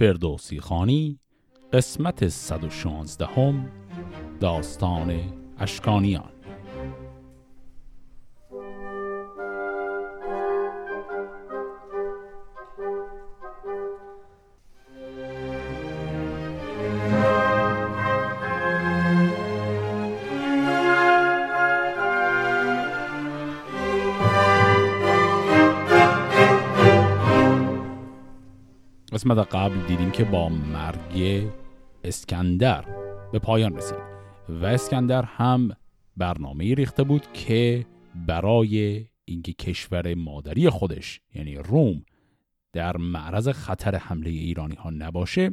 فردوسی 0.00 0.60
خانی 0.60 1.18
قسمت 1.72 2.28
116 2.28 3.26
هم 3.26 3.68
داستان 4.40 5.22
اشکانیان. 5.58 6.30
قسمت 29.30 29.54
قبل 29.54 29.86
دیدیم 29.86 30.10
که 30.10 30.24
با 30.24 30.48
مرگ 30.48 31.46
اسکندر 32.04 32.84
به 33.32 33.38
پایان 33.38 33.76
رسید 33.76 33.98
و 34.48 34.66
اسکندر 34.66 35.22
هم 35.22 35.76
برنامه 36.16 36.74
ریخته 36.74 37.02
بود 37.02 37.32
که 37.32 37.86
برای 38.26 39.04
اینکه 39.24 39.52
کشور 39.52 40.14
مادری 40.14 40.70
خودش 40.70 41.20
یعنی 41.34 41.56
روم 41.56 42.04
در 42.72 42.96
معرض 42.96 43.48
خطر 43.48 43.96
حمله 43.96 44.30
ایرانی 44.30 44.74
ها 44.74 44.90
نباشه 44.90 45.50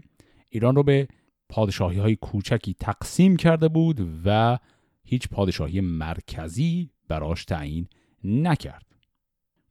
ایران 0.50 0.76
رو 0.76 0.84
به 0.84 1.08
پادشاهی 1.50 2.00
های 2.00 2.16
کوچکی 2.16 2.74
تقسیم 2.80 3.36
کرده 3.36 3.68
بود 3.68 4.08
و 4.26 4.60
هیچ 5.04 5.30
پادشاهی 5.30 5.82
مرکزی 5.82 6.90
براش 7.08 7.46
تعیین 7.46 7.88
نکرد. 8.24 8.87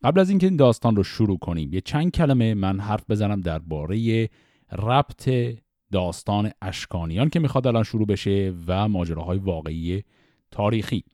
قبل 0.03 0.21
از 0.21 0.31
اینکه 0.31 0.47
این 0.47 0.57
داستان 0.57 0.97
رو 0.97 1.03
شروع 1.03 1.39
کنیم 1.39 1.73
یه 1.73 1.81
چند 1.81 2.11
کلمه 2.11 2.55
من 2.55 2.81
حرف 2.81 3.11
بزنم 3.11 3.41
درباره 3.41 4.29
ربط 4.73 5.31
داستان 5.93 6.51
اشکانیان 6.63 7.29
که 7.29 7.41
می‌خواد 7.41 7.67
الان 7.67 7.83
شروع 7.83 8.07
بشه 8.07 8.55
و 8.67 8.89
ماجراهای 8.89 9.39
واقعی 9.39 10.03
تاریخی. 10.51 11.05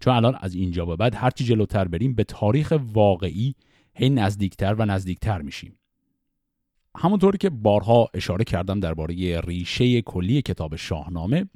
چون 0.00 0.14
الان 0.14 0.38
از 0.40 0.54
اینجا 0.54 0.86
به 0.86 0.96
بعد 0.96 1.14
هرچی 1.14 1.44
جلوتر 1.44 1.88
بریم 1.88 2.14
به 2.14 2.24
تاریخ 2.24 2.74
واقعی 2.92 3.54
هی 3.94 4.10
نزدیکتر 4.10 4.74
و 4.74 4.84
نزدیکتر 4.84 5.42
میشیم. 5.42 5.78
همونطوری 6.96 7.38
که 7.38 7.50
بارها 7.50 8.08
اشاره 8.14 8.44
کردم 8.44 8.80
درباره 8.80 9.40
ریشه 9.40 10.02
کلی 10.02 10.42
کتاب 10.42 10.76
شاهنامه 10.76 11.48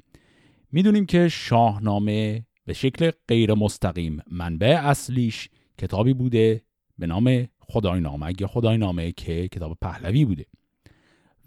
می‌دونیم 0.71 1.05
که 1.05 1.27
شاهنامه 1.27 2.45
به 2.65 2.73
شکل 2.73 3.11
غیر 3.27 3.53
مستقیم 3.53 4.21
منبع 4.31 4.79
اصلیش 4.83 5.49
کتابی 5.77 6.13
بوده 6.13 6.61
به 6.99 7.07
نام 7.07 7.47
خدای 7.59 7.99
نامه 7.99 8.33
یا 8.39 8.47
خدای 8.47 8.77
نامه 8.77 9.11
که 9.11 9.47
کتاب 9.47 9.77
پهلوی 9.81 10.25
بوده. 10.25 10.45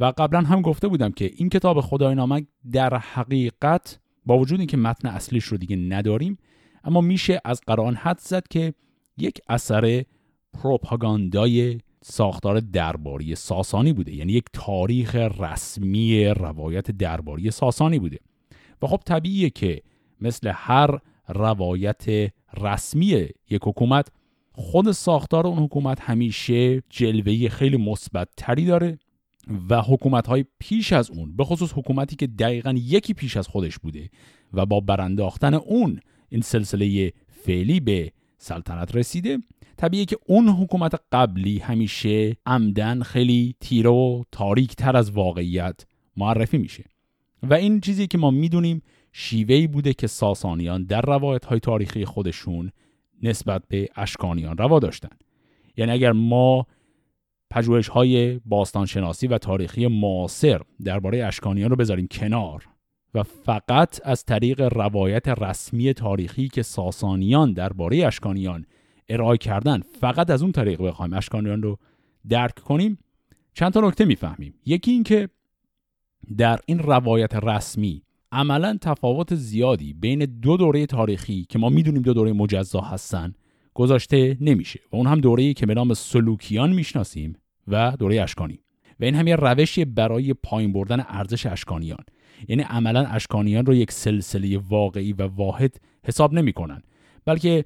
و 0.01 0.13
قبلا 0.19 0.41
هم 0.41 0.63
گفته 0.63 0.89
بودم 0.89 1.11
که 1.11 1.31
این 1.37 1.49
کتاب 1.49 1.81
خدای 1.81 2.15
نامه 2.15 2.47
در 2.73 2.97
حقیقت 2.97 3.99
با 4.27 4.39
وجود 4.39 4.59
اینکه 4.59 4.77
متن 4.77 5.09
اصلیش 5.09 5.45
رو 5.45 5.57
دیگه 5.57 5.77
نداریم 5.77 6.39
اما 6.85 7.01
میشه 7.01 7.41
از 7.45 7.61
قرآن 7.67 7.95
حد 7.95 8.19
زد 8.19 8.49
که 8.49 8.75
یک 9.19 9.41
اثر 9.49 10.05
پروپاگاندای 10.53 11.79
ساختار 12.03 12.61
درباری 12.61 13.35
ساسانی 13.35 13.93
بوده. 13.93 14.15
یعنی 14.15 14.33
یک 14.33 14.45
تاریخ 14.53 15.15
رسمی 15.15 16.25
روایت 16.27 16.91
درباری 16.91 17.51
ساسانی 17.51 17.99
بوده. 17.99 18.19
و 18.83 18.87
خب 18.87 19.01
طبیعیه 19.05 19.51
که 19.51 19.83
مثل 20.21 20.53
هر 20.55 20.99
روایت 21.29 22.33
رسمی 22.61 23.07
یک 23.51 23.61
حکومت 23.63 24.09
خود 24.53 24.93
ساختار 24.93 25.47
اون 25.47 25.59
حکومت 25.59 26.01
همیشه 26.01 26.83
جلوه 26.91 27.49
خیلی 27.49 27.77
مثبت 27.77 28.29
تری 28.37 28.65
داره 28.65 28.99
و 29.69 29.83
حکومت 29.83 30.27
های 30.27 30.45
پیش 30.59 30.93
از 30.93 31.11
اون 31.11 31.37
به 31.37 31.45
خصوص 31.45 31.73
حکومتی 31.73 32.17
که 32.17 32.27
دقیقا 32.27 32.75
یکی 32.77 33.15
پیش 33.15 33.37
از 33.37 33.49
خودش 33.49 33.79
بوده 33.79 34.11
و 34.53 34.67
با 34.67 34.81
برانداختن 34.81 35.55
اون 35.55 36.01
این 36.29 36.41
سلسله 36.41 37.13
فعلی 37.29 37.81
به 37.81 38.13
سلطنت 38.39 38.97
رسیده 38.97 39.39
طبیعیه 39.77 40.05
که 40.05 40.17
اون 40.27 40.49
حکومت 40.49 41.01
قبلی 41.13 41.59
همیشه 41.59 42.37
عمدن 42.47 43.03
خیلی 43.03 43.55
تیره 43.61 43.91
و 43.91 44.23
تاریک 44.33 44.75
تر 44.75 44.97
از 44.97 45.11
واقعیت 45.11 45.87
معرفی 46.17 46.59
میشه. 46.59 46.85
و 47.43 47.55
این 47.55 47.81
چیزی 47.81 48.07
که 48.07 48.19
ما 48.19 48.31
می‌دونیم 48.31 48.83
شیوهی 49.13 49.67
بوده 49.67 49.95
که 49.95 50.07
ساسانیان 50.07 50.85
در 50.85 51.01
روایت 51.01 51.45
های 51.45 51.61
تاریخی 51.61 52.05
خودشون 52.05 52.71
نسبت 53.23 53.63
به 53.69 53.89
اشکانیان 53.97 54.57
روا 54.57 54.79
داشتن. 54.79 55.17
یعنی 55.77 55.93
اگر 55.93 56.13
ما 56.13 56.67
پژوهش 57.51 57.89
های 57.89 58.41
باستانشناسی 58.45 59.27
و 59.27 59.39
تاریخی 59.39 59.87
معاصر 59.87 60.61
درباره 60.85 61.25
اشکانیان 61.25 61.71
رو 61.71 61.77
بذاریم 61.77 62.07
کنار 62.11 62.69
و 63.15 63.23
فقط 63.23 64.01
از 64.05 64.25
طریق 64.25 64.61
روایت 64.61 65.29
رسمی 65.29 65.95
تاریخی 65.95 66.49
که 66.49 66.63
ساسانیان 66.63 67.53
درباره 67.53 68.07
اشکانیان 68.07 68.67
ارائه 69.09 69.39
کردن 69.39 69.81
فقط 70.01 70.31
از 70.31 70.43
اون 70.43 70.53
طریق 70.53 70.83
بخوایم 70.83 71.13
اشکانیان 71.13 71.63
رو 71.63 71.79
درک 72.29 72.55
کنیم 72.55 72.99
چند 73.55 73.73
تا 73.73 73.81
نکته 73.81 74.05
می‌فهمیم. 74.05 74.55
یکی 74.67 74.91
اینکه 74.91 75.29
در 76.39 76.61
این 76.67 76.79
روایت 76.79 77.35
رسمی 77.35 78.03
عملا 78.33 78.79
تفاوت 78.81 79.35
زیادی 79.35 79.93
بین 79.93 80.19
دو 80.19 80.57
دوره 80.57 80.87
تاریخی 80.87 81.47
که 81.49 81.59
ما 81.59 81.69
می‌دونیم 81.69 82.03
دو 82.03 82.13
دوره 82.13 82.33
مجزا 82.33 82.81
هستن 82.81 83.35
گذاشته 83.75 84.37
نمیشه 84.41 84.81
و 84.93 84.97
اون 84.97 85.07
هم 85.07 85.21
دوره‌ای 85.21 85.55
که 85.55 85.67
به 85.67 85.75
نام 85.75 85.95
سلوکیان 85.95 86.73
می‌شناسیم 86.73 87.37
و 87.69 87.97
دوره 87.99 88.23
اشکانی. 88.23 88.61
و 89.01 89.05
این 89.05 89.15
هم 89.15 89.27
یه 89.27 89.37
روشی 89.37 89.85
برای 89.85 90.35
پایین 90.35 90.73
بردن 90.73 91.05
ارزش 91.09 91.47
اشکانیان. 91.47 92.05
یعنی 92.49 92.63
عملا 92.63 93.07
اشکانیان 93.07 93.67
رو 93.67 93.75
یک 93.75 93.93
سلسله 93.93 94.59
واقعی 94.59 95.13
و 95.13 95.23
واحد 95.23 95.81
حساب 96.05 96.33
نمی‌کنن 96.33 96.83
بلکه 97.25 97.65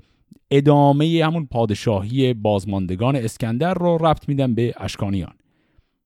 ادامه 0.50 1.24
همون 1.24 1.46
پادشاهی 1.46 2.34
بازماندگان 2.34 3.16
اسکندر 3.16 3.74
رو 3.74 3.98
ربط 4.00 4.28
میدن 4.28 4.54
به 4.54 4.74
اشکانیان. 4.76 5.32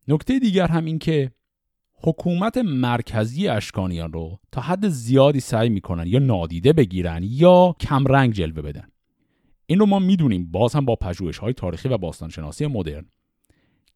نکته 0.08 0.38
دیگر 0.38 0.66
هم 0.66 0.84
این 0.84 0.98
که 0.98 1.30
حکومت 2.02 2.58
مرکزی 2.58 3.48
اشکانیان 3.48 4.12
رو 4.12 4.38
تا 4.52 4.60
حد 4.60 4.88
زیادی 4.88 5.40
سعی 5.40 5.68
می‌کنن 5.68 6.06
یا 6.06 6.18
نادیده 6.18 6.72
بگیرن 6.72 7.20
یا 7.24 7.76
کمرنگ 7.80 8.32
جلوه 8.32 8.62
بدن. 8.62 8.88
این 9.66 9.78
رو 9.78 9.86
ما 9.86 9.98
می‌دونیم 9.98 10.50
باز 10.50 10.74
هم 10.74 10.84
با 10.84 10.96
پژوهش 10.96 11.38
های 11.38 11.52
تاریخی 11.52 11.88
و 11.88 11.98
باستانشناسی 11.98 12.66
مدرن 12.66 13.06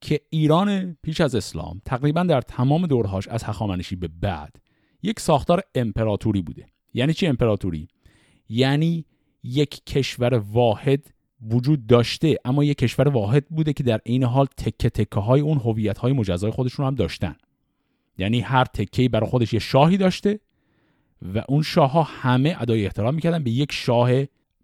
که 0.01 0.21
ایران 0.31 0.97
پیش 1.03 1.21
از 1.21 1.35
اسلام 1.35 1.81
تقریبا 1.85 2.23
در 2.23 2.41
تمام 2.41 2.87
دورهاش 2.87 3.29
از 3.29 3.45
هخامنشی 3.45 3.97
به 3.97 4.09
بعد 4.21 4.57
یک 5.03 5.21
ساختار 5.21 5.63
امپراتوری 5.75 6.43
بوده. 6.43 6.67
یعنی 6.95 7.15
چی 7.15 7.27
امپراتوری؟ 7.27 7.89
یعنی 8.49 9.05
یک 9.43 9.85
کشور 9.85 10.35
واحد 10.35 11.15
وجود 11.51 11.87
داشته 11.87 12.37
اما 12.45 12.65
یک 12.65 12.79
کشور 12.79 13.09
واحد 13.09 13.49
بوده 13.49 13.73
که 13.73 13.83
در 13.83 14.01
این 14.05 14.25
حال 14.25 14.47
تکه 14.57 14.91
تکه 14.91 15.21
های 15.21 15.41
اون 15.41 15.59
هویت 15.59 15.99
های 15.99 16.13
مجزای 16.13 16.51
خودشون 16.51 16.87
هم 16.87 16.95
داشتن. 16.95 17.37
یعنی 18.19 18.41
هر 18.41 18.65
تکهی 18.65 19.09
برای 19.09 19.31
خودش 19.31 19.53
یه 19.53 19.59
شاهی 19.59 19.97
داشته 19.97 20.41
و 21.35 21.43
اون 21.49 21.63
شاه 21.63 21.93
ها 21.93 22.03
همه 22.03 22.57
ادای 22.61 22.85
احترام 22.85 23.15
می‌کردن 23.15 23.45
به 23.45 23.51
یک 23.51 23.73
شاه 23.73 24.11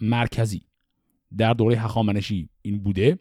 مرکزی. 0.01 0.63
در 1.39 1.53
دوره 1.53 1.77
هخامنشی 1.77 2.49
این 2.63 2.79
بوده 2.79 3.19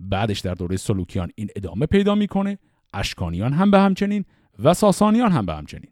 بعدش 0.00 0.40
در 0.40 0.54
دوره 0.54 0.76
سلوکیان 0.76 1.30
این 1.34 1.48
ادامه 1.56 1.86
پیدا 1.86 2.14
می‌کنه 2.14 2.58
اشکانیان 2.94 3.52
هم 3.52 3.70
به 3.70 3.78
همچنین 3.78 4.24
و 4.58 4.74
ساسانیان 4.74 5.32
هم 5.32 5.46
به 5.46 5.54
همچنین. 5.54 5.90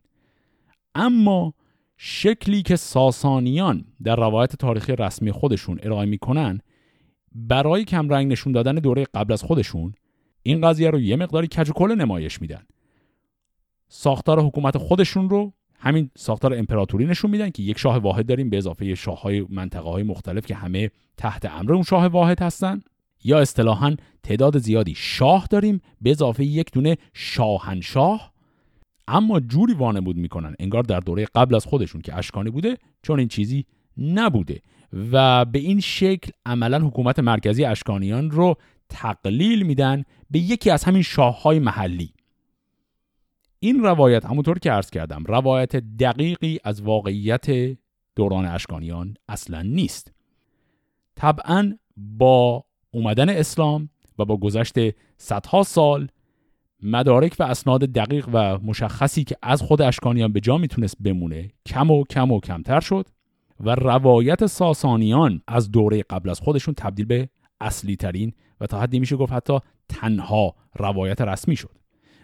اما 0.94 1.54
شکلی 1.96 2.62
که 2.62 2.76
ساسانیان 2.76 3.84
در 4.04 4.16
روایت 4.16 4.56
تاریخی 4.56 4.96
رسمی 4.96 5.32
خودشون 5.32 5.78
ارائه 5.82 6.06
می‌کنن 6.06 6.60
برای 7.34 7.84
کمرنگ 7.84 8.32
نشون 8.32 8.52
دادن 8.52 8.74
دوره 8.74 9.04
قبل 9.14 9.32
از 9.32 9.42
خودشون 9.42 9.94
این 10.42 10.60
قضیه 10.60 10.90
رو 10.90 11.00
یه 11.00 11.16
مقداری 11.16 11.46
کج 11.46 11.70
کل 11.70 11.94
نمایش 11.94 12.40
میدن. 12.40 12.62
ساختار 13.88 14.40
حکومت 14.40 14.78
خودشون 14.78 15.30
رو 15.30 15.52
همین 15.78 16.10
ساختار 16.16 16.54
امپراتوری 16.54 17.06
نشون 17.06 17.30
میدن 17.30 17.50
که 17.50 17.62
یک 17.62 17.78
شاه 17.78 17.98
واحد 17.98 18.26
داریم 18.26 18.50
به 18.50 18.58
اضافه 18.58 18.94
شاه 18.94 19.20
های 19.20 19.46
منطقه 19.48 19.88
های 19.88 20.02
مختلف 20.02 20.46
که 20.46 20.54
همه 20.54 20.90
تحت 21.16 21.44
امر 21.44 21.72
اون 21.72 21.82
شاه 21.82 22.06
واحد 22.06 22.42
هستن. 22.42 22.80
یا 23.24 23.40
اصطلاحا 23.40 23.96
تعداد 24.22 24.58
زیادی 24.58 24.94
شاه 24.96 25.46
داریم 25.50 25.80
به 26.00 26.10
اضافه 26.10 26.44
یک 26.44 26.72
دونه 26.72 26.96
شاهنشاه. 27.14 28.32
اما 29.08 29.40
جوری 29.40 29.74
وانمود 29.74 30.16
می‌کنن 30.16 30.54
انگار 30.58 30.82
در 30.82 31.00
دوره 31.00 31.26
قبل 31.34 31.54
از 31.54 31.64
خودشون 31.64 32.00
که 32.00 32.18
اشکانی 32.18 32.50
بوده 32.50 32.76
چون 33.02 33.18
این 33.18 33.28
چیزی 33.28 33.64
نبوده. 33.98 34.60
و 35.12 35.44
به 35.44 35.58
این 35.58 35.80
شکل 35.80 36.30
عملا 36.46 36.78
حکومت 36.78 37.18
مرکزی 37.18 37.64
اشکانیان 37.64 38.30
رو 38.30 38.56
تقلیل 38.88 39.62
میدن 39.62 40.04
به 40.30 40.38
یکی 40.38 40.70
از 40.70 40.84
همین 40.84 41.02
شاه 41.02 41.42
های 41.42 41.58
محلی. 41.58 42.12
این 43.60 43.80
روایت 43.80 44.24
همونطور 44.24 44.58
که 44.58 44.70
عرض 44.70 44.90
کردم 44.90 45.24
روایت 45.24 45.76
دقیقی 45.76 46.58
از 46.64 46.82
واقعیت 46.82 47.76
دوران 48.16 48.44
اشکانیان 48.44 49.14
اصلا 49.28 49.62
نیست. 49.62 50.12
طبعا 51.14 51.76
با 51.96 52.64
اومدن 52.90 53.28
اسلام 53.28 53.88
و 54.18 54.24
با 54.24 54.36
گذشت 54.36 54.74
صدها 55.16 55.62
سال 55.62 56.08
مدارک 56.82 57.36
و 57.38 57.42
اسناد 57.42 57.80
دقیق 57.80 58.28
و 58.32 58.58
مشخصی 58.58 59.24
که 59.24 59.36
از 59.42 59.62
خود 59.62 59.82
اشکانیان 59.82 60.32
به 60.32 60.40
جا 60.40 60.58
می‌تونست 60.58 60.96
بمونه 61.00 61.50
کم 61.66 61.90
و 61.90 62.04
کم 62.04 62.32
و 62.32 62.40
کمتر 62.40 62.80
شد 62.80 63.06
و 63.60 63.74
روایت 63.74 64.46
ساسانیان 64.46 65.42
از 65.46 65.70
دوره 65.70 66.02
قبل 66.02 66.30
از 66.30 66.40
خودشون 66.40 66.74
تبدیل 66.74 67.06
به 67.06 67.28
اصلی 67.60 67.96
ترین 67.96 68.32
و 68.60 68.66
تا 68.66 68.80
حدی 68.80 69.00
میشه 69.00 69.16
گفت 69.16 69.32
حتی 69.32 69.58
تنها 69.88 70.54
روایت 70.74 71.20
رسمی 71.20 71.56
شد. 71.56 71.77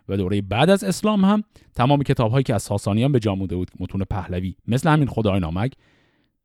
و 0.08 0.16
دوره 0.16 0.42
بعد 0.42 0.70
از 0.70 0.84
اسلام 0.84 1.24
هم 1.24 1.42
تمام 1.74 2.02
کتاب 2.02 2.30
هایی 2.30 2.42
که 2.42 2.54
از 2.54 2.62
ساسانیان 2.62 3.12
به 3.12 3.20
جا 3.20 3.34
مونده 3.34 3.56
بود 3.56 3.70
متون 3.80 4.04
پهلوی 4.10 4.54
مثل 4.66 4.88
همین 4.88 5.08
خدای 5.08 5.40
نامک 5.40 5.72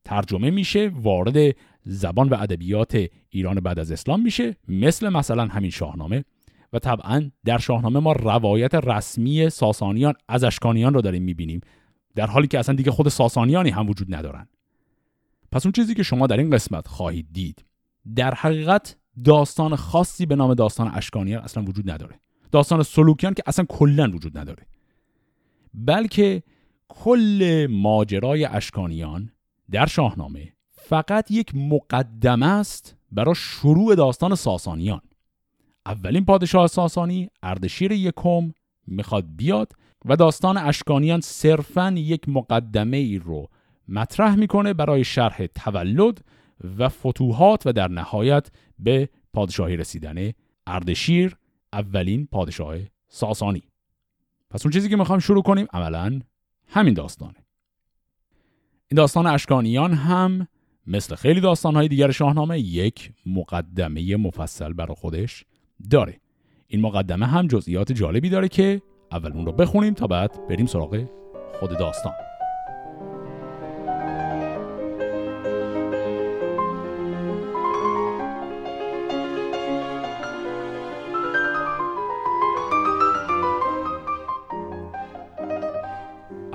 ترجمه 0.05 0.51
میشه 0.51 0.91
وارد 0.95 1.55
زبان 1.83 2.29
و 2.29 2.33
ادبیات 2.39 3.05
ایران 3.29 3.59
بعد 3.59 3.79
از 3.79 3.91
اسلام 3.91 4.21
میشه 4.21 4.55
مثل 4.67 5.09
مثلا 5.09 5.45
همین 5.45 5.71
شاهنامه. 5.71 6.23
و 6.73 6.79
طبعا 6.79 7.31
در 7.45 7.57
شاهنامه 7.57 7.99
ما 7.99 8.11
روایت 8.11 8.75
رسمی 8.75 9.49
ساسانیان 9.49 10.13
از 10.27 10.43
اشکانیان 10.43 10.93
رو 10.93 11.01
داریم 11.01 11.23
می‌بینیم 11.23 11.61
در 12.15 12.27
حالی 12.27 12.47
که 12.47 12.59
اصلا 12.59 12.75
دیگه 12.75 12.91
خود 12.91 13.07
ساسانیانی 13.07 13.69
هم 13.69 13.89
وجود 13.89 14.15
ندارن. 14.15 14.47
پس 15.51 15.65
اون 15.65 15.71
چیزی 15.71 15.93
که 15.93 16.03
شما 16.03 16.27
در 16.27 16.37
این 16.37 16.49
قسمت 16.49 16.87
خواهید 16.87 17.27
دید 17.31 17.65
در 18.15 18.33
حقیقت 18.33 18.95
داستان 19.23 19.75
خاصی 19.75 20.25
به 20.25 20.35
نام 20.35 20.53
داستان 20.53 20.91
اشکانیان 20.93 21.43
اصلا 21.43 21.63
وجود 21.63 21.91
نداره. 21.91 22.19
داستان 22.51 22.83
سلوکیان 22.83 23.33
که 23.33 23.43
اصلا 23.45 23.65
کلا 23.65 24.11
وجود 24.13 24.37
نداره. 24.37 24.65
بلکه 25.73 26.43
کل 26.87 27.67
ماجرای 27.69 28.45
اشکانیان 28.45 29.31
در 29.71 29.85
شاهنامه 29.85 30.53
فقط 30.69 31.31
یک 31.31 31.55
مقدمه 31.55 32.45
است 32.45 32.95
برای 33.11 33.35
شروع 33.35 33.95
داستان 33.95 34.35
ساسانیان. 34.35 35.01
اولین 35.85 36.25
پادشاه 36.25 36.67
ساسانی 36.67 37.29
اردشیر 37.43 37.91
یکم 37.91 38.53
می‌خواد 38.87 39.25
بیاد 39.35 39.73
و 40.05 40.15
داستان 40.15 40.57
اشکانیان 40.57 41.21
صرفا 41.21 41.93
یک 41.97 42.29
مقدمه 42.29 42.97
ای 42.97 43.17
رو 43.17 43.49
مطرح 43.87 44.35
می‌کنه 44.35 44.73
برای 44.73 45.03
شرح 45.03 45.45
تولد 45.45 46.25
و 46.77 46.89
فتوحات 46.89 47.67
و 47.67 47.73
در 47.73 47.87
نهایت 47.87 48.47
به 48.79 49.09
پادشاهی 49.33 49.77
رسیدن 49.77 50.31
اردشیر 50.67 51.35
اولین 51.73 52.27
پادشاه 52.31 52.75
ساسانی. 53.07 53.63
پس 54.49 54.65
اون 54.65 54.71
چیزی 54.71 54.89
که 54.89 54.95
می‌خوایم 54.95 55.19
شروع 55.19 55.43
کنیم 55.43 55.67
عملا 55.73 56.19
همین 56.67 56.93
داستانه. 56.93 57.45
این 58.87 58.95
داستان 58.95 59.27
اشکانیان 59.27 59.93
هم 59.93 60.47
مثل 60.87 61.15
خیلی 61.15 61.41
داستانهای 61.41 61.87
دیگر 61.87 62.11
شاهنامه 62.11 62.59
یک 62.59 63.11
مقدمه 63.25 64.15
مفصل 64.15 64.73
برای 64.73 64.95
خودش 64.95 65.45
داره. 65.91 66.19
این 66.67 66.81
مقدمه 66.81 67.25
هم 67.25 67.47
جزئیات 67.47 67.91
جالبی 67.91 68.29
داره 68.29 68.47
که 68.47 68.81
اول 69.11 69.31
اون 69.31 69.45
رو 69.45 69.51
بخونیم 69.51 69.93
تا 69.93 70.07
بعد 70.07 70.47
بریم 70.47 70.65
سراغ 70.65 71.05
خود 71.59 71.77
داستان. 71.77 72.28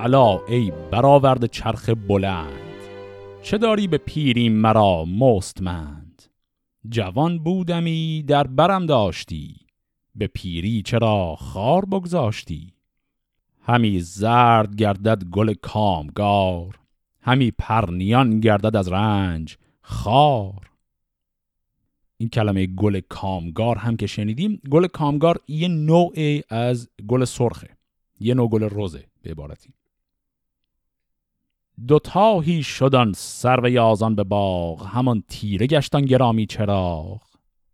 الا 0.05 0.45
ای 0.47 0.71
برآورد 0.91 1.45
چرخ 1.45 1.89
بلند. 1.89 2.59
چه 3.41 3.57
داری 3.57 3.87
به 3.87 3.97
پیری 3.97 4.49
مرا 4.49 5.05
مستمند؟ 5.05 6.23
جوان 6.89 7.39
بودمی 7.39 8.23
در 8.27 8.47
برم 8.47 8.85
داشتی. 8.85 9.55
به 10.15 10.27
پیری 10.27 10.81
چرا 10.81 11.35
خار 11.35 11.85
بگذاشتی؟ 11.85 12.73
همی 13.61 13.99
زرد 13.99 14.75
گردد 14.75 15.23
گل 15.23 15.53
کامگار 15.53 16.79
همی 17.21 17.51
پرنیان 17.51 18.39
گردد 18.39 18.75
از 18.75 18.87
رنج 18.87 19.57
خار. 19.81 20.69
این 22.17 22.29
کلمه 22.29 22.65
گل 22.65 22.99
کامگار 23.09 23.77
هم 23.77 23.97
که 23.97 24.07
شنیدیم 24.07 24.61
گل 24.69 24.87
کامگار 24.87 25.39
یه 25.47 25.67
نوع 25.67 26.13
از 26.49 26.89
گل 27.07 27.25
سرخه 27.25 27.69
یه 28.19 28.33
نوع 28.33 28.49
گل 28.49 28.63
روزه 28.63 29.03
به 29.21 29.31
عبارتی. 29.31 29.73
دوتاهی 31.87 32.63
شدن 32.63 33.11
سر 33.15 33.59
و 33.63 33.69
یازان 33.69 34.15
به 34.15 34.23
باغ 34.23 34.87
همان 34.87 35.23
تیره 35.27 35.67
گشتن 35.67 36.01
گرامی 36.01 36.45
چراغ. 36.45 37.21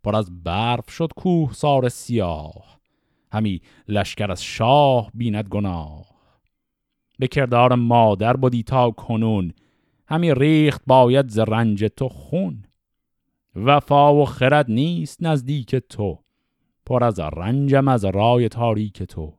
پر 0.04 0.16
از 0.16 0.44
برف 0.44 0.90
شد 0.90 1.12
کوه 1.16 1.52
سار 1.52 1.88
سیاه 1.88 2.80
همی 3.32 3.60
لشکر 3.88 4.30
از 4.30 4.44
شاه 4.44 5.10
بیند 5.14 5.48
گناه. 5.48 6.06
به 7.18 7.28
کردار 7.28 7.74
مادر 7.74 8.36
بودی 8.36 8.62
تا 8.62 8.90
کنون 8.90 9.52
همی 10.06 10.34
ریخت 10.34 10.82
باید 10.86 11.28
ز 11.28 11.38
رنج 11.38 11.84
تو 11.96 12.08
خون. 12.08 12.64
وفا 13.56 14.14
و 14.14 14.24
خرد 14.24 14.70
نیست 14.70 15.22
نزدیک 15.22 15.76
تو 15.76 16.18
پر 16.86 17.04
از 17.04 17.20
رنجم 17.20 17.88
از 17.88 18.04
رای 18.04 18.48
تاریک 18.48 19.02
تو. 19.02 19.38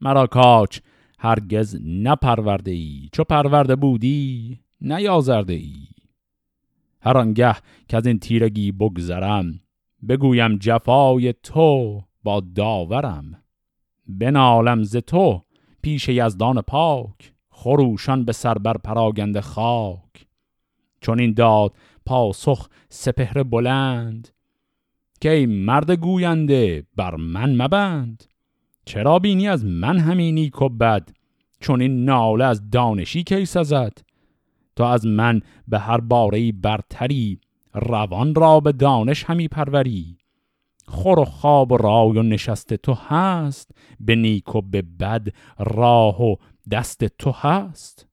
مرا 0.00 0.26
کاچ 0.26 0.78
هرگز 1.18 1.80
نپرورده 1.84 2.70
ای. 2.70 3.08
چو 3.12 3.24
پرورده 3.24 3.76
بودی 3.76 4.58
نیازرده 4.80 5.52
ای. 5.52 5.88
هر 7.00 7.18
آنگه 7.18 7.54
که 7.88 7.96
از 7.96 8.06
این 8.06 8.18
تیرگی 8.18 8.72
بگذرم 8.72 9.60
بگویم 10.08 10.56
جفای 10.56 11.34
تو 11.42 12.00
با 12.22 12.40
داورم. 12.54 13.42
بنالم 14.06 14.82
ز 14.82 14.96
تو 14.96 15.42
پیش 15.82 16.08
یزدان 16.08 16.60
پاک 16.60 17.32
خروشان 17.50 18.24
به 18.24 18.32
سر 18.32 18.54
بر 18.54 18.76
پراگند 18.76 19.40
خاک. 19.40 20.26
چون 21.00 21.20
این 21.20 21.34
داد 21.34 21.76
پاسخ 22.06 22.68
سپهر 22.88 23.42
بلند 23.42 24.28
که 25.20 25.30
ای 25.30 25.46
مرد 25.46 25.90
گوینده 25.90 26.86
بر 26.96 27.16
من 27.16 27.62
مبند. 27.62 28.24
چرا 28.88 29.18
بینی 29.18 29.48
از 29.48 29.64
من 29.64 29.98
همین 29.98 30.34
نیک 30.34 30.62
و 30.62 30.68
بد؟ 30.68 31.08
چون 31.60 31.80
این 31.80 32.04
ناله 32.04 32.44
از 32.44 32.70
دانشی 32.70 33.22
کی 33.22 33.44
سزد؟ 33.44 33.98
تو 34.76 34.84
از 34.84 35.06
من 35.06 35.40
به 35.68 35.78
هر 35.78 36.00
باره 36.00 36.52
برتری 36.52 37.40
روان 37.74 38.34
را 38.34 38.60
به 38.60 38.72
دانش 38.72 39.24
همی 39.24 39.48
پروری. 39.48 40.18
خور 40.86 41.18
و 41.18 41.24
خواب 41.24 41.72
و 41.72 41.76
رای 41.76 42.18
و 42.18 42.22
نشست 42.22 42.74
تو 42.74 42.94
هست 42.94 43.70
به 44.00 44.16
نیک 44.16 44.54
و 44.54 44.60
به 44.60 44.82
بد 44.82 45.28
راه 45.58 46.22
و 46.22 46.36
دست 46.70 47.04
تو 47.04 47.30
هست. 47.30 48.06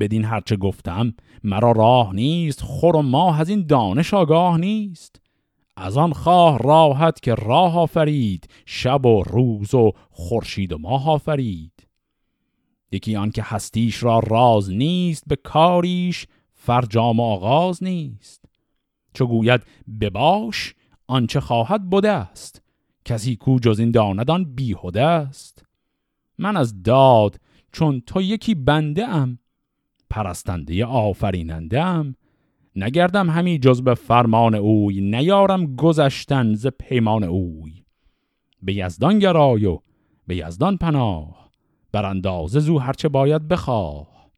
بدین 0.00 0.24
هرچه 0.24 0.56
گفتم 0.56 1.14
مرا 1.44 1.72
راه 1.72 2.14
نیست 2.14 2.62
خور 2.62 2.96
و 2.96 3.02
ماه 3.02 3.40
از 3.40 3.48
این 3.48 3.66
دانش 3.66 4.14
آگاه 4.14 4.58
نیست. 4.58 5.20
از 5.80 5.96
آن 5.96 6.12
خواه 6.12 6.58
راحت 6.58 7.20
که 7.20 7.34
راه 7.34 7.78
آفرید 7.78 8.48
شب 8.66 9.06
و 9.06 9.22
روز 9.22 9.74
و 9.74 9.92
خورشید 10.10 10.72
و 10.72 10.78
ماه 10.78 11.10
آفرید. 11.10 11.86
یکی 12.92 13.16
آن 13.16 13.30
که 13.30 13.42
هستیش 13.42 14.02
را 14.02 14.18
راز 14.18 14.70
نیست 14.70 15.24
به 15.26 15.36
کاریش 15.36 16.26
فرجام 16.54 17.20
آغاز 17.20 17.82
نیست. 17.82 18.44
چو 19.14 19.26
گوید 19.26 19.62
بباش 20.00 20.74
آنچه 21.06 21.40
خواهد 21.40 21.90
بوده 21.90 22.10
است. 22.10 22.62
کسی 23.04 23.36
کو 23.36 23.58
جز 23.58 23.78
این 23.78 23.90
داندان 23.90 24.54
بیهوده 24.54 25.02
است. 25.02 25.64
من 26.38 26.56
از 26.56 26.82
داد 26.82 27.40
چون 27.72 28.02
تو 28.06 28.22
یکی 28.22 28.54
بنده 28.54 29.08
ام. 29.08 29.38
پرستنده 30.10 30.84
آفریننده 30.84 31.82
ام. 31.82 32.16
نگردم 32.76 33.30
همی 33.30 33.58
جز 33.58 33.82
به 33.82 33.94
فرمان 33.94 34.54
اوی 34.54 35.00
نیارم 35.00 35.76
گذشتن 35.76 36.54
ز 36.54 36.66
پیمان 36.66 37.24
اوی. 37.24 37.84
به 38.62 38.74
یزدان 38.74 39.18
گرای 39.18 39.66
و 39.66 39.78
به 40.26 40.36
یزدان 40.36 40.76
پناه 40.76 41.50
بر 41.92 42.04
اندازه 42.06 42.60
زو 42.60 42.78
هرچه 42.78 43.08
باید 43.08 43.48
بخواه. 43.48 44.30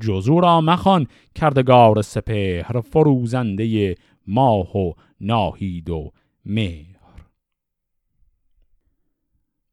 جزو 0.00 0.40
را 0.40 0.60
مخوان 0.60 1.06
کردگار 1.34 2.02
سپهر 2.02 2.80
فروزنده 2.80 3.94
ماه 4.26 4.76
و 4.76 4.92
ناهید 5.20 5.90
و 5.90 6.12
مهر. 6.44 7.00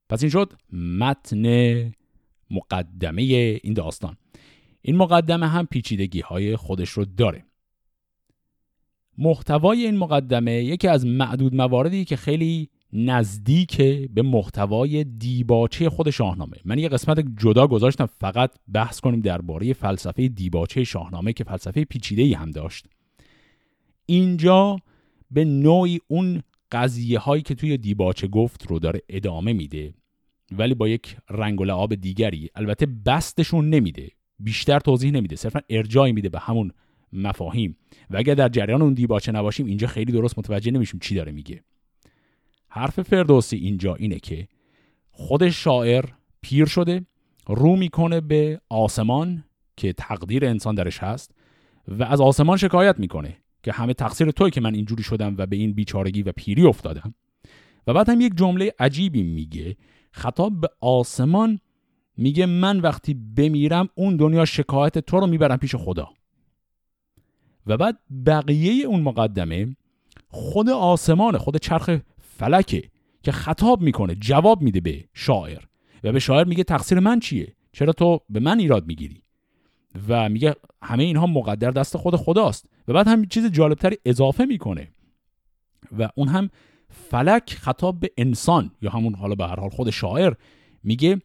پس 0.09 0.23
این 0.23 0.29
شد 0.29 0.53
متن 0.73 1.45
مقدمه 2.51 3.21
این 3.63 3.73
داستان. 3.73 4.17
این 4.81 4.95
مقدمه 4.95 5.47
هم 5.47 5.65
پیچیدگی 5.65 6.21
های 6.21 6.55
خودش 6.55 6.89
رو 6.89 7.05
داره. 7.05 7.46
محتوای 9.17 9.85
این 9.85 9.97
مقدمه 9.97 10.63
یکی 10.63 10.87
از 10.87 11.05
معدود 11.05 11.55
مواردی 11.55 12.05
که 12.05 12.15
خیلی 12.15 12.69
نزدیک 12.93 13.81
به 14.13 14.21
محتوای 14.21 15.03
دیباچه 15.03 15.89
خود 15.89 16.09
شاهنامه. 16.09 16.57
من 16.65 16.79
یه 16.79 16.89
قسمت 16.89 17.25
جدا 17.37 17.67
گذاشتم 17.67 18.05
فقط 18.05 18.51
بحث 18.73 18.99
کنیم 18.99 19.21
درباره 19.21 19.73
فلسفه 19.73 20.27
دیباچه 20.27 20.83
شاهنامه 20.83 21.33
که 21.33 21.43
فلسفه 21.43 21.85
پیچیده 21.85 22.21
ای 22.21 22.33
هم 22.33 22.51
داشت. 22.51 22.85
اینجا 24.05 24.77
به 25.31 25.45
نوعی 25.45 25.99
اون 26.07 26.41
قضیه 26.71 27.19
هایی 27.19 27.41
که 27.41 27.55
توی 27.55 27.77
دیباچه 27.77 28.27
گفت 28.27 28.67
رو 28.67 28.79
داره 28.79 29.01
ادامه 29.09 29.53
میده 29.53 29.93
ولی 30.51 30.73
با 30.73 30.87
یک 30.87 31.17
رنگ 31.29 31.61
و 31.61 31.63
لعاب 31.63 31.95
دیگری. 31.95 32.49
البته 32.55 32.85
بستشون 32.85 33.69
نمیده 33.69 34.11
بیشتر 34.39 34.79
توضیح 34.79 35.11
نمیده 35.11 35.35
صرفا 35.35 35.59
ارجاعی 35.69 36.11
میده 36.11 36.29
به 36.29 36.39
همون 36.39 36.71
مفاهیم 37.17 37.77
و 38.09 38.17
اگر 38.17 38.33
در 38.33 38.49
جریان 38.49 38.81
اون 38.81 38.93
دیباچه 38.93 39.31
نباشیم 39.31 39.65
اینجا 39.65 39.87
خیلی 39.87 40.11
درست 40.11 40.39
متوجه 40.39 40.71
نمیشیم 40.71 40.99
چی 40.99 41.15
داره 41.15 41.31
میگه. 41.31 41.63
حرف 42.69 43.01
فردوسی 43.01 43.57
اینجا 43.57 43.95
اینه 43.95 44.19
که 44.19 44.47
خود 45.11 45.49
شاعر 45.49 46.05
پیر 46.41 46.65
شده 46.65 47.05
رو 47.47 47.75
می‌کنه 47.75 48.21
به 48.21 48.61
آسمان 48.69 49.43
که 49.77 49.93
تقدیر 49.93 50.45
انسان 50.45 50.75
درش 50.75 50.97
هست 50.99 51.31
و 51.87 52.03
از 52.03 52.21
آسمان 52.21 52.57
شکایت 52.57 52.99
می‌کنه 52.99 53.37
که 53.63 53.71
همه 53.71 53.93
تقصیر 53.93 54.31
توی 54.31 54.51
که 54.51 54.61
من 54.61 54.75
اینجوری 54.75 55.03
شدم 55.03 55.35
و 55.37 55.45
به 55.45 55.55
این 55.55 55.73
بیچارگی 55.73 56.23
و 56.23 56.31
پیری 56.31 56.63
افتادم. 56.63 57.13
و 57.87 57.93
بعد 57.93 58.09
هم 58.09 58.21
یک 58.21 58.33
جمله 58.35 58.73
عجیبی 58.79 59.23
میگه. 59.23 59.77
خطاب 60.11 60.61
به 60.61 60.69
آسمان 60.81 61.59
میگه 62.17 62.45
من 62.45 62.79
وقتی 62.79 63.13
بمیرم 63.13 63.89
اون 63.95 64.15
دنیا 64.15 64.45
شکایت 64.45 64.99
تو 64.99 65.19
رو 65.19 65.27
می‌برم 65.27 65.57
پیش 65.57 65.75
خدا. 65.75 66.09
و 67.67 67.77
بعد 67.77 67.99
بقیه 68.25 68.85
اون 68.85 69.01
مقدمه 69.01 69.75
خود 70.29 70.69
آسمان 70.69 71.37
خود 71.37 71.57
چرخ 71.57 71.97
فلکه 72.37 72.83
که 73.23 73.31
خطاب 73.31 73.81
می‌کنه 73.81 74.15
جواب 74.15 74.61
میده 74.61 74.81
به 74.81 75.05
شاعر 75.13 75.61
و 76.03 76.11
به 76.11 76.19
شاعر 76.19 76.43
میگه 76.43 76.63
تقصیر 76.63 76.99
من 76.99 77.19
چیه؟ 77.19 77.55
چرا 77.71 77.93
تو 77.93 78.19
به 78.29 78.39
من 78.39 78.59
ایراد 78.59 78.87
می‌گیری؟ 78.87 79.21
و 80.07 80.29
میگه 80.29 80.55
همه 80.83 81.03
اینها 81.03 81.27
مقدر 81.27 81.71
دست 81.71 81.97
خود 81.97 82.15
خداست. 82.15 82.69
و 82.87 82.93
بعد 82.93 83.07
هم 83.07 83.25
چیز 83.25 83.45
جالبتری 83.45 83.97
اضافه 84.05 84.45
می‌کنه 84.45 84.87
و 85.99 86.09
اون 86.15 86.27
هم 86.27 86.49
فلک 86.89 87.57
خطاب 87.61 87.99
به 87.99 88.11
انسان 88.17 88.71
یا 88.81 88.89
همون 88.89 89.15
حالا 89.15 89.35
به 89.35 89.45
هر 89.45 89.59
حال 89.59 89.69
خود 89.69 89.89
شاعر 89.89 90.33
میگه 90.83 91.21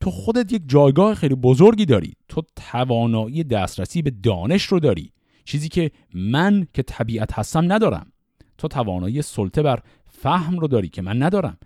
تو 0.00 0.10
خودت 0.10 0.52
یک 0.52 0.62
جایگاه 0.66 1.14
خیلی 1.14 1.34
بزرگی 1.34 1.84
داری. 1.84 2.12
تو 2.28 2.42
توانایی 2.56 3.44
دسترسی 3.44 4.02
به 4.02 4.10
دانش 4.10 4.64
رو 4.64 4.80
داری. 4.80 5.12
چیزی 5.44 5.68
که 5.68 5.90
من 6.14 6.66
که 6.74 6.82
طبیعت 6.82 7.38
هستم 7.38 7.72
ندارم. 7.72 8.12
تو 8.58 8.68
توانایی 8.68 9.22
سلطه 9.22 9.62
بر 9.62 9.82
فهم 10.04 10.58
رو 10.58 10.68
داری 10.68 10.88
که 10.88 11.02
من 11.02 11.22
ندارم. 11.22 11.58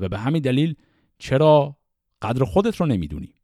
و 0.00 0.08
به 0.08 0.18
همین 0.18 0.42
دلیل 0.42 0.74
چرا 1.18 1.76
قدر 2.22 2.44
خودت 2.44 2.76
رو 2.76 2.86
نمی‌دونی؟ 2.86 3.34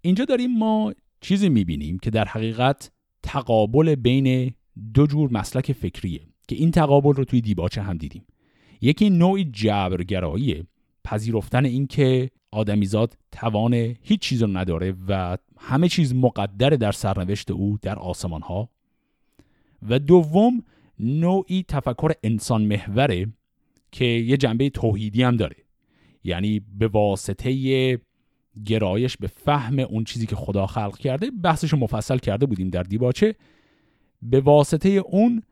اینجا 0.00 0.24
داریم 0.24 0.58
ما 0.58 0.94
چیزی 1.20 1.48
می‌بینیم 1.48 1.98
که 1.98 2.10
در 2.10 2.24
حقیقت 2.24 2.90
تقابل 3.22 3.94
بین 3.94 4.54
دو 4.94 5.06
جور 5.06 5.32
مسلک 5.32 5.72
فکریه 5.72 6.20
که 6.48 6.56
این 6.56 6.70
تقابل 6.70 7.12
رو 7.12 7.24
توی 7.24 7.40
دیباچه 7.40 7.82
هم 7.82 7.96
دیدیم. 7.96 8.26
یکی 8.80 9.10
نوعی 9.10 9.44
جبرگراییه 9.44 10.66
پذیرفتن 11.04 11.64
اینکه 11.64 12.30
آدمیزاد 12.50 13.18
توان 13.32 13.74
هیچ 14.02 14.20
چیز 14.20 14.42
رو 14.42 14.56
نداره 14.56 14.94
و 15.08 15.36
همه 15.58 15.88
چیز 15.88 16.14
مقدر 16.14 16.70
در 16.70 16.92
سرنوشت 16.92 17.50
او 17.50 17.78
در 17.82 17.98
آسمان 17.98 18.42
ها 18.42 18.68
و 19.88 19.98
دوم 19.98 20.62
نوعی 20.98 21.64
تفکر 21.68 22.12
انسان 22.22 22.64
محوره 22.64 23.26
که 23.92 24.04
یه 24.04 24.36
جنبه 24.36 24.70
توحیدی 24.70 25.22
هم 25.22 25.36
داره. 25.36 25.56
یعنی 26.24 26.60
به 26.78 26.88
واسطه 26.88 28.00
گرایش 28.64 29.16
به 29.16 29.26
فهم 29.26 29.78
اون 29.78 30.04
چیزی 30.04 30.26
که 30.26 30.36
خدا 30.36 30.66
خلق 30.66 30.98
کرده 30.98 31.30
بحثش 31.30 31.74
مفصل 31.74 32.18
کرده 32.18 32.46
بودیم 32.46 32.68
در 32.68 32.82
دیباچه. 32.82 33.34
به 34.22 34.40
واسطه 34.40 34.88
اون 34.88 35.42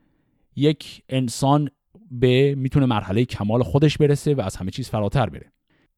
یک 0.57 1.03
انسان 1.09 1.71
به 2.11 2.55
می‌تونه 2.55 2.87
مرحله 2.87 3.25
کمال 3.25 3.63
خودش 3.63 3.99
برسه 3.99 4.35
و 4.35 4.41
از 4.41 4.57
همه 4.57 4.71
چیز 4.71 4.89
فراتر 4.89 5.29
بره. 5.29 5.53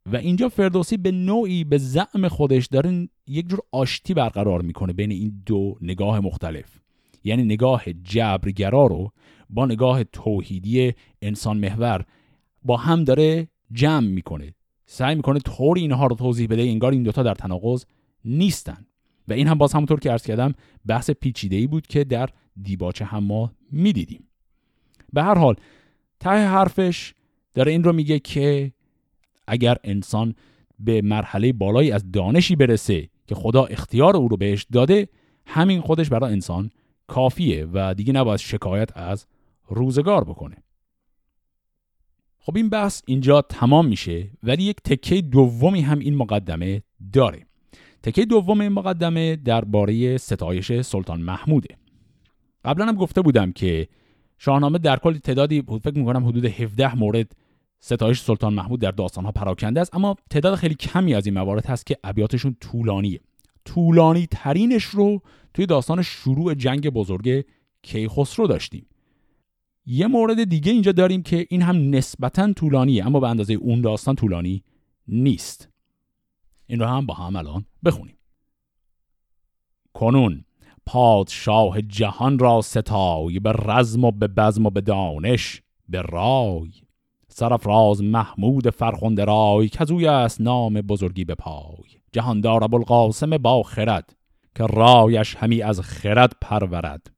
و 0.06 0.16
اینجا 0.16 0.48
فردوسی 0.48 0.96
به 0.96 1.10
نوعی 1.10 1.64
به 1.64 1.78
زعم 1.78 2.28
خودش 2.28 2.66
داره 2.66 3.08
یک 3.26 3.48
جور 3.48 3.60
آشتی 3.72 4.14
برقرار 4.14 4.62
می‌کنه 4.62 4.92
بین 4.92 5.10
این 5.10 5.42
دو 5.46 5.78
نگاه 5.80 6.20
مختلف. 6.20 6.80
یعنی 7.24 7.42
نگاه 7.42 7.84
جبرگرا 7.92 8.86
رو 8.86 9.12
با 9.50 9.66
نگاه 9.66 10.04
توحیدی 10.04 10.92
انسان 11.22 11.58
محور 11.58 12.04
با 12.64 12.76
هم 12.76 13.04
داره 13.04 13.48
جمع 13.72 14.06
می‌کنه. 14.06 14.54
سعی 14.86 15.14
می‌کنه 15.14 15.38
طوری 15.38 15.80
اینها 15.80 16.06
رو 16.06 16.16
توضیح 16.16 16.46
بده 16.46 16.62
انگار 16.62 16.92
این 16.92 17.02
دوتا 17.02 17.22
در 17.22 17.34
تناقض 17.34 17.84
نیستن. 18.24 18.86
و 19.28 19.32
این 19.32 19.46
هم 19.46 19.58
باز 19.58 19.72
همونطور 19.72 20.00
که 20.00 20.10
عرض 20.10 20.22
کردم 20.22 20.54
بحث 20.86 21.10
پیچیده 21.10 21.56
ای 21.56 21.66
بود 21.66 21.86
که 21.86 22.04
در 22.04 22.28
دیباچه 22.62 23.04
هم 23.04 23.24
ما 23.24 23.52
می‌دیدیم. 23.72 24.28
به 25.12 25.22
هر 25.22 25.34
حال 25.34 25.56
ته 26.22 26.30
حرفش 26.30 27.14
داره 27.54 27.72
این 27.72 27.84
رو 27.84 27.92
میگه 27.92 28.18
که 28.18 28.72
اگر 29.46 29.76
انسان 29.84 30.34
به 30.78 31.02
مرحله 31.02 31.52
بالایی 31.52 31.92
از 31.92 32.12
دانشی 32.12 32.56
برسه 32.56 33.08
که 33.26 33.34
خدا 33.34 33.64
اختیار 33.64 34.16
او 34.16 34.28
رو 34.28 34.36
بهش 34.36 34.66
داده 34.72 35.08
همین 35.46 35.80
خودش 35.80 36.08
برای 36.08 36.32
انسان 36.32 36.70
کافیه 37.06 37.68
و 37.72 37.94
دیگه 37.94 38.12
نباید 38.12 38.40
شکایت 38.40 38.96
از 38.96 39.26
روزگار 39.68 40.24
بکنه. 40.24 40.56
خب 42.38 42.56
این 42.56 42.68
بحث 42.68 43.02
اینجا 43.06 43.42
تمام 43.42 43.86
میشه 43.86 44.30
ولی 44.42 44.62
یک 44.62 44.76
تکه 44.84 45.22
دومی 45.22 45.80
هم 45.80 45.98
این 45.98 46.14
مقدمه 46.14 46.82
داره. 47.12 47.46
تکه 48.02 48.24
دوم 48.24 48.60
این 48.60 48.72
مقدمه 48.72 49.36
درباره 49.36 50.16
ستایش 50.16 50.80
سلطان 50.80 51.20
محموده. 51.20 51.76
قبلا 52.64 52.86
هم 52.86 52.94
گفته 52.94 53.22
بودم 53.22 53.52
که 53.52 53.88
شاهنامه 54.44 54.78
در 54.78 54.98
کل 54.98 55.18
تعدادی 55.18 55.62
فکر 55.62 55.98
می‌کنم 55.98 56.26
حدود 56.26 56.44
17 56.44 56.94
مورد 56.94 57.36
ستایش 57.80 58.20
سلطان 58.20 58.54
محمود 58.54 58.80
در 58.80 58.90
داستانها 58.90 59.32
پراکنده 59.32 59.80
است. 59.80 59.94
اما 59.94 60.16
تعداد 60.30 60.54
خیلی 60.54 60.74
کمی 60.74 61.14
از 61.14 61.26
این 61.26 61.34
موارد 61.34 61.66
هست 61.66 61.86
که 61.86 61.96
ابیاتشون 62.04 62.56
طولانیه. 62.60 63.20
طولانی 63.64 64.26
ترینش 64.30 64.84
رو 64.84 65.20
توی 65.54 65.66
داستان 65.66 66.02
شروع 66.02 66.54
جنگ 66.54 66.90
بزرگ 66.90 67.44
کیخسرو 67.82 68.46
داشتیم. 68.46 68.86
یه 69.86 70.06
مورد 70.06 70.44
دیگه 70.44 70.72
اینجا 70.72 70.92
داریم 70.92 71.22
که 71.22 71.46
این 71.50 71.62
هم 71.62 71.90
نسبتا 71.94 72.52
طولانیه 72.52 73.06
اما 73.06 73.20
به 73.20 73.28
اندازه 73.28 73.54
اون 73.54 73.80
داستان 73.80 74.14
طولانی 74.14 74.62
نیست. 75.08 75.68
این 76.66 76.80
رو 76.80 76.86
هم 76.86 77.06
با 77.06 77.14
هم 77.14 77.36
الان 77.36 77.64
بخونیم. 77.84 78.16
کنون 79.92 80.44
پادشاه 80.86 81.82
جهان 81.82 82.38
را 82.38 82.60
ستای 82.60 83.40
به 83.40 83.52
رزم 83.52 84.04
و 84.04 84.10
به 84.10 84.28
بزم 84.28 84.66
و 84.66 84.70
به 84.70 84.80
دانش 84.80 85.62
به 85.88 86.02
رای. 86.02 86.70
سرفراز 87.28 88.02
محمود 88.02 88.70
فرخنده 88.70 89.24
رای 89.24 89.68
که 89.68 90.10
است 90.10 90.40
نام 90.40 90.74
بزرگی 90.74 91.24
به 91.24 91.34
پای. 91.34 91.88
جهاندار 92.12 92.64
ابوالقاسم 92.64 93.38
با 93.38 93.62
خرد 93.62 94.16
که 94.54 94.66
رایش 94.66 95.36
همی 95.36 95.62
از 95.62 95.80
خرد 95.80 96.32
پرورد. 96.40 97.10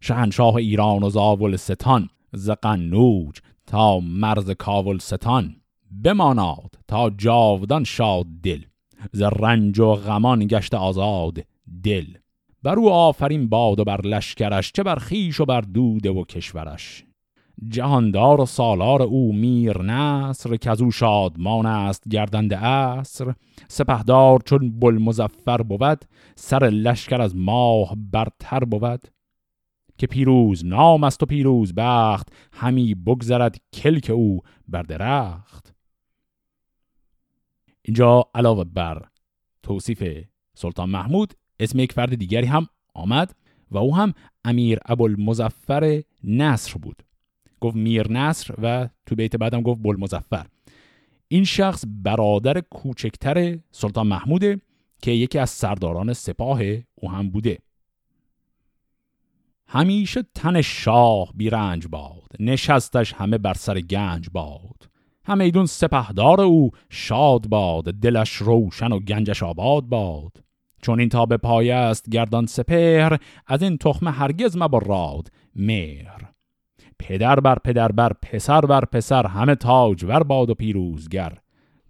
شهنشاه 0.00 0.54
ایران 0.54 1.02
و 1.02 1.10
زاول 1.10 1.56
ستان 1.56 2.08
ز 2.32 2.50
قنوج 2.50 3.36
تا 3.66 4.00
مرز 4.00 4.50
کاول 4.50 4.98
ستان 4.98 5.56
بماناد 6.04 6.78
تا 6.88 7.10
جاودان 7.10 7.84
شاد 7.84 8.26
دل 8.42 8.62
ز 9.12 9.22
رنج 9.22 9.80
و 9.80 9.94
غمان 9.94 10.46
گشت 10.46 10.74
آزاد 10.74 11.38
دل. 11.84 12.06
بر 12.62 12.78
او 12.78 12.90
آفرین 12.90 13.48
باد 13.48 13.80
و 13.80 13.84
بر 13.84 14.00
لشکرش 14.00 14.72
چه 14.72 14.82
بر 14.82 14.96
خیش 14.96 15.40
و 15.40 15.44
بر 15.44 15.60
دوده 15.60 16.10
و 16.10 16.24
کشورش. 16.24 17.04
جهاندار 17.68 18.40
و 18.40 18.46
سالار 18.46 19.02
او 19.02 19.32
میر 19.32 19.82
نصر 19.82 20.56
که 20.56 20.70
از 20.70 20.82
او 20.82 20.90
شادمان 20.90 21.66
است 21.66 22.08
گردنده 22.08 22.64
اصر 22.64 23.34
سپهدار 23.68 24.40
چون 24.44 24.80
بل 24.80 24.98
مزفر 24.98 25.62
بود 25.62 26.04
سر 26.36 26.70
لشکر 26.70 27.20
از 27.20 27.36
ماه 27.36 27.94
برتر 27.96 28.64
بود. 28.64 29.08
که 29.98 30.06
پیروز 30.06 30.66
نام 30.66 31.04
است 31.04 31.22
و 31.22 31.26
پیروز 31.26 31.74
بخت 31.76 32.28
همی 32.52 32.94
بگذرد 32.94 33.56
کلک 33.72 34.10
او 34.10 34.40
بر 34.68 34.82
درخت. 34.82 35.74
اینجا 37.82 38.24
علاوه 38.34 38.64
بر 38.64 39.06
توصیف 39.62 40.24
سلطان 40.54 40.90
محمود 40.90 41.34
اسم 41.60 41.78
یک 41.78 41.92
فرد 41.92 42.14
دیگری 42.14 42.46
هم 42.46 42.66
آمد 42.94 43.34
و 43.70 43.78
او 43.78 43.96
هم 43.96 44.14
امیر 44.44 44.78
ابوالمظفر 44.86 46.02
نصر 46.24 46.78
بود. 46.78 47.02
گفت 47.60 47.76
میر 47.76 48.12
نصر 48.12 48.54
و 48.62 48.88
تو 49.06 49.14
بیت 49.14 49.36
بعدم 49.36 49.62
گفت 49.62 49.82
بلمزفر 49.82 50.46
این 51.28 51.44
شخص 51.44 51.84
برادر 51.86 52.60
کوچکتر 52.60 53.58
سلطان 53.70 54.06
محموده 54.06 54.60
که 55.02 55.10
یکی 55.10 55.38
از 55.38 55.50
سرداران 55.50 56.12
سپاه 56.12 56.60
او 56.94 57.10
هم 57.10 57.30
بوده. 57.30 57.58
همیشه 59.66 60.24
تن 60.34 60.60
شاه 60.60 61.32
بیرنج 61.34 61.86
باد 61.86 62.32
نشستش 62.40 63.12
همه 63.12 63.38
بر 63.38 63.54
سر 63.54 63.80
گنج 63.80 64.28
باد. 64.32 64.90
همه 65.24 65.44
ایدون 65.44 65.66
سپهدار 65.66 66.40
او 66.40 66.70
شاد 66.88 67.46
باد 67.46 67.84
دلش 67.84 68.32
روشن 68.32 68.92
و 68.92 68.98
گنجش 68.98 69.42
آباد 69.42 69.84
باد. 69.84 70.32
چون 70.82 71.00
این 71.00 71.08
تا 71.08 71.26
به 71.26 71.36
پای 71.36 71.70
است 71.70 72.10
گردان 72.10 72.46
سپهر 72.46 73.18
از 73.46 73.62
این 73.62 73.78
تخمه 73.78 74.10
هرگز 74.10 74.56
مبراد 74.56 75.28
مهر. 75.56 76.30
پدر 76.98 77.40
بر 77.40 77.58
پدر 77.64 77.92
بر 77.92 78.12
پسر 78.22 78.60
بر 78.60 78.84
پسر 78.84 79.26
همه 79.26 79.54
تاج 79.54 80.04
ور 80.04 80.22
باد 80.22 80.50
و 80.50 80.54
پیروزگر. 80.54 81.32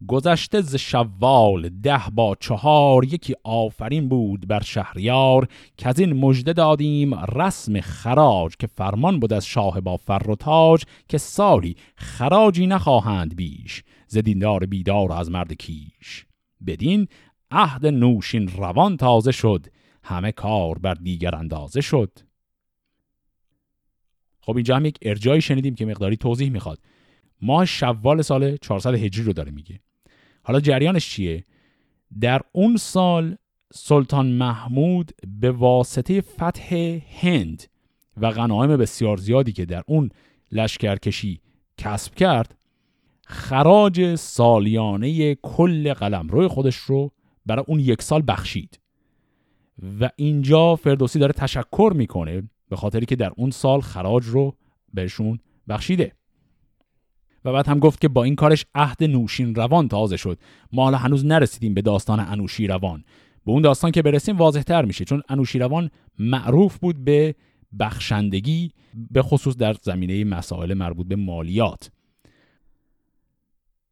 گذشته 0.09 0.61
ز 0.61 0.77
شوال 0.77 1.69
ده 1.69 2.01
با 2.13 2.37
چهار 2.41 3.05
یکی 3.05 3.35
آفرین 3.45 4.09
بود 4.09 4.49
بر 4.49 4.63
شهریار. 4.63 5.49
که 5.77 5.89
از 5.89 5.99
این 5.99 6.13
مژده 6.13 6.53
دادیم 6.53 7.15
رسم 7.15 7.81
خراج 7.81 8.55
که 8.59 8.67
فرمان 8.67 9.21
بود 9.21 9.33
از 9.33 9.47
شاه 9.47 9.81
با 9.81 9.97
فر 9.97 10.31
و 10.31 10.35
تاج 10.35 10.85
که 11.09 11.19
سالی 11.19 11.77
خراجی 11.97 12.67
نخواهند 12.67 13.37
بیش 13.37 13.83
ز 14.07 14.19
دیندار 14.19 14.67
بیدار 14.67 15.13
از 15.13 15.31
مرد 15.31 15.53
کیش. 15.53 16.27
بدین 16.67 17.09
عهد 17.51 17.87
نوشین 17.87 18.49
روان 18.49 18.97
تازه 18.97 19.33
شد. 19.33 19.67
همه 20.05 20.33
کار 20.33 20.79
بر 20.79 20.95
دیگر 20.95 21.35
اندازه 21.35 21.81
شد. 21.81 22.19
خب 24.41 24.57
اینجا 24.57 24.77
هم 24.77 24.85
یک 24.85 24.99
ارجایی 25.03 25.41
شنیدیم 25.41 25.75
که 25.75 25.87
مقداری 25.87 26.17
توضیح 26.17 26.51
می‌خواد. 26.51 26.79
ماه 27.43 27.65
شوال 27.65 28.23
سال 28.23 28.57
400 28.57 28.95
هجری 28.95 29.25
رو 29.25 29.33
داره 29.33 29.51
میگه. 29.51 29.81
حالا 30.43 30.61
جریانش 30.61 31.09
چیه؟ 31.09 31.45
در 32.21 32.41
اون 32.53 32.77
سال 32.77 33.37
سلطان 33.73 34.27
محمود 34.27 35.13
به 35.27 35.51
واسطه 35.51 36.21
فتح 36.21 36.75
هند 37.21 37.65
و 38.17 38.31
غنایم 38.31 38.77
بسیار 38.77 39.17
زیادی 39.17 39.53
که 39.53 39.65
در 39.65 39.83
اون 39.87 40.11
لشکرکشی 40.53 41.41
کسب 41.79 42.15
کرد 42.15 42.55
خراج 43.27 44.15
سالیانه 44.15 45.35
کل 45.35 45.95
قلمرو 45.95 46.49
خودش 46.49 46.77
رو 46.77 47.13
برای 47.51 47.65
اون 47.69 47.81
یک 47.81 48.03
سال 48.03 48.23
بخشید. 48.29 48.81
و 50.01 50.11
اینجا 50.17 50.77
فردوسی 50.77 51.19
داره 51.19 51.33
تشکر 51.33 51.93
می‌کنه 51.95 52.43
به 52.69 52.77
خاطری 52.77 53.07
که 53.07 53.17
در 53.17 53.33
اون 53.37 53.51
سال 53.51 53.81
خراج 53.81 54.25
رو 54.25 54.57
بهشون 54.95 55.39
بخشیده. 55.69 56.13
و 57.45 57.53
بعد 57.53 57.69
هم 57.69 57.79
گفت 57.79 58.01
که 58.01 58.09
با 58.09 58.25
این 58.25 58.35
کارش 58.35 58.67
عهد 58.75 59.05
نوشین 59.05 59.55
روان 59.55 59.89
تازه 59.89 60.17
شد. 60.17 60.39
ما 60.73 60.85
حالا 60.85 60.99
هنوز 60.99 61.25
نرسیدیم 61.25 61.75
به 61.75 61.83
داستان 61.83 62.21
انوشی 62.21 62.67
روان. 62.67 63.05
به 63.47 63.53
اون 63.53 63.63
داستان 63.63 63.91
که 63.91 64.03
برسیم 64.03 64.37
واضح 64.37 64.63
تر 64.63 64.85
میشه 64.85 65.05
چون 65.05 65.23
انوشی 65.29 65.59
روان 65.59 65.91
معروف 66.19 66.79
بود 66.79 67.05
به 67.05 67.35
بخشندگی 67.81 68.71
به 69.11 69.23
خصوص 69.23 69.57
در 69.57 69.77
زمینه 69.83 70.25
مسائل 70.25 70.75
مربوط 70.75 71.07
به 71.07 71.17
مالیات. 71.17 71.91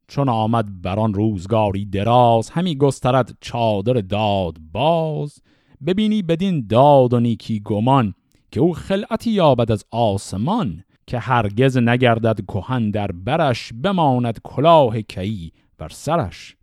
چون 0.08 0.28
آمد 0.28 0.82
بران 0.82 1.14
روزگاری 1.14 1.86
دراز 1.86 2.50
همی 2.50 2.76
گسترد 2.76 3.38
چادر 3.40 3.92
داد 3.92 4.56
باز. 4.72 5.42
ببینی 5.86 6.22
بدین 6.22 6.66
داد 6.66 7.12
و 7.12 7.20
نیکی 7.20 7.60
گمان 7.60 8.14
که 8.50 8.60
او 8.60 8.72
خلعتی 8.74 9.30
یابد 9.30 9.72
از 9.72 9.84
آسمان 9.90 10.84
که 11.06 11.18
هرگز 11.18 11.78
نگردد 11.78 12.40
کهن 12.40 12.90
در 12.90 13.12
برش 13.12 13.72
بماند 13.82 14.40
کلاه 14.44 15.02
کی 15.02 15.52
بر 15.78 15.88
سرش. 15.88 16.56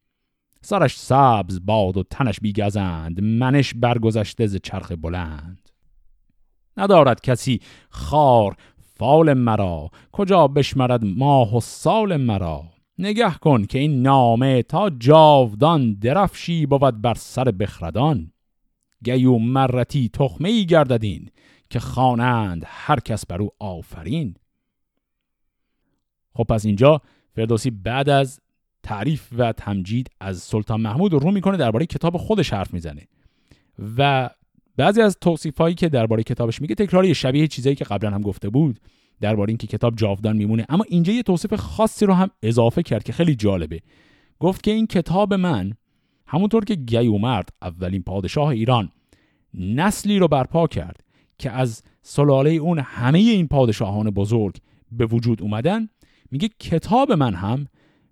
سرش 0.62 1.00
سبز 1.00 1.66
باد 1.66 1.98
و 1.98 2.04
تنش 2.04 2.40
بیگزند 2.40 3.22
منش 3.22 3.74
برگذشته 3.74 4.48
ز 4.48 4.58
چرخ 4.64 4.92
بلند. 5.02 5.70
ندارد 6.78 7.22
کسی 7.22 7.60
خار 7.90 8.56
فال 8.98 9.34
مرا 9.34 9.90
کجا 10.12 10.48
بشمرد 10.48 11.06
ماه 11.06 11.58
و 11.58 11.60
سال 11.60 12.18
مرا؟ 12.18 12.75
نگه 12.98 13.34
کن 13.34 13.66
که 13.66 13.80
این 13.80 14.02
نامه 14.02 14.64
تا 14.64 14.90
جاودان 14.90 15.94
درفشی 15.94 16.66
بود 16.66 17.02
بر 17.02 17.14
سر 17.14 17.44
بخردان. 17.44 18.32
گیو 19.04 19.38
مرتی 19.38 20.10
تخمه 20.10 20.50
ای 20.50 20.66
گرددین 20.66 21.30
که 21.70 21.80
خوانند 21.80 22.64
هر 22.66 23.00
کس 23.00 23.26
بر 23.26 23.42
او 23.42 23.50
آفرین. 23.60 24.36
خب 26.34 26.44
پس 26.44 26.66
اینجا 26.66 27.02
فردوسی 27.36 27.72
بعد 27.72 28.10
از 28.10 28.40
تعریف 28.84 29.30
و 29.38 29.52
تمجید 29.52 30.10
از 30.20 30.38
سلطان 30.38 30.82
محمود 30.82 31.14
رو 31.14 31.32
می‌کنه 31.32 31.58
درباره 31.58 31.86
کتاب 31.86 32.18
خودش 32.18 32.54
حرف 32.54 32.74
می‌زنه. 32.74 33.08
و 33.98 34.30
بعضی 34.78 35.02
از 35.02 35.18
توصیف 35.22 35.58
هایی 35.58 35.76
که 35.76 35.90
درباره 35.90 36.24
کتابش 36.24 36.62
میگه 36.62 36.76
تکراری 36.76 37.16
شبیه 37.16 37.48
چیزایی 37.48 37.76
که 37.76 37.86
قبلا 37.86 38.12
هم 38.12 38.22
گفته 38.22 38.50
بود. 38.50 38.80
درباره 39.22 39.50
اینکه 39.50 39.68
کتاب 39.68 39.96
جاودان 39.96 40.38
میمونه. 40.38 40.66
اما 40.70 40.86
اینجا 40.90 41.14
یه 41.14 41.24
توصیف 41.24 41.54
خاصی 41.54 42.06
رو 42.06 42.14
هم 42.14 42.30
اضافه 42.44 42.84
کرد 42.84 43.04
که 43.04 43.14
خیلی 43.14 43.36
جالبه. 43.36 43.82
گفت 44.40 44.64
که 44.64 44.72
این 44.72 44.88
کتاب 44.88 45.34
من 45.34 45.74
همونطور 46.28 46.66
که 46.66 46.76
گیومرد 46.76 47.50
اولین 47.62 48.04
پادشاه 48.04 48.48
ایران 48.48 48.90
نسلی 49.54 50.20
رو 50.20 50.28
برپا 50.28 50.68
کرد 50.68 51.04
که 51.38 51.52
از 51.52 51.84
سلاله 52.02 52.50
اون 52.50 52.80
همه 52.80 53.20
این 53.20 53.48
پادشاهان 53.48 54.10
بزرگ 54.10 54.58
به 54.92 55.06
وجود 55.06 55.42
اومدن. 55.42 55.90
میگه 56.32 56.50
کتاب 56.60 57.12
من 57.12 57.34
هم 57.34 57.68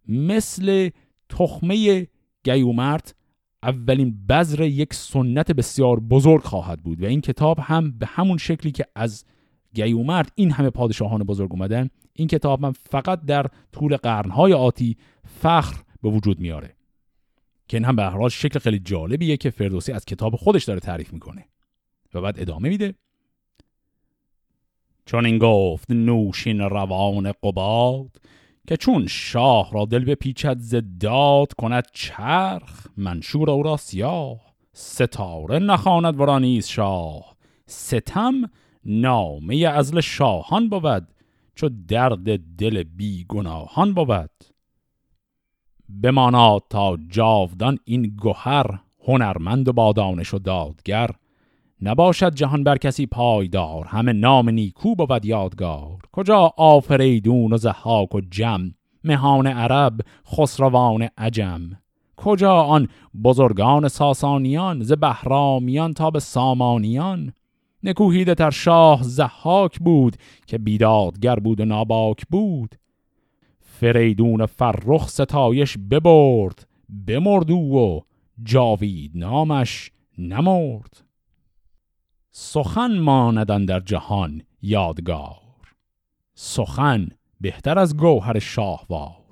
مثل 0.08 0.90
تخمه 1.30 2.08
گیومرد 2.44 3.16
اولین 3.64 4.26
بذر 4.30 4.62
یک 4.62 4.94
سنت 4.94 5.52
بسیار 5.52 6.00
بزرگ 6.00 6.44
خواهد 6.44 6.84
بود 6.84 7.04
و 7.04 7.06
این 7.06 7.22
کتاب 7.22 7.60
هم 7.60 7.92
به 7.92 8.06
همون 8.06 8.38
شکلی 8.38 8.72
که 8.72 8.86
از 8.96 9.26
گیومرد 9.74 10.32
این 10.36 10.52
همه 10.52 10.70
پادشاهان 10.70 11.24
بزرگ 11.24 11.52
اومدن. 11.52 11.90
این 12.14 12.28
کتاب 12.28 12.64
هم 12.64 12.72
فقط 12.72 13.22
در 13.22 13.48
طول 13.72 13.98
قرنهای 13.98 14.54
آتی 14.54 14.98
فخر 15.42 15.76
به 16.04 16.10
وجود 16.10 16.40
میاره. 16.40 16.76
که 17.68 17.78
این 17.78 17.86
هم 17.86 17.96
به 17.96 18.04
هر 18.04 18.30
شکل 18.30 18.60
خیلی 18.60 18.80
جالبیه 18.80 19.38
که 19.38 19.50
فردوسی 19.50 19.92
از 19.92 20.06
کتاب 20.06 20.36
خودش 20.36 20.64
داره 20.64 20.80
تعریف 20.80 21.14
می‌کنه 21.14 21.46
و 22.14 22.22
بعد 22.22 22.40
ادامه 22.40 22.70
میده. 22.70 22.94
چون 25.06 25.26
این 25.26 25.38
گفت 25.38 25.92
نوشین 25.92 26.60
روان 26.60 27.32
قباد 27.32 28.22
که 28.68 28.78
چون 28.78 29.08
شاه 29.08 29.72
را 29.74 29.86
دل 29.86 30.06
به 30.06 30.16
پیچد 30.16 30.58
زداد 30.60 31.54
کند 31.54 31.88
چرخ 31.94 32.88
منشور 32.98 33.50
او 33.50 33.64
را 33.64 33.78
سیاه. 33.78 34.54
ستاره 34.74 35.60
نخواند 35.60 36.20
ورا 36.20 36.40
نیز 36.40 36.68
شاه. 36.68 37.36
ستم 37.66 38.34
نامه 38.86 39.56
ازل 39.56 40.00
شاهان 40.02 40.70
بود 40.70 41.08
چو 41.56 41.70
درد 41.88 42.56
دل 42.58 42.84
بیگناهان 42.84 43.94
بود. 43.94 44.30
بماناد 45.90 46.64
تا 46.70 46.98
جاودان 47.10 47.80
این 47.86 48.16
گوهر 48.22 48.80
هنرمند 49.08 49.68
و 49.68 49.74
با 49.74 49.92
دانش 49.92 50.34
و 50.34 50.40
دادگر. 50.40 51.10
نباشد 51.82 52.36
جهان 52.36 52.64
بر 52.64 52.78
کسی 52.78 53.06
پایدار 53.06 53.86
همه 53.86 54.14
نام 54.14 54.50
نیکو 54.50 54.96
بود 54.96 55.26
یادگار. 55.26 55.98
کجا 56.12 56.54
آفریدون 56.58 57.54
و 57.54 57.58
زحاک 57.58 58.16
و 58.16 58.22
جم 58.22 58.72
مهان 59.04 59.48
عرب 59.48 60.02
خسروان 60.28 61.08
عجم. 61.18 61.70
کجا 62.18 62.54
آن 62.54 62.88
بزرگان 63.24 63.88
ساسانیان 63.88 64.84
ز 64.84 64.92
بهرامیان 64.92 65.94
تا 65.94 66.12
به 66.12 66.20
سامانیان. 66.20 67.34
نکوهیده 67.84 68.36
تر 68.36 68.52
شاه 68.52 69.04
زحاک 69.04 69.80
بود 69.80 70.16
که 70.48 70.58
بیدادگر 70.58 71.36
بود 71.36 71.60
و 71.60 71.66
ناباک 71.66 72.24
بود. 72.30 72.76
فریدون 73.60 74.46
فرخ 74.46 75.10
ستایش 75.10 75.78
ببرد 75.92 76.68
بمردو 77.08 77.58
و 77.58 78.00
جاوید 78.44 79.12
نامش 79.16 79.92
نمرد. 80.18 81.04
سخن 82.32 83.00
ماندن 83.00 83.66
در 83.66 83.80
جهان 83.80 84.42
یادگار. 84.62 85.40
سخن 86.34 87.10
بهتر 87.42 87.80
از 87.80 87.98
گوهر 87.98 88.40
شاهوار. 88.40 89.24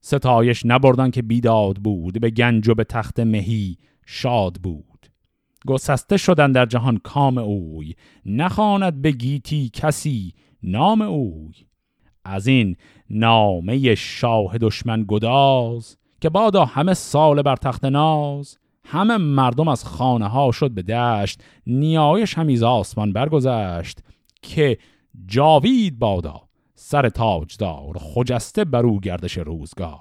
ستایش 0.00 0.66
نبردن 0.66 1.10
که 1.10 1.22
بیداد 1.22 1.76
بود 1.76 2.20
به 2.20 2.30
گنج 2.30 2.68
و 2.68 2.74
به 2.74 2.84
تخت 2.84 3.20
مهی 3.20 3.76
شاد 4.06 4.54
بود. 4.62 4.89
گسسته 5.66 6.16
شدن 6.16 6.52
در 6.52 6.66
جهان 6.66 6.98
کام 6.98 7.38
اوی. 7.38 7.94
نخواند 8.26 9.02
به 9.02 9.10
گیتی 9.10 9.70
کسی 9.72 10.34
نام 10.62 11.02
اوی. 11.02 11.54
از 12.24 12.46
این 12.46 12.76
نامه 13.10 13.94
شاه 13.94 14.58
دشمن 14.58 15.04
گداز 15.08 15.96
که 16.20 16.28
بادا 16.28 16.64
همه 16.64 16.94
سال 16.94 17.42
بر 17.42 17.56
تخت 17.56 17.84
ناز. 17.84 18.58
همه 18.84 19.16
مردم 19.16 19.68
از 19.68 19.84
خانه 19.84 20.28
ها 20.28 20.52
شد 20.52 20.70
به 20.70 20.82
دشت. 20.82 21.42
نیایش 21.66 22.38
همیز 22.38 22.62
آسمان 22.62 23.12
برگذشت. 23.12 23.98
که 24.42 24.78
جاوید 25.26 25.98
بادا 25.98 26.42
سر 26.74 27.08
تاجدار 27.08 27.98
خجسته 27.98 28.64
بر 28.64 28.86
او 28.86 29.00
گردش 29.00 29.38
روزگار. 29.38 30.00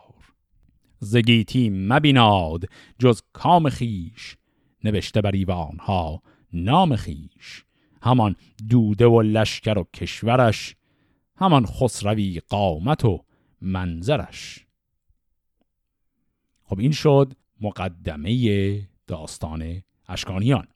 زگیتی 0.99 1.69
مبیناد 1.69 2.65
جز 2.99 3.21
کام 3.33 3.69
خیش 3.69 4.37
نوشته 4.83 5.21
بر 5.21 5.35
ها 5.79 6.21
نام 6.53 6.95
خیش 6.95 7.65
همان 8.01 8.35
دوده 8.69 9.05
و 9.05 9.21
لشکر 9.21 9.77
و 9.77 9.87
کشورش 9.93 10.75
همان 11.35 11.65
خسروی 11.65 12.41
قامت 12.49 13.05
و 13.05 13.23
منظرش. 13.61 14.65
خب 16.63 16.79
این 16.79 16.91
شد 16.91 17.33
مقدمه 17.61 18.81
داستان 19.07 19.81
اشکانیان. 20.07 20.67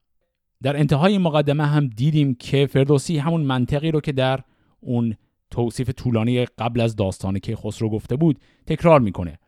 در 0.62 0.78
انتهای 0.78 1.18
مقدمه 1.18 1.66
هم 1.66 1.88
دیدیم 1.88 2.36
که 2.36 2.68
فردوسی 2.68 3.18
همون 3.18 3.42
منطقی 3.42 3.92
رو 3.92 4.02
که 4.02 4.12
در 4.12 4.40
اون 4.80 5.16
توصیف 5.52 5.90
طولانی 5.90 6.46
قبل 6.46 6.82
از 6.82 6.96
داستان 6.96 7.40
که 7.40 7.56
خسرو 7.56 7.90
گفته 7.90 8.16
بود 8.16 8.40
تکرار 8.68 9.00
می‌کنه. 9.00 9.40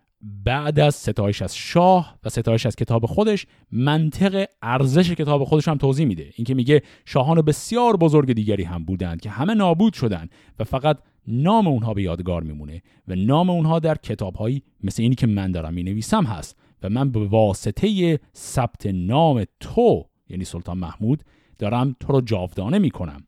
بعد 0.43 0.79
از 0.79 0.95
ستایش 0.95 1.41
از 1.41 1.55
شاه 1.55 2.17
و 2.23 2.29
ستایش 2.29 2.65
از 2.65 2.75
کتاب 2.75 3.05
خودش 3.05 3.47
منطق 3.71 4.45
ارزش 4.61 5.11
کتاب 5.11 5.43
خودش 5.43 5.67
هم 5.67 5.77
توضیح 5.77 6.05
میده. 6.05 6.29
اینکه 6.35 6.53
میگه 6.53 6.81
شاهان 7.05 7.41
بسیار 7.41 7.97
بزرگ 7.97 8.33
دیگری 8.33 8.63
هم 8.63 8.85
بودند 8.85 9.21
که 9.21 9.29
همه 9.29 9.53
نابود 9.53 9.93
شدند 9.93 10.31
و 10.59 10.63
فقط 10.63 10.97
نام 11.27 11.67
اونها 11.67 11.93
به 11.93 12.03
یادگار 12.03 12.43
میمونه 12.43 12.81
و 13.07 13.15
نام 13.15 13.49
اونها 13.49 13.79
در 13.79 13.95
کتابهایی 13.95 14.63
مثل 14.83 15.01
اینی 15.01 15.15
که 15.15 15.27
من 15.27 15.51
دارم 15.51 15.73
می‌نویسم 15.73 16.23
هست 16.23 16.55
و 16.83 16.89
من 16.89 17.11
به 17.11 17.27
واسطه 17.27 18.19
ثبت 18.35 18.85
نام 18.85 19.45
تو 19.59 20.05
یعنی 20.29 20.43
سلطان 20.43 20.77
محمود 20.77 21.23
دارم 21.59 21.95
تو 21.99 22.13
رو 22.13 22.21
جاودانه 22.21 22.79
می‌کنم. 22.79 23.27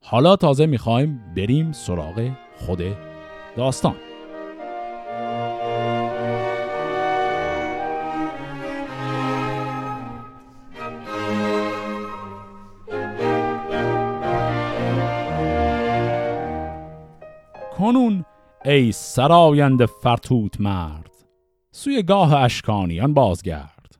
حالا 0.00 0.36
تازه 0.36 0.66
می‌خوایم 0.66 1.20
بریم 1.36 1.72
سراغ 1.72 2.30
خود 2.56 2.82
داستان. 3.56 4.09
کنون 17.80 18.24
ای 18.64 18.92
سرایند 18.92 19.84
فرتوت 19.86 20.60
مرد. 20.60 21.10
سوی 21.70 22.02
گاه 22.02 22.34
اشکانیان 22.34 23.14
بازگرد. 23.14 23.98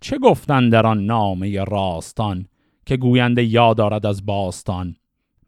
چه 0.00 0.18
گفتن 0.18 0.68
در 0.68 0.86
آن 0.86 1.06
نامه 1.06 1.64
راستان 1.64 2.46
که 2.86 2.96
گوینده 2.96 3.44
یاد 3.44 3.76
دارد 3.76 4.06
از 4.06 4.26
باستان؟ 4.26 4.96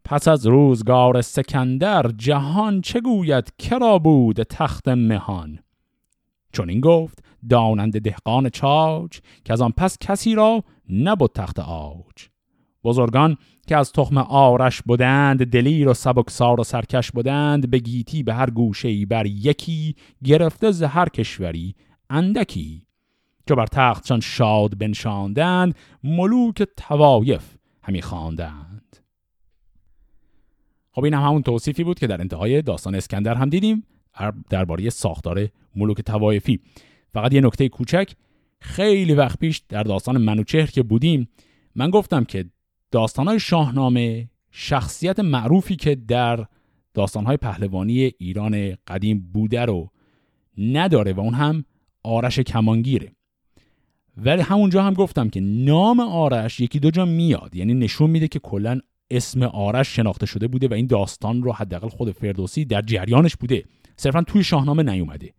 پس 0.03 0.27
از 0.27 0.47
روزگار 0.47 1.21
سکندر 1.21 2.11
جهان 2.17 2.81
چه 2.81 3.01
گوید 3.01 3.53
کرا 3.57 3.99
بود 3.99 4.43
تخت 4.43 4.87
مهان؟ 4.87 5.59
چون 6.53 6.69
این 6.69 6.81
گفت 6.81 7.23
دانند 7.49 8.01
دهقان 8.01 8.49
چاج 8.49 9.19
که 9.43 9.53
از 9.53 9.61
آن 9.61 9.73
پس 9.77 9.97
کسی 10.01 10.35
را 10.35 10.63
نبود 10.89 11.31
تخت 11.31 11.59
آج. 11.59 12.34
بزرگان 12.85 13.37
که 13.67 13.77
از 13.77 13.91
تخم 13.91 14.17
آرش 14.17 14.81
بودند 14.81 15.45
دلیر 15.45 15.87
و 15.87 15.93
سبکسار 15.93 16.59
و 16.59 16.63
سرکش 16.63 17.11
بودند 17.11 17.69
به 17.69 17.79
گیتی 17.79 18.23
به 18.23 18.33
هر 18.33 18.49
گوشه 18.49 19.05
بر 19.05 19.25
یکی 19.25 19.95
گرفته 20.23 20.71
ز 20.71 20.83
هر 20.83 21.09
کشوری 21.09 21.75
اندکی. 22.09 22.85
که 23.47 23.55
بر 23.55 23.65
تختشان 23.65 24.19
شاد 24.19 24.77
بنشاندند 24.77 25.75
ملوک 26.03 26.63
توایف 26.77 27.55
همی 27.83 28.01
خواندند. 28.01 28.97
خب 30.91 31.03
این 31.03 31.13
هم 31.13 31.21
همون 31.21 31.41
توصیفی 31.41 31.83
بود 31.83 31.99
که 31.99 32.07
در 32.07 32.21
انتهای 32.21 32.61
داستان 32.61 32.95
اسکندر 32.95 33.35
هم 33.35 33.49
دیدیم 33.49 33.83
درباره 34.49 34.89
ساختار 34.89 35.47
ملوک 35.75 36.01
توایفی 36.01 36.59
فقط 37.13 37.33
یه 37.33 37.41
نکته 37.41 37.69
کوچک 37.69 38.11
خیلی 38.59 39.13
وقت 39.13 39.39
پیش 39.39 39.61
در 39.69 39.83
داستان 39.83 40.17
منوچهر 40.17 40.65
که 40.65 40.83
بودیم 40.83 41.29
من 41.75 41.89
گفتم 41.89 42.23
که 42.23 42.45
داستانهای 42.95 43.39
شاهنامه 43.39 44.29
شخصیت 44.51 45.19
معروفی 45.19 45.75
که 45.75 45.95
در 45.95 46.45
داستانهای 46.93 47.37
پهلوانی 47.37 48.11
ایران 48.17 48.75
قدیم 48.87 49.29
بوده 49.33 49.65
رو 49.65 49.91
نداره 50.57 51.13
و 51.13 51.19
اون 51.19 51.33
هم 51.33 51.65
آرش 52.03 52.39
کمانگیره. 52.39 53.11
ولی 54.17 54.41
همونجا 54.41 54.83
هم 54.83 54.93
گفتم 54.93 55.29
که 55.29 55.39
نام 55.39 55.99
آرش 55.99 56.59
یکی 56.59 56.79
دو 56.79 56.91
جا 56.91 57.05
میاد. 57.05 57.55
یعنی 57.55 57.73
نشون 57.73 58.09
میده 58.09 58.27
که 58.27 58.39
کلا 58.39 58.79
اسم 59.11 59.43
آرش 59.43 59.95
شناخته 59.95 60.25
شده 60.25 60.47
بوده 60.47 60.67
و 60.67 60.73
این 60.73 60.87
داستان 60.87 61.43
رو 61.43 61.51
حداقل 61.51 61.89
خود 61.89 62.11
فردوسی 62.11 62.65
در 62.65 62.81
جریانش 62.81 63.35
بوده. 63.35 63.63
صرفا 63.97 64.21
توی 64.21 64.43
شاهنامه 64.43 64.83
نیومده. 64.83 65.33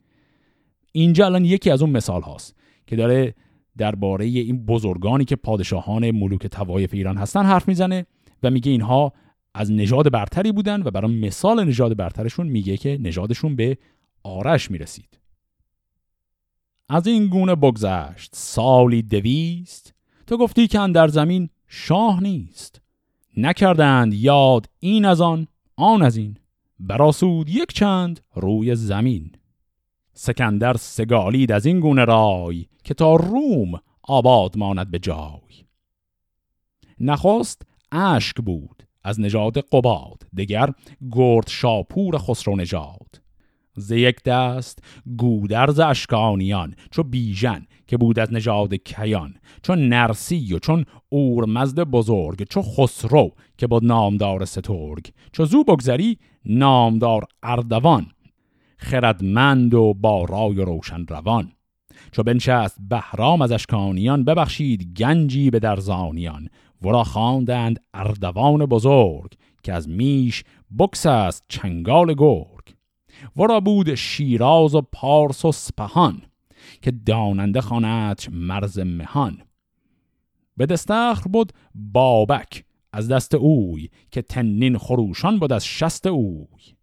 اینجا 0.92 1.27
الان 1.27 1.45
یکی 1.45 1.71
از 1.71 1.83
اون 1.83 1.90
مثال 1.90 2.23
هاست 2.23 2.57
که 2.87 2.97
داره 2.97 3.35
درباره 3.79 4.25
این 4.25 4.67
بزرگانی 4.67 5.25
که 5.25 5.37
پادشاهان 5.37 6.11
ملوک 6.11 6.47
توایف 6.47 6.95
ایران 6.95 7.17
هستن 7.17 7.45
حرف 7.45 7.69
می‌زنه 7.69 8.07
و 8.43 8.51
میگه 8.51 8.73
اینها 8.73 9.12
از 9.55 9.73
نژاد 9.73 10.12
برتری 10.12 10.53
بودن 10.53 10.83
و 10.83 10.91
برای 10.91 11.21
مثال 11.21 11.65
نژاد 11.65 11.97
برترشون 11.97 12.47
میگه 12.47 12.77
که 12.77 12.99
نژادشون 13.01 13.57
به 13.57 13.79
آرش 14.23 14.71
می‌رسید. 14.71 15.19
از 16.89 17.07
این 17.07 17.27
گونه 17.27 17.55
بگذشت. 17.55 18.31
سالی 18.35 19.03
دویست. 19.03 19.95
تو 20.27 20.37
گفتی 20.37 20.67
که 20.67 20.79
در 20.95 21.09
زمین 21.09 21.49
شاه 21.69 22.23
نیست. 22.23 22.81
نکردند 23.37 24.15
یاد 24.15 24.67
این 24.79 25.05
از 25.05 25.21
آن 25.21 25.47
آن 25.77 26.03
از 26.03 26.17
این. 26.17 26.37
براسود 26.81 27.51
یک 27.51 27.73
چند 27.73 28.21
روی 28.35 28.75
زمین. 28.75 29.33
سکندر 30.19 30.77
سگالید 30.77 31.53
از 31.53 31.67
این 31.67 31.81
گونه 31.81 32.05
رای 32.05 32.67
که 32.85 32.95
تا 32.95 33.17
روم 33.17 33.81
آباد 34.03 34.59
ماند 34.59 34.91
به 34.91 34.99
جای. 34.99 35.65
نخست 37.01 37.63
اشک 37.93 38.37
بود 38.37 38.83
از 39.05 39.21
نژاد 39.21 39.59
قباد 39.59 40.23
دگر 40.37 40.71
گرد 41.13 41.49
شاپور 41.49 42.19
خسرو 42.19 42.57
نژاد. 42.57 43.21
ز 43.77 43.91
یک 43.91 44.23
دست 44.23 44.79
گودرز 45.17 45.81
اشکانیان 45.81 46.75
چو 46.91 47.03
بیژن 47.03 47.67
که 47.87 47.97
بود 47.97 48.19
از 48.19 48.33
نژاد 48.33 48.75
کیان 48.75 49.35
چون 49.63 49.89
نرسی 49.89 50.55
و 50.55 50.59
چون 50.59 50.85
اورمزد 51.09 51.81
بزرگ 51.81 52.47
چو 52.51 52.63
خسرو 52.63 53.31
که 53.59 53.67
بود 53.67 53.85
نامدار 53.85 54.45
سترگ 54.45 55.13
چو 55.33 55.45
زو 55.45 55.65
بگذری 55.65 56.19
نامدار 56.45 57.25
اردوان 57.43 58.07
خردمند 58.77 59.75
و 59.75 59.95
با 59.95 60.25
رای 60.25 60.57
روشن 60.57 61.07
روان. 61.07 61.53
چو 62.12 62.23
بنشست 62.23 62.79
بهرام 62.89 63.43
از 63.43 63.53
اشکانیان 63.53 64.25
ببخشید 64.25 64.95
گنجی 64.97 65.51
به 65.51 65.59
درزانیان. 65.59 66.49
ورا 66.83 67.05
خواندند 67.05 67.81
اردوان 67.95 68.67
بزرگ 68.67 69.33
که 69.62 69.73
از 69.73 69.89
میش 69.89 70.45
بکس 70.79 71.07
است 71.07 71.45
چنگال 71.49 72.15
گرگ. 72.15 72.75
ورا 73.37 73.61
بود 73.61 73.95
شیراز 73.95 74.75
و 74.75 74.83
پارس 74.93 75.45
و 75.45 75.53
سپهان 75.53 76.23
که 76.83 76.91
داننده 76.91 77.61
خانت 77.61 78.29
مرز 78.33 78.79
مهان. 78.79 79.39
به 80.57 80.67
دستخر 80.67 81.29
بود 81.29 81.53
بابک 81.75 82.65
از 82.93 83.09
دست 83.09 83.35
اوی 83.35 83.89
که 84.11 84.23
تنین 84.23 84.79
خروشان 84.79 85.39
بود 85.39 85.53
از 85.53 85.67
شست 85.67 86.07
اوی. 86.07 86.76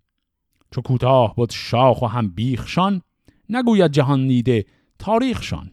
چو 0.73 0.81
کوتاه 0.81 1.35
بود 1.35 1.49
شاخ 1.49 2.01
و 2.01 2.05
هم 2.05 2.29
بیخشان 2.29 3.01
نگوید 3.49 3.91
جهان 3.91 4.27
دیده 4.27 4.65
تاریخشان. 4.99 5.71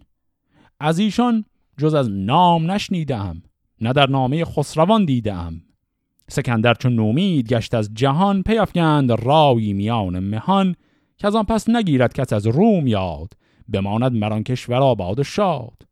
از 0.80 0.98
ایشان 0.98 1.44
جز 1.78 1.94
از 1.94 2.10
نام 2.10 2.70
نشنیدم 2.70 3.42
نه 3.80 3.92
در 3.92 4.10
نامه 4.10 4.44
خسروان 4.44 5.04
دیدم 5.04 5.62
سکندر 6.28 6.74
چون 6.74 6.92
نومید 6.92 7.52
گشت 7.52 7.74
از 7.74 7.90
جهان 7.94 8.42
پیافگند 8.42 9.10
رایی 9.12 9.72
میان 9.72 10.18
مهان. 10.18 10.74
که 11.18 11.26
از 11.26 11.34
آن 11.34 11.44
پس 11.44 11.68
نگیرد 11.68 12.12
کس 12.12 12.32
از 12.32 12.46
روم 12.46 12.86
یاد 12.86 13.32
بماند 13.68 14.12
مران 14.12 14.42
کشور 14.42 14.76
آباد 14.76 15.18
و 15.20 15.24
شاد. 15.24 15.82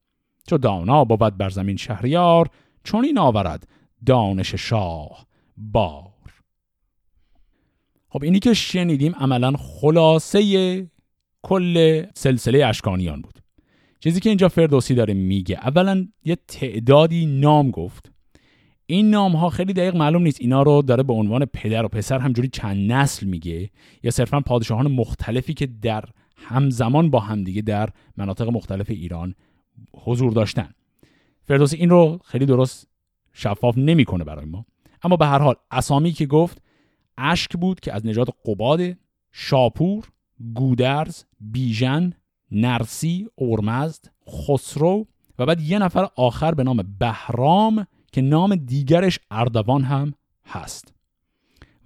چو 0.47 0.59
دانا 0.59 1.05
بود 1.05 1.37
بر 1.37 1.51
زمین 1.51 1.77
شهریار 1.77 2.49
چون 2.85 3.05
این 3.05 3.19
آورد 3.19 3.69
دانش 4.07 4.55
شاه 4.55 5.27
بار 5.57 6.08
خب 8.09 8.23
اینی 8.23 8.39
که 8.39 8.55
شنیدیم 8.55 9.15
عملا 9.15 9.53
خلاصه 9.57 10.91
کل 11.43 12.05
سلسله 12.15 12.67
اشکانیان 12.67 13.23
بود. 13.23 13.39
چیزی 14.01 14.21
که 14.21 14.29
اینجا 14.29 14.49
فردوسی 14.49 14.95
داره 14.95 15.15
میگه 15.15 15.57
اولا 15.57 16.07
یه 16.25 16.37
تعدادی 16.49 17.27
نام 17.27 17.71
گفت. 17.71 18.13
این 18.87 19.11
نام 19.11 19.37
ها 19.37 19.51
خیلی 19.51 19.73
دقیق 19.73 19.97
معلوم 19.97 20.23
نیست 20.23 20.41
اینا 20.41 20.63
رو 20.63 20.83
داره 20.83 21.03
به 21.03 21.13
عنوان 21.13 21.45
پدر 21.45 21.85
و 21.85 21.89
پسر 21.89 22.19
همجوری 22.19 22.49
چند 22.49 22.93
نسل 22.93 23.27
میگه 23.27 23.71
یا 24.03 24.11
صرفا 24.11 24.41
پادشاهان 24.41 24.91
مختلفی 24.91 25.55
که 25.55 25.67
در 25.67 26.05
همزمان 26.37 27.11
با 27.11 27.21
همدیگه 27.21 27.63
در 27.63 27.89
مناطق 28.17 28.49
مختلف 28.49 28.91
ایران 28.91 29.35
حضور 29.95 30.33
داشتن. 30.33 30.71
فردوسی 31.45 31.77
این 31.77 31.91
رو 31.91 32.21
خیلی 32.25 32.47
درست 32.47 32.89
شفاف 33.33 33.79
نمی‌کنه 33.79 34.25
برای 34.25 34.45
ما. 34.45 34.67
اما 35.03 35.17
به 35.17 35.27
هر 35.27 35.39
حال 35.39 35.55
اسامی 35.71 36.13
که 36.13 36.27
گفت 36.27 36.63
اشک 37.19 37.57
بود 37.57 37.81
که 37.81 37.93
از 37.93 38.07
نژاد 38.07 38.29
قباد 38.47 38.81
شاپور 39.33 40.05
گودرز 40.55 41.25
بیژن 41.41 42.13
نرسی 42.51 43.29
اورمزد 43.35 44.05
خسرو 44.29 45.07
و 45.39 45.47
بعد 45.47 45.61
یه 45.61 45.79
نفر 45.79 46.09
آخر 46.17 46.55
به 46.55 46.65
نام 46.65 46.95
بهرام 46.99 47.87
که 48.13 48.21
نام 48.21 48.55
دیگرش 48.55 49.19
اردوان 49.31 49.83
هم 49.83 50.15
هست. 50.47 50.95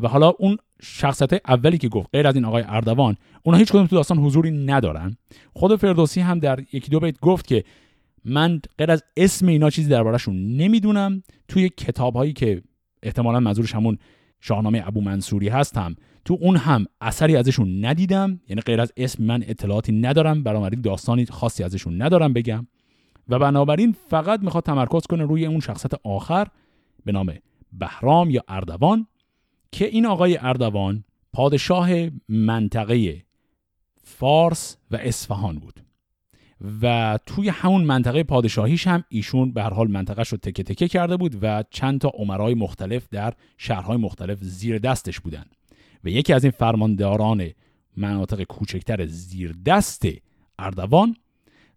و 0.00 0.08
حالا 0.08 0.28
اون 0.38 0.56
شخصیت 0.82 1.32
اولی 1.50 1.78
که 1.78 1.88
گفت 1.88 2.08
غیر 2.12 2.26
از 2.26 2.34
این 2.34 2.44
آقای 2.44 2.64
اردوان 2.66 3.16
اونا 3.42 3.58
هیچ 3.58 3.68
کدوم 3.68 3.86
تو 3.86 3.96
داستان 3.96 4.18
حضوری 4.18 4.50
ندارن. 4.50 5.16
خود 5.52 5.76
فردوسی 5.76 6.20
هم 6.20 6.38
در 6.38 6.60
یکی 6.72 6.90
دو 6.90 7.00
بیت 7.00 7.20
گفت 7.20 7.46
که 7.46 7.64
من 8.24 8.60
غیر 8.78 8.90
از 8.90 9.04
اسم 9.16 9.46
اینا 9.46 9.70
چیزی 9.70 9.90
دربارهشون 9.90 10.56
نمی‌دونم. 10.56 11.22
توی 11.48 11.68
کتاب 11.68 12.16
هایی 12.16 12.32
که 12.32 12.62
احتمالا 13.02 13.40
منظورش 13.40 13.74
همون 13.74 13.98
شاهنامه 14.44 14.82
ابو 14.86 15.00
منصوری 15.00 15.48
هستم. 15.48 15.96
تو 16.24 16.38
اون 16.40 16.56
هم 16.56 16.86
اثری 17.00 17.36
ازشون 17.36 17.84
ندیدم 17.84 18.40
یعنی 18.48 18.62
غیر 18.62 18.80
از 18.80 18.92
اسم 18.96 19.24
من 19.24 19.44
اطلاعاتی 19.46 19.92
ندارم 19.92 20.42
بنابراین 20.42 20.80
داستانی 20.80 21.26
خاصی 21.26 21.64
ازشون 21.64 22.02
ندارم 22.02 22.32
بگم. 22.32 22.66
و 23.28 23.38
بنابراین 23.38 23.96
فقط 24.08 24.40
می‌خواد 24.40 24.64
تمرکز 24.64 25.06
کنه 25.06 25.24
روی 25.24 25.46
اون 25.46 25.60
شخصت 25.60 26.06
آخر 26.06 26.48
به 27.04 27.12
نام 27.12 27.34
بهرام 27.72 28.30
یا 28.30 28.44
اردوان 28.48 29.06
که 29.72 29.84
این 29.84 30.06
آقای 30.06 30.36
اردوان 30.36 31.04
پادشاه 31.32 31.90
منطقه 32.28 33.22
فارس 34.04 34.76
و 34.90 34.96
اصفهان 34.96 35.58
بود. 35.58 35.80
و 36.82 37.18
توی 37.26 37.48
همون 37.48 37.84
منطقه 37.84 38.22
پادشاهیش 38.22 38.86
هم 38.86 39.04
ایشون 39.08 39.52
به 39.52 39.62
هر 39.62 39.74
حال 39.74 39.90
منطقه 39.90 40.22
رو 40.22 40.38
تکه 40.38 40.62
تکه 40.62 40.88
کرده 40.88 41.16
بود 41.16 41.38
و 41.42 41.64
چند 41.70 42.00
تا 42.00 42.08
عمرای 42.08 42.54
مختلف 42.54 43.08
در 43.10 43.34
شهرهای 43.58 43.96
مختلف 43.96 44.38
زیر 44.40 44.78
دستش 44.78 45.20
بودن. 45.20 45.44
و 46.04 46.08
یکی 46.08 46.32
از 46.32 46.44
این 46.44 46.50
فرمانداران 46.50 47.50
مناطق 47.96 48.42
کوچکتر 48.42 49.06
زیر 49.06 49.54
دست 49.66 50.02
اردوان 50.58 51.16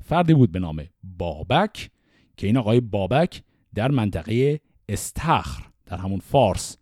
فردی 0.04 0.34
بود 0.34 0.52
به 0.52 0.60
نام 0.60 0.84
بابک 1.04 1.90
که 2.38 2.48
این 2.48 2.58
آقای 2.58 2.80
بابک 2.80 3.42
در 3.76 3.92
منطقه 3.92 4.60
استخر 4.90 5.64
در 5.86 5.98
همون 5.98 6.20
فارس 6.20 6.78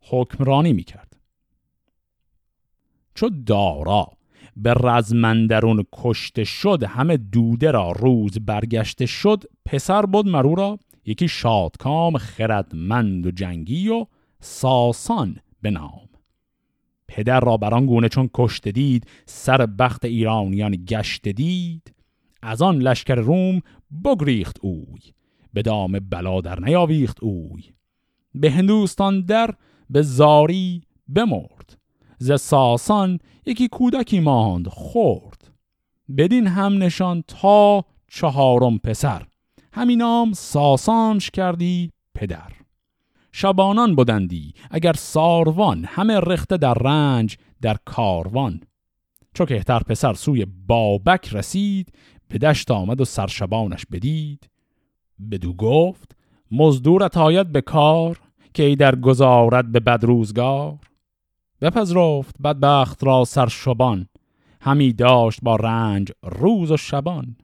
حکمرانی 0.00 0.72
می‌کرد. 0.72 1.16
چو 3.14 3.30
دارا 3.46 4.15
به 4.56 4.74
رزمندرون 4.74 5.84
کشته 5.92 6.44
شد 6.44 6.82
همه 6.82 7.16
دوده 7.16 7.70
را 7.70 7.92
روز 7.92 8.38
برگشته 8.38 9.06
شد 9.06 9.44
پسر 9.64 10.06
بود 10.06 10.28
مرو 10.28 10.54
را 10.54 10.78
یکی 11.06 11.28
شادکام 11.28 12.18
خردمند 12.18 13.26
و 13.26 13.30
جنگی 13.30 13.88
و 13.88 14.06
ساسان 14.40 15.36
به 15.62 15.70
نام. 15.70 16.08
پدر 17.08 17.40
را 17.40 17.56
بران 17.56 17.86
گونه 17.86 18.08
چون 18.08 18.30
کشته 18.34 18.72
دید 18.72 19.06
سر 19.26 19.66
بخت 19.66 20.04
ایرانیان 20.04 20.76
گشته 20.88 21.32
دید 21.32 21.94
از 22.42 22.62
آن 22.62 22.78
لشکر 22.78 23.14
روم 23.14 23.62
بگریخت 24.04 24.58
اوی 24.60 25.00
به 25.52 25.62
دام 25.62 25.92
بلا 25.92 26.40
در 26.40 26.60
نیاویخت 26.60 27.22
اوی. 27.22 27.62
به 28.34 28.50
هندوستان 28.50 29.20
در 29.20 29.54
به 29.90 30.02
زاری 30.02 30.82
بمرد. 31.08 31.55
ز 32.18 32.32
ساسان 32.32 33.18
یکی 33.46 33.68
کودکی 33.68 34.20
ماند 34.20 34.68
خورد 34.68 35.50
بدین 36.18 36.46
هم 36.46 36.82
نشان 36.82 37.24
تا 37.28 37.84
چهارم 38.08 38.78
پسر. 38.78 39.26
همین 39.72 39.98
نام 39.98 40.32
ساسانش 40.32 41.30
کردی 41.30 41.92
پدر. 42.14 42.52
شبانان 43.32 43.94
بودندی 43.94 44.54
اگر 44.70 44.92
ساروان 44.92 45.84
همه 45.84 46.20
رخته 46.20 46.56
در 46.56 46.74
رنج 46.74 47.36
در 47.62 47.76
کاروان. 47.84 48.60
چو 49.34 49.44
کهتر 49.44 49.78
پسر 49.78 50.14
سوی 50.14 50.46
بابک 50.66 51.28
رسید 51.34 51.92
به 52.28 52.38
دشت 52.38 52.70
آمد 52.70 53.00
و 53.00 53.04
سرشبانش 53.04 53.86
بدید. 53.92 54.50
بدو 55.30 55.52
گفت 55.52 56.16
مزدورت 56.50 57.16
آید 57.16 57.52
به 57.52 57.60
کار 57.60 58.20
که 58.54 58.62
ای 58.62 58.76
در 58.76 58.94
گذارد 58.94 59.72
به 59.72 59.80
بد 59.80 60.04
روزگار 60.04 60.78
بپذرفت 61.60 62.42
بدبخت 62.42 63.04
را 63.04 63.24
سرشبان. 63.24 64.08
همی 64.60 64.92
داشت 64.92 65.40
با 65.42 65.56
رنج 65.56 66.12
روز 66.22 66.70
و 66.70 66.76
شبان. 66.76 67.36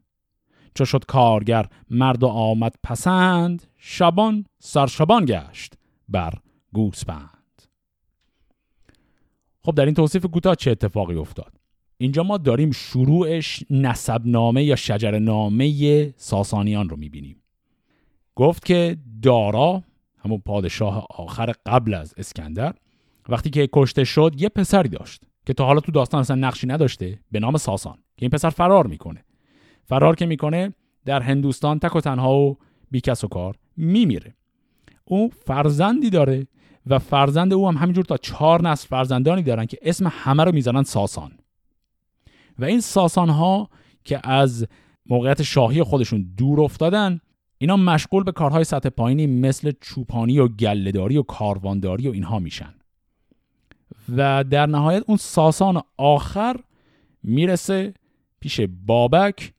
چو 0.75 0.85
شد 0.85 1.05
کارگر 1.05 1.67
مرد 1.91 2.23
و 2.23 2.27
آمد 2.27 2.75
پسند 2.83 3.63
شبان 3.77 4.45
سرشبان 4.59 5.25
گشت 5.25 5.75
بر 6.09 6.33
گوسپند 6.73 7.63
خب 9.65 9.75
در 9.75 9.85
این 9.85 9.95
توصیف 9.95 10.27
کوتاه 10.27 10.55
چه 10.55 10.71
اتفاقی 10.71 11.15
افتاد؟ 11.15 11.53
اینجا 11.99 12.23
ما 12.23 12.39
داریم 12.39 12.71
شروعش 12.71 13.65
نسب 13.71 14.23
نامه 14.25 14.65
یا 14.65 14.77
شجر 14.77 15.19
نامه 15.19 16.15
ساسانیان 16.17 16.89
رو 16.89 16.97
می‌بینیم. 16.97 17.43
گفت 18.35 18.65
که 18.65 18.97
دارا 19.23 19.83
همون 20.19 20.43
پادشاه 20.47 21.07
آخر 21.11 21.55
قبل 21.67 21.95
از 21.95 22.15
اسکندر 22.17 22.75
وقتی 23.29 23.51
که 23.51 23.69
کشته 23.73 24.05
شد 24.05 24.35
یه 24.39 24.49
پسری 24.49 24.89
داشت 24.89 25.25
که 25.47 25.53
تا 25.53 25.67
حالا 25.67 25.81
تو 25.81 25.93
داستان 25.93 26.21
اصلا 26.21 26.37
نقشی 26.37 26.67
نداشته 26.67 27.21
به 27.31 27.41
نام 27.41 27.57
ساسان 27.57 27.95
که 27.95 28.23
این 28.23 28.31
پسر 28.31 28.51
فرار 28.51 28.87
می‌کنه. 28.87 29.25
فرار 29.85 30.17
که 30.17 30.27
می‌کنه 30.27 30.75
در 31.05 31.23
هندوستان 31.23 31.79
تک 31.79 31.97
و 31.97 32.01
تنها 32.01 32.39
و 32.39 32.59
بیکس 32.91 33.25
و 33.25 33.29
کار 33.29 33.57
میمیره. 33.77 34.35
او 35.05 35.31
فرزندی 35.47 36.11
داره 36.11 36.47
و 36.87 36.99
فرزند 36.99 37.53
او 37.53 37.69
هم 37.69 37.77
همینجور 37.77 38.05
تا 38.05 38.17
چهار 38.17 38.69
نسل 38.69 38.89
فرزندانی 38.89 39.43
دارن 39.43 39.67
که 39.67 39.79
اسم 39.83 40.07
همه 40.11 40.45
رو 40.45 40.53
می‌زنن 40.53 40.83
ساسان. 40.83 41.33
و 42.59 42.65
این 42.65 42.81
ساسان 42.81 43.29
ها 43.29 43.69
که 44.05 44.29
از 44.29 44.67
موقعیت 45.07 45.43
شاهی 45.43 45.83
خودشون 45.83 46.35
دور 46.37 46.61
افتادن 46.61 47.21
اینا 47.59 47.77
مشغول 47.77 48.23
به 48.23 48.33
کارهای 48.33 48.65
سطح 48.65 48.89
پایینی 48.89 49.27
مثل 49.27 49.73
چوپانی 49.81 50.39
و 50.39 50.49
گلهداری 50.49 51.17
و 51.17 51.23
کاروانداری 51.23 52.09
و 52.09 52.13
اینها 52.13 52.39
میشن. 52.39 52.75
و 54.17 54.45
در 54.45 54.67
نهایت 54.67 55.03
اون 55.07 55.17
ساسان 55.17 55.83
آخر 55.97 56.57
می‌رسه 57.23 57.95
پیش 58.41 58.61
بابک 58.87 59.53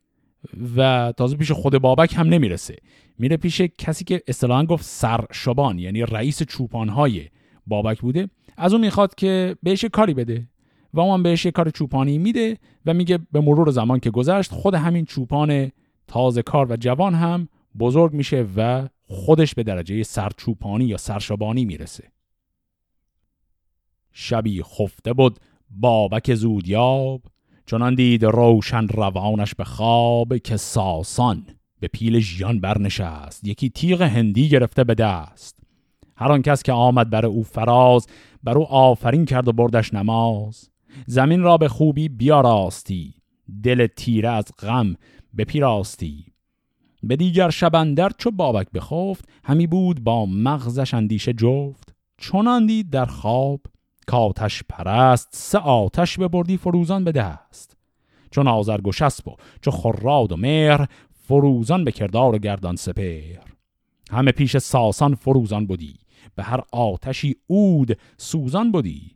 و 0.78 1.13
تازه 1.17 1.38
پیش 1.38 1.52
خود 1.52 1.78
بابک 1.78 2.13
هم 2.17 2.28
نمی‌رسه. 2.28 2.76
میره 3.19 3.38
پیش 3.38 3.62
کسی 3.62 4.04
که 4.04 4.22
اصطلاحا 4.28 4.65
گفت 4.65 4.86
سرشبان 4.86 5.80
یعنی 5.80 6.02
رئیس 6.02 6.43
چوپانهای 6.43 7.28
بابک 7.67 8.02
بوده. 8.02 8.30
از 8.58 8.74
اون 8.74 8.82
می‌خواد 8.82 9.15
که 9.15 9.56
بهش 9.63 9.86
کاری 9.86 10.13
بده 10.13 10.48
و 10.93 11.00
اون 11.00 11.24
بهش 11.24 11.46
کار 11.48 11.69
چوپانی 11.69 12.17
میده 12.17 12.58
و 12.86 12.93
میگه 12.93 13.19
به 13.32 13.41
مرور 13.41 13.72
زمان 13.72 14.00
که 14.00 14.12
گذشت 14.12 14.52
خود 14.52 14.74
همین 14.74 15.06
چوپان 15.06 15.72
تازه 16.08 16.41
کار 16.41 16.72
و 16.72 16.76
جوان 16.76 17.13
هم 17.13 17.48
بزرگ 17.80 18.13
میشه 18.13 18.46
و 18.56 18.88
خودش 19.08 19.56
به 19.56 19.63
درجه 19.63 20.04
سرچوپانی 20.04 20.86
یا 20.86 20.98
سرشبانی 20.98 21.65
می‌رسه. 21.65 22.12
شبی 24.13 24.63
خفته 24.63 25.13
بود 25.13 25.39
بابک 25.69 26.36
زودیاب 26.36 27.21
چنان 27.65 27.95
دید 27.95 28.26
روشن 28.26 28.88
روانش 28.88 29.56
به 29.56 29.63
خواب 29.63 30.38
که 30.38 30.58
ساسان 30.58 31.45
به 31.80 31.88
پیل 31.88 32.19
ژیان 32.19 32.60
برنشست. 32.60 33.47
یکی 33.47 33.69
تیغ 33.69 34.02
هندی 34.02 34.49
گرفته 34.49 34.84
به 34.84 34.95
دست. 34.95 35.60
هر 36.17 36.32
آن 36.32 36.41
کس 36.41 36.63
که 36.63 36.71
آمد 36.71 37.10
بر 37.10 37.26
او 37.26 37.43
فراز 37.43 38.08
بر 38.43 38.58
او 38.58 38.65
آفرین 38.67 39.26
کرد 39.26 39.47
و 39.47 39.52
بردش 39.52 39.93
نماز. 39.93 40.69
زمین 41.08 41.41
را 41.41 41.58
به 41.58 41.67
خوبی 41.67 42.10
بیاراستی 42.10 43.13
دل 43.63 43.88
تیره 43.88 44.30
از 44.30 44.45
غم 44.60 44.95
بپیراستی 45.38 46.26
به 47.04 47.15
دیگر 47.15 47.49
شبندر 47.49 48.12
چو 48.17 48.32
بابک 48.32 48.67
بخفت 48.71 49.30
همی 49.43 49.67
بود 49.67 50.04
با 50.04 50.26
مغزش 50.26 50.93
اندیشه 50.93 51.34
جفت. 51.34 51.95
چنان 52.17 52.65
دید 52.65 52.89
در 52.89 53.06
خواب 53.06 53.62
کاتش 54.06 54.63
پرست 54.70 55.30
سه 55.32 55.58
آتش 55.58 56.20
ببردی 56.20 56.58
فروزان 56.58 57.04
به 57.04 57.12
دست. 57.12 57.78
چون 58.32 58.48
آزرگ 58.48 58.88
و 58.88 58.92
چو 59.62 59.72
خراد 59.72 60.32
و 60.32 60.38
مهر 60.38 60.88
فروزان 61.28 61.84
به 61.84 61.92
کردار 61.92 62.38
گردان 62.38 62.76
سپر 62.76 63.38
همه 64.12 64.32
پیش 64.32 64.58
ساسان 64.58 65.16
فروزان 65.16 65.66
بودی 65.66 66.00
به 66.36 66.44
هر 66.44 66.62
آتشی 66.72 67.36
اود 67.48 67.98
سوزان 68.18 68.72
بودی 68.72 69.16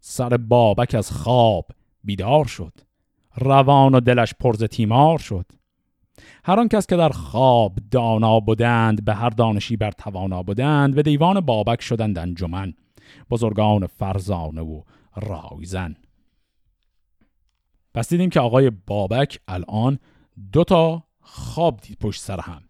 سر 0.00 0.36
بابک 0.36 0.94
از 0.94 1.10
خواب 1.10 1.66
بیدار 2.04 2.44
شد 2.44 2.72
روان 3.36 3.94
و 3.94 4.00
دلش 4.00 4.34
پرز 4.40 4.64
تیمار 4.64 5.18
شد. 5.18 5.46
هر 6.44 6.60
آن 6.60 6.68
کس 6.68 6.86
که 6.86 6.96
در 6.96 7.08
خواب 7.08 7.78
دانا 7.90 8.40
بودند 8.40 9.04
به 9.04 9.14
هر 9.14 9.30
دانشی 9.30 9.76
بر 9.76 9.90
توانا 9.90 10.42
بودند 10.42 10.94
به 10.94 11.02
دیوان 11.02 11.40
بابک 11.40 11.82
شدند 11.82 12.18
انجمن. 12.18 12.74
بزرگان 13.30 13.86
فرزانه 13.86 14.62
و 14.62 14.82
رایزن 15.16 15.96
پس 17.94 18.08
دیدیم 18.08 18.30
که 18.30 18.40
آقای 18.40 18.70
بابک 18.70 19.40
الان 19.48 19.98
دو 20.52 20.64
تا 20.64 21.04
خواب 21.20 21.80
دید 21.80 21.98
پشت 21.98 22.20
سر 22.20 22.40
هم. 22.40 22.62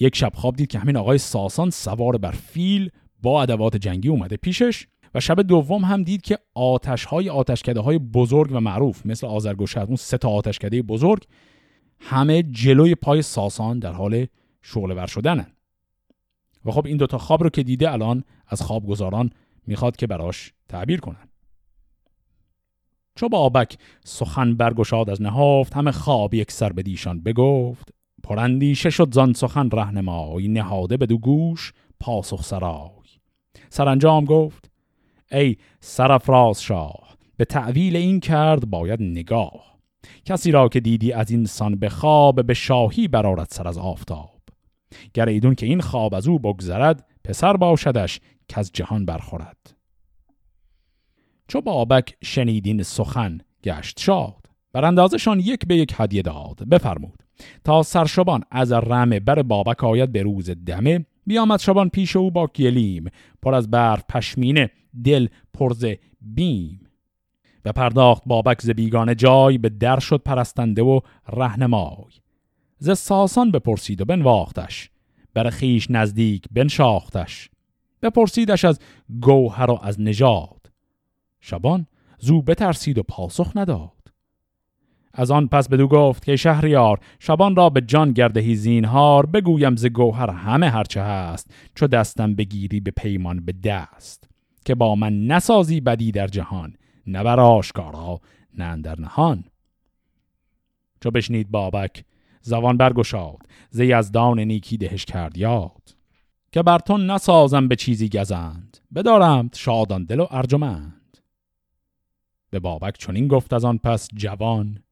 یک 0.00 0.16
شب 0.16 0.32
خواب 0.34 0.56
دید 0.56 0.68
که 0.68 0.78
همین 0.78 0.96
آقای 0.96 1.18
ساسان 1.18 1.70
سوار 1.70 2.16
بر 2.16 2.30
فیل 2.30 2.90
با 3.22 3.42
ادوات 3.42 3.76
جنگی 3.76 4.08
اومده 4.08 4.36
پیشش 4.36 4.86
و 5.14 5.20
شب 5.20 5.42
دوم 5.42 5.84
هم 5.84 6.02
دید 6.02 6.22
که 6.22 6.38
آتش 6.54 7.04
های 7.04 7.30
آتشکده 7.30 7.80
های 7.80 7.98
بزرگ 7.98 8.52
و 8.52 8.60
معروف 8.60 9.06
مثل 9.06 9.26
آزرگوشت 9.26 9.78
اون 9.78 9.96
سه 9.96 10.18
تا 10.18 10.30
آتشکده 10.30 10.82
بزرگ 10.82 11.24
همه 12.00 12.42
جلوی 12.42 12.94
پای 12.94 13.22
ساسان 13.22 13.78
در 13.78 13.92
حال 13.92 14.26
شغل 14.62 14.90
ور 14.90 15.06
شدنن. 15.06 15.46
و 16.64 16.70
خب 16.70 16.86
این 16.86 16.96
دوتا 16.96 17.18
خواب 17.18 17.42
رو 17.42 17.50
که 17.50 17.62
دیده 17.62 17.92
الان 17.92 18.24
از 18.46 18.62
خوابگزاران 18.62 19.30
می‌خواد 19.66 19.96
که 19.96 20.06
براش 20.06 20.52
تعبیر 20.68 21.00
کنن. 21.00 21.28
چو 23.14 23.28
بابک 23.28 23.78
سخن 24.04 24.54
برگشاد 24.54 25.10
از 25.10 25.22
نهافت 25.22 25.76
همه 25.76 25.92
خواب 25.92 26.34
یک 26.34 26.52
سر 26.52 26.72
به 26.72 26.82
دیشان 26.82 27.22
بگفت. 27.22 27.88
پرندیشه 28.22 28.90
شد 28.90 29.14
زان 29.14 29.32
سخن 29.32 29.70
رهنمای 29.70 30.48
نهاده 30.48 30.96
به 30.96 31.06
دو 31.06 31.18
گوش 31.18 31.72
پاسخ 32.00 32.42
سرای. 32.42 32.90
سرانجام 33.68 34.24
گفت 34.24 34.70
ای 35.32 35.56
سرفراز 35.80 36.62
شاه 36.62 37.16
به 37.36 37.44
تعویل 37.44 37.96
این 37.96 38.20
کرد 38.20 38.70
باید 38.70 39.02
نگاه. 39.02 39.78
کسی 40.24 40.50
را 40.50 40.68
که 40.68 40.80
دیدی 40.80 41.12
از 41.12 41.30
این 41.30 41.44
سان 41.44 41.76
به 41.76 41.88
خواب 41.88 42.46
به 42.46 42.54
شاهی 42.54 43.08
برارد 43.08 43.48
سر 43.50 43.68
از 43.68 43.78
آفتاب. 43.78 44.40
گر 45.14 45.28
ایدون 45.28 45.54
که 45.54 45.66
این 45.66 45.80
خواب 45.80 46.14
از 46.14 46.28
او 46.28 46.38
بگذرد 46.38 47.06
پسر 47.26 47.56
باشدش 47.56 48.20
که 48.48 48.58
از 48.58 48.70
جهان 48.72 49.06
برخورد. 49.06 49.74
چو 51.48 51.60
بابک 51.60 52.16
شنیدین 52.22 52.82
سخن 52.82 53.38
گشت 53.64 54.00
شاد. 54.00 54.46
بر 54.72 54.84
اندازشان 54.84 55.40
یک 55.40 55.66
به 55.66 55.76
یک 55.76 55.94
هدیه 55.96 56.22
داد. 56.22 56.68
بفرمود. 56.70 57.22
تا 57.64 57.82
سرشبان 57.82 58.42
از 58.50 58.72
رمه 58.72 59.20
بر 59.20 59.42
بابک 59.42 59.84
آید 59.84 60.12
به 60.12 60.22
روز 60.22 60.50
دمه 60.50 61.06
بیامد 61.26 61.60
شبان 61.60 61.88
پیش 61.88 62.16
او 62.16 62.30
با 62.30 62.46
گلیم. 62.46 63.10
پر 63.42 63.54
از 63.54 63.70
برف 63.70 64.04
پشمینه 64.08 64.70
دل 65.04 65.28
پرز 65.54 65.86
بیم. 66.20 66.80
و 67.64 67.72
پرداخت 67.72 68.22
بابک 68.26 68.62
ز 68.62 68.70
بیگانه 68.70 69.14
جای 69.14 69.58
به 69.58 69.68
در 69.68 69.98
شد 69.98 70.22
پرستنده 70.22 70.82
و 70.82 71.00
رهنمای. 71.32 72.12
ز 72.78 72.90
ساسان 72.98 73.50
بپرسید 73.50 74.00
و 74.00 74.04
بنواختش. 74.04 74.90
بر 75.36 75.50
خیش 75.50 75.90
نزدیک 75.90 76.44
بنشاختش. 76.50 77.50
بپرسیدش 78.02 78.64
از 78.64 78.80
گوهر 79.20 79.70
و 79.70 79.78
از 79.82 80.00
نژاد. 80.00 80.72
شبان 81.40 81.86
زو 82.18 82.42
بترسید 82.42 82.98
و 82.98 83.02
پاسخ 83.02 83.52
نداد. 83.56 83.92
از 85.14 85.30
آن 85.30 85.48
پس 85.48 85.68
بدو 85.68 85.88
گفت 85.88 86.24
که 86.24 86.36
شهریار 86.36 87.00
شبان 87.18 87.56
را 87.56 87.70
به 87.70 87.80
جان 87.80 88.12
گردهی 88.12 88.54
زینهار 88.54 89.26
بگویم 89.26 89.76
ز 89.76 89.86
گوهر 89.86 90.30
همه 90.30 90.70
هرچه 90.70 91.02
هست 91.02 91.54
چو 91.74 91.86
دستم 91.86 92.34
بگیری 92.34 92.80
به 92.80 92.90
پیمان 92.90 93.44
به 93.44 93.52
دست 93.52 94.28
که 94.64 94.74
با 94.74 94.94
من 94.94 95.26
نسازی 95.26 95.80
بدی 95.80 96.12
در 96.12 96.26
جهان 96.26 96.76
نه 97.06 97.22
بر 97.22 97.40
آشکارا 97.40 98.20
نه 98.58 98.64
اندر 98.64 99.00
نهان. 99.00 99.44
چو 101.00 101.10
بشنید 101.10 101.50
بابک 101.50 102.04
زبان 102.46 102.76
برگشاد 102.76 103.38
ز 103.70 103.80
یزدان 103.80 104.40
نیکی 104.40 104.76
دهش 104.76 105.04
کرد 105.04 105.38
یاد. 105.38 105.96
که 106.52 106.62
بر 106.62 106.78
تو 106.78 106.96
نسازم 106.96 107.68
به 107.68 107.76
چیزی 107.76 108.08
گزند 108.08 108.78
بدارم 108.94 109.50
شادان 109.54 110.04
دل 110.04 110.20
و 110.20 110.26
ارجمند. 110.30 111.18
به 112.50 112.58
بابک 112.58 112.98
چنین 112.98 113.28
گفت 113.28 113.52
از 113.52 113.64
آن 113.64 113.78
پس 113.78 114.08
جوان 114.14 114.82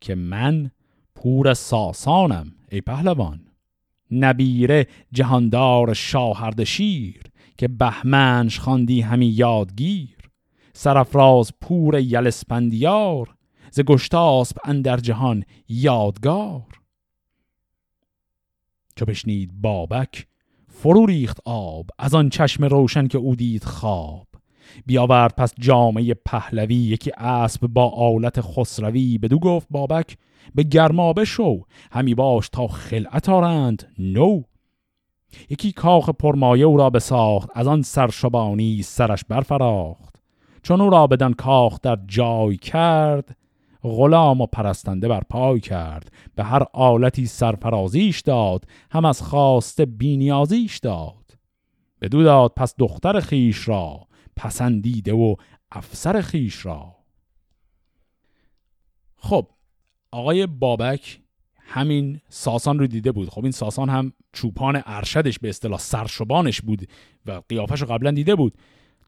که 0.00 0.14
من 0.14 0.70
پور 1.14 1.54
ساسانم 1.54 2.52
ای 2.70 2.80
پهلوان. 2.80 3.40
نبیره 4.10 4.86
جهاندار 5.12 5.94
شاهرد 5.94 6.64
شیر 6.64 7.22
که 7.58 7.68
بهمنش 7.68 8.58
خواندی 8.58 9.00
همی 9.00 9.26
یادگیر. 9.26 10.16
سرفراز 10.72 11.52
پور 11.60 11.98
یلسپندیار 11.98 13.34
ز 13.70 13.80
گشتاسب 13.80 14.56
اندر 14.64 14.96
جهان 14.96 15.44
یادگار. 15.68 16.80
چو 18.96 19.04
بشنید 19.04 19.50
بابک 19.60 20.26
فرو 20.68 21.06
ریخت 21.06 21.38
آب 21.44 21.90
از 21.98 22.14
آن 22.14 22.28
چشم 22.28 22.64
روشن 22.64 23.06
که 23.06 23.18
او 23.18 23.36
دید 23.36 23.64
خواب. 23.64 24.26
بیاورد 24.86 25.34
پس 25.36 25.54
جامعه 25.58 26.14
پهلوی 26.14 26.74
یکی 26.74 27.10
اسب 27.16 27.66
با 27.66 27.88
آلت 27.90 28.40
خسروی. 28.40 29.18
بدو 29.18 29.38
گفت 29.38 29.66
بابک 29.70 30.16
به 30.54 30.62
گرمابه 30.62 31.24
شو 31.24 31.62
همی 31.92 32.14
باش 32.14 32.48
تا 32.48 32.66
خلعت 32.66 33.28
آرند. 33.28 33.92
نو. 33.98 34.42
یکی 35.50 35.72
کاخ 35.72 36.08
پرمایه 36.08 36.64
او 36.64 36.76
را 36.76 36.90
بساخت 36.90 37.48
از 37.54 37.66
آن 37.66 37.82
سرشبانی 37.82 38.82
سرش 38.82 39.24
برفراخت. 39.28 40.22
چون 40.62 40.80
او 40.80 40.90
را 40.90 41.06
بدن 41.06 41.32
کاخ 41.32 41.80
در 41.80 41.98
جای 42.06 42.56
کرد 42.56 43.36
غلام 43.82 44.40
و 44.40 44.46
پرستنده 44.46 45.08
بر 45.08 45.22
پای 45.30 45.60
کرد. 45.60 46.12
به 46.34 46.44
هر 46.44 46.62
آلتی 46.72 47.26
سرفرازیش 47.26 48.20
داد 48.20 48.64
هم 48.90 49.04
از 49.04 49.22
خواسته 49.22 49.86
بینیازیش 49.86 50.78
داد. 50.78 51.38
بدو 52.00 52.22
داد 52.22 52.52
پس 52.56 52.74
دختر 52.78 53.20
خیش 53.20 53.68
را 53.68 54.06
پسندیده 54.36 55.12
و 55.12 55.34
افسر 55.72 56.20
خیش 56.20 56.66
را. 56.66 56.96
خب 59.16 59.46
آقای 60.10 60.46
بابک 60.46 61.20
همین 61.56 62.20
ساسان 62.28 62.78
رو 62.78 62.86
دیده 62.86 63.12
بود. 63.12 63.28
خب 63.28 63.42
این 63.42 63.52
ساسان 63.52 63.88
هم 63.88 64.12
چوپان 64.32 64.82
ارشدش 64.86 65.38
به 65.38 65.48
اصطلاح 65.48 65.78
سرشبانش 65.78 66.60
بود 66.60 66.88
و 67.26 67.42
قیافش 67.48 67.80
رو 67.80 67.86
قبلا 67.86 68.10
دیده 68.10 68.34
بود. 68.34 68.54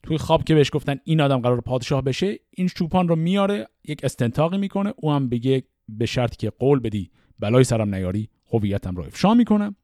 توی 0.03 0.19
خواب 0.19 0.45
که 0.45 0.55
بهش 0.55 0.71
گفتن 0.73 0.97
این 1.05 1.21
آدم 1.21 1.41
قرار 1.41 1.61
پادشاه 1.61 2.03
بشه 2.03 2.38
این 2.51 2.69
چوپان 2.69 3.09
رو 3.09 3.17
میاره 3.17 3.69
یک 3.85 4.05
استنتاقی 4.05 4.59
می‌کنه 4.59 4.95
او 4.97 5.12
هم 5.12 5.29
بگه 5.29 5.62
به 5.88 6.07
شرطی 6.07 6.37
که 6.37 6.51
قول 6.51 6.81
بدی 6.81 7.11
بلای 7.38 7.65
سرم 7.65 7.95
نیاری 7.95 8.29
هویتم 8.53 8.97
رو 8.97 9.05
افشا 9.05 9.35
می‌کنم. 9.35 9.77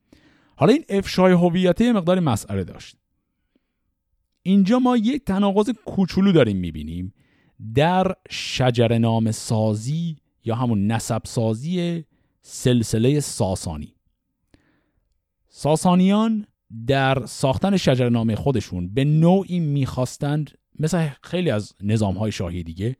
حالا 0.56 0.72
این 0.72 0.84
افشای 0.88 1.32
هویت 1.32 1.82
مقدار 1.82 2.20
مسئله 2.20 2.64
داشت. 2.64 2.96
اینجا 4.42 4.78
ما 4.78 4.96
یک 4.96 5.24
تناقض 5.24 5.70
کوچولو 5.84 6.32
داریم 6.32 6.56
می‌بینیم. 6.56 7.14
در 7.74 8.14
شجر 8.30 8.98
نام 8.98 9.30
سازی 9.30 10.16
یا 10.44 10.54
همون 10.54 10.86
نسب 10.86 11.22
سازی 11.24 12.04
سلسله 12.42 13.20
ساسانی. 13.20 13.94
ساسانیان 15.48 16.46
در 16.86 17.26
ساختن 17.26 17.76
شجرنامه 17.76 18.36
خودشون 18.36 18.94
به 18.94 19.04
نوعی 19.04 19.60
می‌خواستند 19.60 20.50
مثل 20.78 21.08
خیلی 21.22 21.50
از 21.50 21.72
نظام 21.82 22.18
های 22.18 22.32
شاهی 22.32 22.62
دیگه 22.62 22.96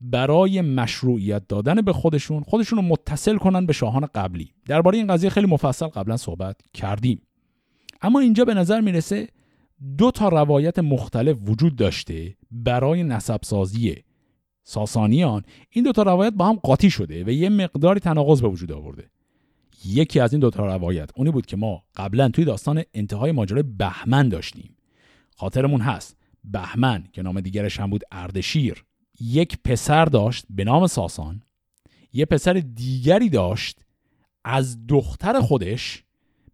برای 0.00 0.60
مشروعیت 0.60 1.48
دادن 1.48 1.74
به 1.74 1.92
خودشون 1.92 2.42
خودشون 2.42 2.78
رو 2.78 2.84
متصل 2.84 3.36
کنن 3.36 3.66
به 3.66 3.72
شاهان 3.72 4.06
قبلی. 4.14 4.52
درباره 4.66 4.98
این 4.98 5.06
قضیه 5.06 5.30
خیلی 5.30 5.46
مفصل 5.46 5.86
قبلا 5.86 6.16
صحبت 6.16 6.60
کردیم. 6.74 7.22
اما 8.02 8.20
اینجا 8.20 8.44
به 8.44 8.54
نظر 8.54 8.80
می‌رسه 8.80 9.28
دو 9.98 10.10
تا 10.10 10.28
روایت 10.28 10.78
مختلف 10.78 11.36
وجود 11.44 11.76
داشته 11.76 12.36
برای 12.50 13.02
نسب 13.02 13.40
سازی 13.42 13.94
ساسانیان. 14.62 15.42
این 15.70 15.84
دو 15.84 15.92
تا 15.92 16.02
روایت 16.02 16.32
با 16.32 16.48
هم 16.48 16.56
قاطی 16.56 16.90
شده 16.90 17.24
و 17.24 17.30
یه 17.30 17.48
مقداری 17.48 18.00
تناقض 18.00 18.42
به 18.42 18.48
وجود 18.48 18.72
آورده. 18.72 19.10
یکی 19.84 20.20
از 20.20 20.32
این 20.32 20.40
دو 20.40 20.50
تا 20.50 20.66
روایت. 20.66 21.10
اونی 21.14 21.30
بود 21.30 21.46
که 21.46 21.56
ما 21.56 21.82
قبلا 21.96 22.28
توی 22.28 22.44
داستان 22.44 22.82
انتهای 22.94 23.32
ماجرای 23.32 23.62
بهمن 23.62 24.28
داشتیم. 24.28 24.76
خاطرمون 25.36 25.80
هست. 25.80 26.16
بهمن 26.44 27.04
که 27.12 27.22
نام 27.22 27.40
دیگرش 27.40 27.80
هم 27.80 27.90
بود 27.90 28.02
اردشیر. 28.12 28.84
یک 29.20 29.58
پسر 29.64 30.04
داشت 30.04 30.44
به 30.50 30.64
نام 30.64 30.86
ساسان. 30.86 31.42
یه 32.12 32.24
پسر 32.24 32.52
دیگری 32.52 33.28
داشت 33.28 33.84
از 34.44 34.86
دختر 34.86 35.40
خودش 35.40 36.04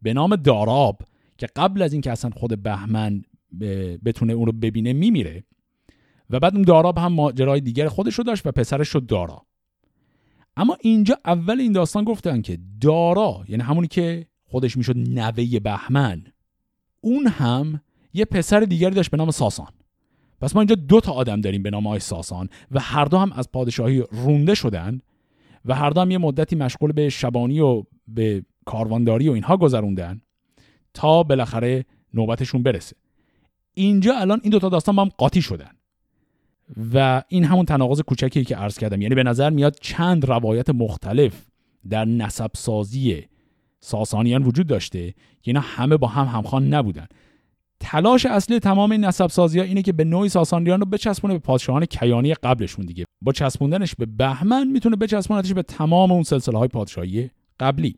به 0.02 0.12
نام 0.12 0.36
داراب 0.36 1.02
که 1.38 1.46
قبل 1.56 1.82
از 1.82 1.92
اینکه 1.92 2.12
اصلا 2.12 2.30
خود 2.30 2.62
بهمن 2.62 3.22
بتونه 4.04 4.32
اون 4.32 4.46
رو 4.46 4.52
ببینه 4.52 4.92
میمیره. 4.92 5.44
و 6.30 6.40
بعد 6.40 6.54
اون 6.54 6.62
داراب 6.62 6.98
هم 6.98 7.12
ماجرای 7.12 7.60
دیگر 7.60 7.88
خودش 7.88 8.14
رو 8.14 8.24
داشت 8.24 8.46
و 8.46 8.52
پسرش 8.52 8.88
شد 8.88 9.06
دارا. 9.06 9.46
اما 10.56 10.76
اینجا 10.80 11.18
اول 11.24 11.60
این 11.60 11.72
داستان 11.72 12.04
گفتن 12.04 12.42
که 12.42 12.58
دارا 12.80 13.44
یعنی 13.48 13.62
همونی 13.62 13.88
که 13.88 14.26
خودش 14.44 14.76
می‌شد 14.76 14.98
نوه 14.98 15.60
بهمن 15.60 16.24
اون 17.00 17.26
هم 17.26 17.80
یه 18.14 18.24
پسر 18.24 18.60
دیگری 18.60 18.94
داشت 18.94 19.10
به 19.10 19.16
نام 19.16 19.30
ساسان. 19.30 19.72
پس 20.40 20.54
ما 20.54 20.60
اینجا 20.60 20.74
دو 20.74 21.00
تا 21.00 21.12
آدم 21.12 21.40
داریم 21.40 21.62
به 21.62 21.70
نام 21.70 21.86
آی 21.86 21.98
ساسان 21.98 22.48
و 22.70 22.80
هر 22.80 23.04
دو 23.04 23.18
هم 23.18 23.32
از 23.32 23.52
پادشاهی 23.52 24.04
رونده 24.10 24.54
شدن 24.54 25.00
و 25.64 25.74
هر 25.74 25.90
دو 25.90 26.00
هم 26.00 26.10
یه 26.10 26.18
مدتی 26.18 26.56
مشغول 26.56 26.92
به 26.92 27.08
شبانی 27.08 27.60
و 27.60 27.82
به 28.08 28.44
کاروانداری 28.64 29.28
و 29.28 29.32
اینها 29.32 29.56
گذروندن 29.56 30.20
تا 30.94 31.22
بالاخره 31.22 31.84
نوبتشون 32.14 32.62
برسه. 32.62 32.96
اینجا 33.74 34.18
الان 34.18 34.40
این 34.42 34.50
دوتا 34.50 34.68
داستان 34.68 34.96
با 34.96 35.02
هم 35.02 35.10
قاطی 35.18 35.42
شدن. 35.42 35.70
و 36.94 37.22
این 37.28 37.44
همون 37.44 37.64
تناقض 37.64 38.00
کوچکی 38.00 38.44
که 38.44 38.56
عرض 38.56 38.78
کردم. 38.78 39.02
یعنی 39.02 39.14
به 39.14 39.22
نظر 39.22 39.50
میاد 39.50 39.76
چند 39.80 40.24
روایت 40.24 40.70
مختلف 40.70 41.46
در 41.90 42.04
نسب 42.04 42.50
سازی 42.54 43.24
ساسانیان 43.80 44.42
وجود 44.42 44.66
داشته 44.66 45.10
که 45.12 45.16
اینا 45.42 45.60
همه 45.60 45.96
با 45.96 46.06
هم 46.06 46.26
همخوان 46.26 46.74
نبودن. 46.74 47.06
تلاش 47.80 48.26
اصلی 48.26 48.60
تمام 48.60 48.92
این 48.92 49.04
نسب 49.04 49.26
سازی 49.26 49.58
ها 49.58 49.64
اینه 49.64 49.82
که 49.82 49.92
به 49.92 50.04
نوعی 50.04 50.28
ساسانیان 50.28 50.80
رو 50.80 50.86
بچسبونه 50.86 51.34
به 51.34 51.40
پادشاهان 51.40 51.84
کیانی 51.84 52.34
قبلشون 52.34 52.86
دیگه. 52.86 53.04
با 53.20 53.32
چسبوندنش 53.32 53.94
به 53.94 54.06
بهمن 54.06 54.68
می‌تونه 54.68 54.96
بچسبونتش 54.96 55.52
به 55.52 55.62
تمام 55.62 56.12
اون 56.12 56.22
سلسله 56.22 56.58
های 56.58 56.68
پادشاهی 56.68 57.30
قبلی. 57.60 57.96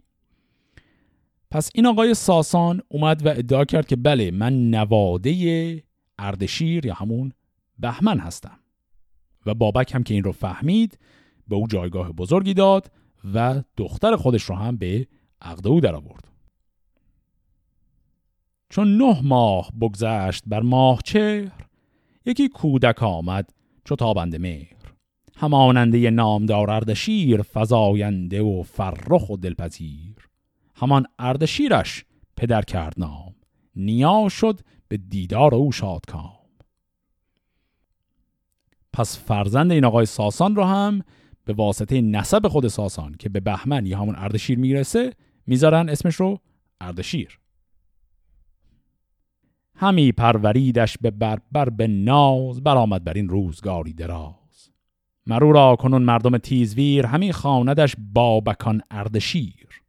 پس 1.51 1.71
این 1.75 1.87
آقای 1.87 2.15
ساسان 2.15 2.81
اومد 2.89 3.27
و 3.27 3.29
ادعا 3.29 3.65
کرد 3.65 3.87
که 3.87 3.97
بله 3.97 4.31
من 4.31 4.71
نواده 4.71 5.85
اردشیر 6.19 6.87
یا 6.87 6.95
همون 6.95 7.33
بهمن 7.79 8.19
هستم. 8.19 8.58
و 9.47 9.55
بابک 9.55 9.95
هم 9.95 10.03
که 10.03 10.15
این 10.15 10.25
رو 10.25 10.33
فهمید 10.33 10.99
به 11.49 11.57
او 11.57 11.67
جایگاه 11.67 12.13
بزرگی 12.13 12.55
داد 12.55 12.91
و 13.35 13.63
دختر 13.77 14.17
خودش 14.17 14.43
رو 14.43 14.55
هم 14.55 14.77
به 14.77 15.07
عقد 15.43 15.67
او 15.67 15.81
در 15.81 15.95
آورد 15.95 16.29
چون 18.71 18.97
نه 18.97 19.21
ماه 19.23 19.71
بگذشت 19.81 20.43
بر 20.47 20.61
ماه 20.61 21.01
چهر 21.05 21.69
یکی 22.27 22.49
کودک 22.49 23.03
آمد 23.03 23.51
چو 23.85 23.97
تابنده 23.97 24.39
مهر. 24.39 24.77
هماننده 25.37 26.11
نامدار 26.11 26.71
اردشیر 26.71 27.43
فزاینده 27.43 28.43
و 28.43 28.63
فرخ 28.63 29.31
و 29.31 29.37
دلپذیر. 29.37 30.29
همان 30.75 31.07
اردشیرش 31.19 32.05
پدر 32.37 32.63
کرد 32.63 32.95
نام 32.97 33.35
نیا 33.77 34.29
شد 34.29 34.61
به 34.89 34.97
دیدار 34.97 35.55
او 35.55 35.73
شادکام. 35.73 36.38
پس 38.99 39.19
فرزند 39.19 39.73
این 39.73 39.85
آقای 39.85 40.07
ساسان 40.07 40.57
رو 40.57 40.65
هم 40.65 41.03
به 41.45 41.53
واسطه 41.53 42.01
نسب 42.01 42.49
خود 42.49 42.69
ساسان 42.69 43.15
که 43.19 43.29
به 43.29 43.41
بهمن 43.41 43.87
یا 43.87 43.99
همون 43.99 44.15
اردشیر 44.19 44.59
می‌رسه 44.59 45.13
می‌ذارن 45.47 45.89
اسمش 45.89 46.15
رو 46.15 46.39
اردشیر. 46.81 47.39
همی 49.75 50.13
پروریدش 50.13 50.99
به 50.99 51.11
بربر 51.11 51.69
به 51.69 51.87
ناز 51.87 52.63
برآمد 52.63 53.05
بر 53.05 53.13
این 53.13 53.29
روزگاری 53.29 53.93
دراز. 53.93 54.71
مرو 55.27 55.53
را 55.53 55.77
کنون 55.77 56.03
مردم 56.03 56.39
تیزویر 56.39 57.07
همی 57.07 57.33
خواندش 57.33 57.97
بابکان 58.13 58.81
اردشیر. 58.91 59.83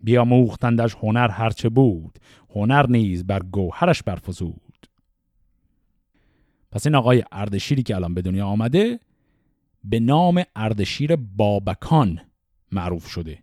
بیاموختندش 0.00 0.94
هنر 0.94 1.28
هرچه 1.28 1.68
بود 1.68 2.18
هنر 2.54 2.86
نیز 2.86 3.26
بر 3.26 3.42
گوهرش 3.42 4.02
برفزود. 4.02 4.71
پس 6.72 6.86
این 6.86 6.94
آقای 6.94 7.24
اردشیری 7.32 7.82
که 7.82 7.96
الان 7.96 8.14
به 8.14 8.22
دنیا 8.22 8.46
آمده 8.46 9.00
به 9.84 10.00
نام 10.00 10.42
اردشیر 10.56 11.16
بابکان 11.16 12.20
معروف 12.72 13.06
شده. 13.06 13.38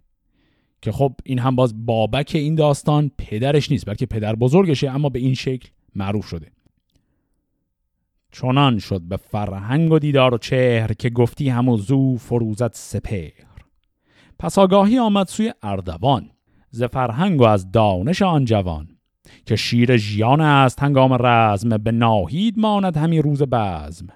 که 0.82 0.92
خب 0.92 1.16
این 1.24 1.40
هم 1.40 1.56
باز 1.56 1.86
بابک 1.86 2.32
این 2.34 2.56
داستان 2.56 3.12
پدرش 3.18 3.72
نیست 3.72 3.86
بلکه 3.86 4.06
پدر 4.06 4.36
بزرگشه 4.36 4.90
اما 4.90 5.10
به 5.10 5.20
این 5.20 5.34
شکل 5.34 5.70
معروف 5.96 6.26
شده. 6.26 6.52
چنان 8.32 8.80
شد 8.80 9.02
به 9.02 9.18
فرهنگ 9.18 9.92
و 9.92 10.00
دیدار 10.00 10.34
و 10.34 10.38
چهر 10.38 10.94
که 10.94 11.10
گفتی 11.10 11.50
همو 11.50 11.78
زو 11.78 12.18
فروزت 12.18 12.76
سپهر. 12.76 13.46
پس 14.40 14.58
آگاهی 14.58 15.00
آمد 15.00 15.28
سوی 15.28 15.54
اردوان 15.64 16.30
ز 16.72 16.84
فرهنگ 16.84 17.42
و 17.42 17.44
از 17.44 17.72
دانش 17.72 18.22
آن 18.22 18.46
جوان. 18.46 18.99
که 19.46 19.56
شیر 19.56 19.98
ژیان 19.98 20.42
است 20.42 20.84
هنگام 20.84 21.18
رزم 21.20 21.78
به 21.78 21.92
ناهید 21.92 22.60
ماند 22.60 22.98
همی 22.98 23.22
روز 23.22 23.44
بزم. 23.44 24.08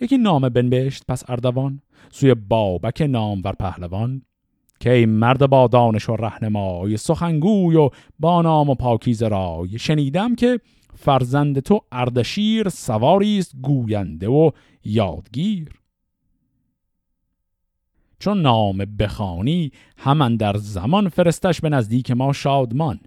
یکی 0.00 0.18
نام 0.18 0.48
بنبشت 0.48 1.02
پس 1.08 1.30
اردوان 1.30 1.80
سوی 2.10 2.34
بابک 2.34 3.02
نامور 3.02 3.52
پهلوان. 3.52 4.22
که 4.80 4.92
ای 4.92 5.06
مرد 5.06 5.46
با 5.46 5.66
دانش 5.66 6.08
و 6.08 6.16
رهنمای 6.16 6.96
سخنگوی 6.96 7.76
و 7.76 7.90
با 8.18 8.42
نام 8.42 8.70
و 8.70 8.74
پاکیز 8.74 9.22
رای. 9.22 9.78
شنیدم 9.78 10.34
که 10.34 10.60
فرزند 10.94 11.60
تو 11.60 11.80
اردشیر 11.92 12.68
سواری 12.68 13.38
است 13.38 13.52
گوینده 13.62 14.28
و 14.28 14.50
یادگیر. 14.84 15.68
چون 18.18 18.42
نام 18.42 18.78
بخانی 18.78 19.72
همان 19.96 20.36
در 20.36 20.56
زمان 20.56 21.08
فرستش 21.08 21.60
به 21.60 21.68
نزدیک 21.68 22.10
ما 22.10 22.32
شادمان. 22.32 23.00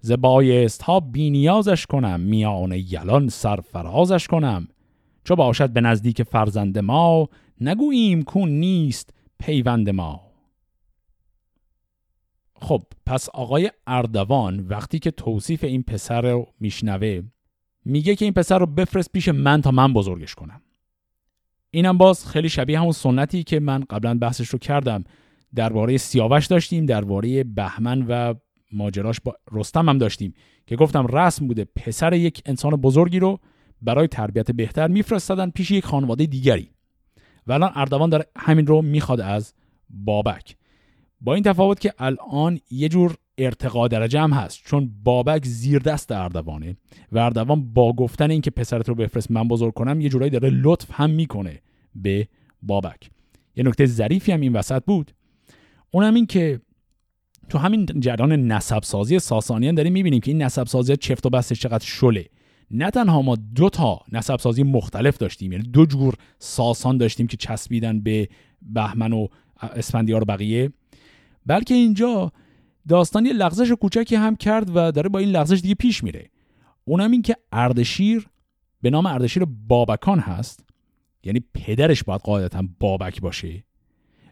ز 0.00 0.12
بایست 0.12 0.82
ها 0.82 1.00
بینیازش 1.00 1.86
کنم 1.86 2.20
میان 2.20 2.72
یلان 2.72 3.28
سرفرازش 3.28 4.26
کنم. 4.26 4.68
چو 5.24 5.36
باشد 5.36 5.70
به 5.70 5.80
نزدیک 5.80 6.22
فرزند 6.22 6.78
ما 6.78 7.28
نگوییم 7.60 8.22
کون 8.22 8.48
نیست 8.48 9.14
پیوند 9.38 9.90
ما. 9.90 10.20
خب 12.54 12.82
پس 13.06 13.28
آقای 13.28 13.70
اردوان 13.86 14.66
وقتی 14.68 14.98
که 14.98 15.10
توصیف 15.10 15.64
این 15.64 15.82
پسر 15.82 16.20
رو 16.20 16.46
میشنوه 16.60 17.22
میگه 17.84 18.16
که 18.16 18.24
این 18.24 18.34
پسر 18.34 18.58
رو 18.58 18.66
بفرست 18.66 19.12
پیش 19.12 19.28
من 19.28 19.62
تا 19.62 19.70
من 19.70 19.92
بزرگش 19.92 20.34
کنم. 20.34 20.60
اینم 21.70 21.98
باز 21.98 22.26
خیلی 22.26 22.48
شبیه 22.48 22.80
همون 22.80 22.92
سنتی 22.92 23.42
که 23.42 23.60
من 23.60 23.84
قبلا 23.90 24.14
بحثش 24.14 24.48
رو 24.48 24.58
کردم. 24.58 25.04
درباره 25.54 25.96
سیاوش 25.96 26.46
داشتیم 26.46 26.86
درباره 26.86 27.44
بهمن 27.44 28.06
و 28.08 28.34
ماجراش 28.72 29.20
با 29.20 29.36
رستم 29.52 29.88
هم 29.88 29.98
داشتیم 29.98 30.34
که 30.66 30.76
گفتم 30.76 31.06
رسم 31.06 31.46
بوده 31.46 31.66
پسر 31.76 32.12
یک 32.12 32.42
انسان 32.46 32.76
بزرگی 32.76 33.18
رو 33.18 33.40
برای 33.82 34.08
تربیت 34.08 34.50
بهتر 34.50 34.88
میفرستادن 34.88 35.50
پیش 35.50 35.70
یک 35.70 35.84
خانواده 35.84 36.26
دیگری. 36.26 36.70
و 37.46 37.52
الان 37.52 37.72
اردوان 37.74 38.10
داره 38.10 38.26
همین 38.36 38.66
رو 38.66 38.82
می‌خواد 38.82 39.20
از 39.20 39.54
بابک. 39.90 40.56
با 41.20 41.34
این 41.34 41.42
تفاوت 41.42 41.80
که 41.80 41.94
الان 41.98 42.60
یه 42.70 42.88
جور 42.88 43.16
ارتقا 43.38 43.88
درجه 43.88 44.20
هم 44.20 44.32
هست 44.32 44.60
چون 44.64 44.90
بابک 45.02 45.44
زیر 45.44 45.78
دست 45.78 46.12
اردوانه 46.12 46.76
و 47.12 47.18
اردوان 47.18 47.72
با 47.72 47.92
گفتن 47.92 48.30
اینکه 48.30 48.50
پسرت 48.50 48.88
رو 48.88 48.94
بفرست 48.94 49.30
من 49.30 49.48
بزرگ 49.48 49.74
کنم 49.74 50.00
یه 50.00 50.08
جورایی 50.08 50.30
داره 50.30 50.50
لطف 50.50 50.88
هم 50.92 51.10
می‌کنه 51.10 51.62
به 51.94 52.28
بابک. 52.62 53.10
یه 53.56 53.64
نکته 53.64 53.86
ظریفی 53.86 54.32
هم 54.32 54.40
این 54.40 54.52
وسط 54.52 54.84
بود. 54.84 55.12
اونم 55.90 56.14
این 56.14 56.26
که 56.26 56.60
تو 57.50 57.58
همین 57.58 57.86
جریان 57.86 58.32
نسب 58.32 58.82
سازی 58.82 59.18
ساسانیان 59.18 59.74
داریم 59.74 59.92
می‌بینیم 59.92 60.20
که 60.20 60.30
این 60.30 60.42
نسب 60.42 60.66
سازی 60.66 60.96
چفت 60.96 61.26
و 61.26 61.30
بستش 61.30 61.60
چقدر 61.60 61.84
شله. 61.84 62.26
نه 62.70 62.90
تنها 62.90 63.22
ما 63.22 63.36
دو 63.54 63.70
تا 63.70 64.00
نسب 64.12 64.36
سازی 64.36 64.62
مختلف 64.62 65.16
داشتیم 65.16 65.52
یعنی 65.52 65.64
دو 65.64 65.86
جور 65.86 66.14
ساسان 66.38 66.98
داشتیم 66.98 67.26
که 67.26 67.36
چسبیدن 67.36 68.00
به 68.00 68.28
بهمن 68.62 69.12
و 69.12 69.26
اسفندیار 69.62 70.22
و 70.22 70.24
بقیه 70.24 70.72
بلکه 71.46 71.74
اینجا 71.74 72.32
داستان 72.88 73.26
یه 73.26 73.32
لغزش 73.32 73.72
کوچکی 73.72 74.16
هم 74.16 74.36
کرد 74.36 74.70
و 74.76 74.92
داره 74.92 75.08
با 75.08 75.18
این 75.18 75.28
لغزش 75.28 75.60
دیگه 75.60 75.74
پیش 75.74 76.04
میره. 76.04 76.30
اونم 76.84 77.10
این 77.10 77.22
که 77.22 77.36
اردشیر 77.52 78.28
به 78.82 78.90
نام 78.90 79.06
اردشیر 79.06 79.44
بابکان 79.68 80.18
هست 80.18 80.64
یعنی 81.24 81.44
پدرش 81.54 82.04
باید 82.04 82.20
قاعدتا 82.20 82.64
بابک 82.80 83.20
باشه. 83.20 83.64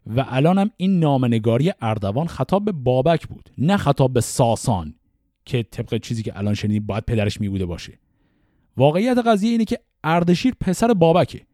و 0.06 0.24
الان 0.28 0.58
هم 0.58 0.70
این 0.76 1.00
نامنگاری 1.00 1.72
اردوان 1.80 2.26
خطاب 2.26 2.64
به 2.64 2.72
بابک 2.72 3.26
بود 3.26 3.50
نه 3.58 3.76
خطاب 3.76 4.12
به 4.12 4.20
ساسان 4.20 4.94
که 5.44 5.62
طبق 5.62 5.96
چیزی 5.96 6.22
که 6.22 6.38
الان 6.38 6.54
شنیدیم 6.54 6.86
باید 6.86 7.04
پدرش 7.04 7.40
می 7.40 7.48
بوده 7.48 7.66
باشه. 7.66 7.98
واقعیت 8.76 9.18
قضیه 9.18 9.50
اینه 9.50 9.64
که 9.64 9.78
اردشیر 10.04 10.54
پسر 10.60 10.94
بابکه. 10.94 11.46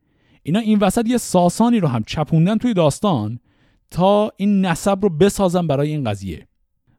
اینا 0.43 0.61
این 0.61 0.79
وسط 0.79 1.09
یه 1.09 1.19
ساسانی 1.19 1.81
رو 1.81 1.89
هم 1.89 2.03
چپوندن 2.03 2.59
توی 2.59 2.75
داستان 2.75 3.41
تا 3.91 4.33
این 4.37 4.67
نسب 4.67 4.99
رو 5.03 5.09
بسازن 5.09 5.67
برای 5.67 5.91
این 5.91 6.05
قضیه. 6.05 6.49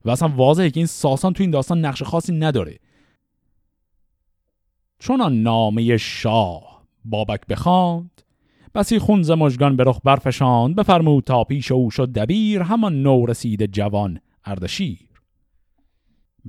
و 0.06 0.10
اصلا 0.10 0.28
واضحه 0.28 0.70
که 0.70 0.80
این 0.80 0.88
ساسان 0.88 1.34
تو 1.34 1.43
این 1.43 1.52
داستان 1.52 1.86
نقش 1.86 2.04
خاصی 2.04 2.34
نداره. 2.34 2.80
چون 5.00 5.34
نامه 5.34 5.98
شاه 5.98 6.86
بابک 7.06 7.41
بخواند 7.50 8.22
بسی 8.76 8.99
خونز 8.99 9.32
مجگان 9.32 9.76
به 9.76 9.84
رخ 9.84 9.99
برفشاند. 10.03 10.76
بفرمود 10.76 11.23
تا 11.23 11.43
پیش 11.43 11.71
او 11.71 11.91
شد 11.91 12.11
دبیر 12.11 12.61
همان 12.61 13.01
نو 13.01 13.26
رسید 13.26 13.65
جوان 13.65 14.19
اردشیر. 14.45 15.09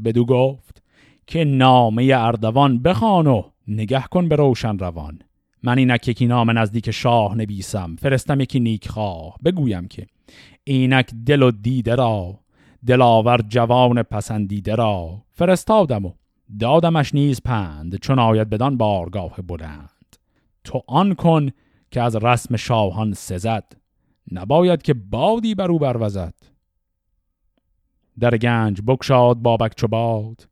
بدو 0.05 0.25
گفت 0.25 0.83
که 1.27 1.45
نامه 1.45 2.13
اردوان 2.17 2.83
بخوان 2.83 3.27
و 3.27 3.43
نگه 3.69 4.05
کن 4.11 4.29
به 4.29 4.37
روشن 4.37 4.79
روان. 4.79 5.19
من 5.63 5.79
اینک 5.79 6.09
یکی 6.09 6.27
نام 6.27 6.59
نزدیک 6.59 6.91
شاه 6.91 7.35
نبیسم 7.35 7.97
فرستم 7.97 8.41
یکی 8.41 8.61
نیک 8.61 8.89
خواه 8.89 9.37
بگویم 9.45 9.89
که 9.89 10.07
اینک 10.65 11.11
دل 11.27 11.43
و 11.43 11.51
دیده 11.51 11.95
را 11.95 12.39
دلاور 12.87 13.41
جوان 13.49 14.03
پسندیده 14.03 14.75
را 14.75 15.23
فرستادم 15.33 16.07
و 16.07 16.13
دادمش 16.61 17.15
نیز 17.15 17.41
پند 17.43 17.97
چون 17.97 18.19
آید 18.19 18.51
بدان 18.51 18.77
بارگاه 18.77 19.37
بلند. 19.43 20.17
تو 20.65 20.83
آن 20.87 21.15
کن 21.15 21.51
که 21.91 22.03
از 22.03 22.17
رسم 22.17 22.57
شاهان 22.57 23.13
سزد 23.13 23.73
نباید 24.33 24.83
که 24.83 24.95
بادی 24.95 25.55
بر 25.55 25.71
او 25.71 25.79
بروزد 25.79 26.35
در 28.21 28.37
گنج 28.37 28.81
بکشاد 28.87 29.37
بابک 29.37 29.75
چو 29.77 29.89
باد 29.89 30.49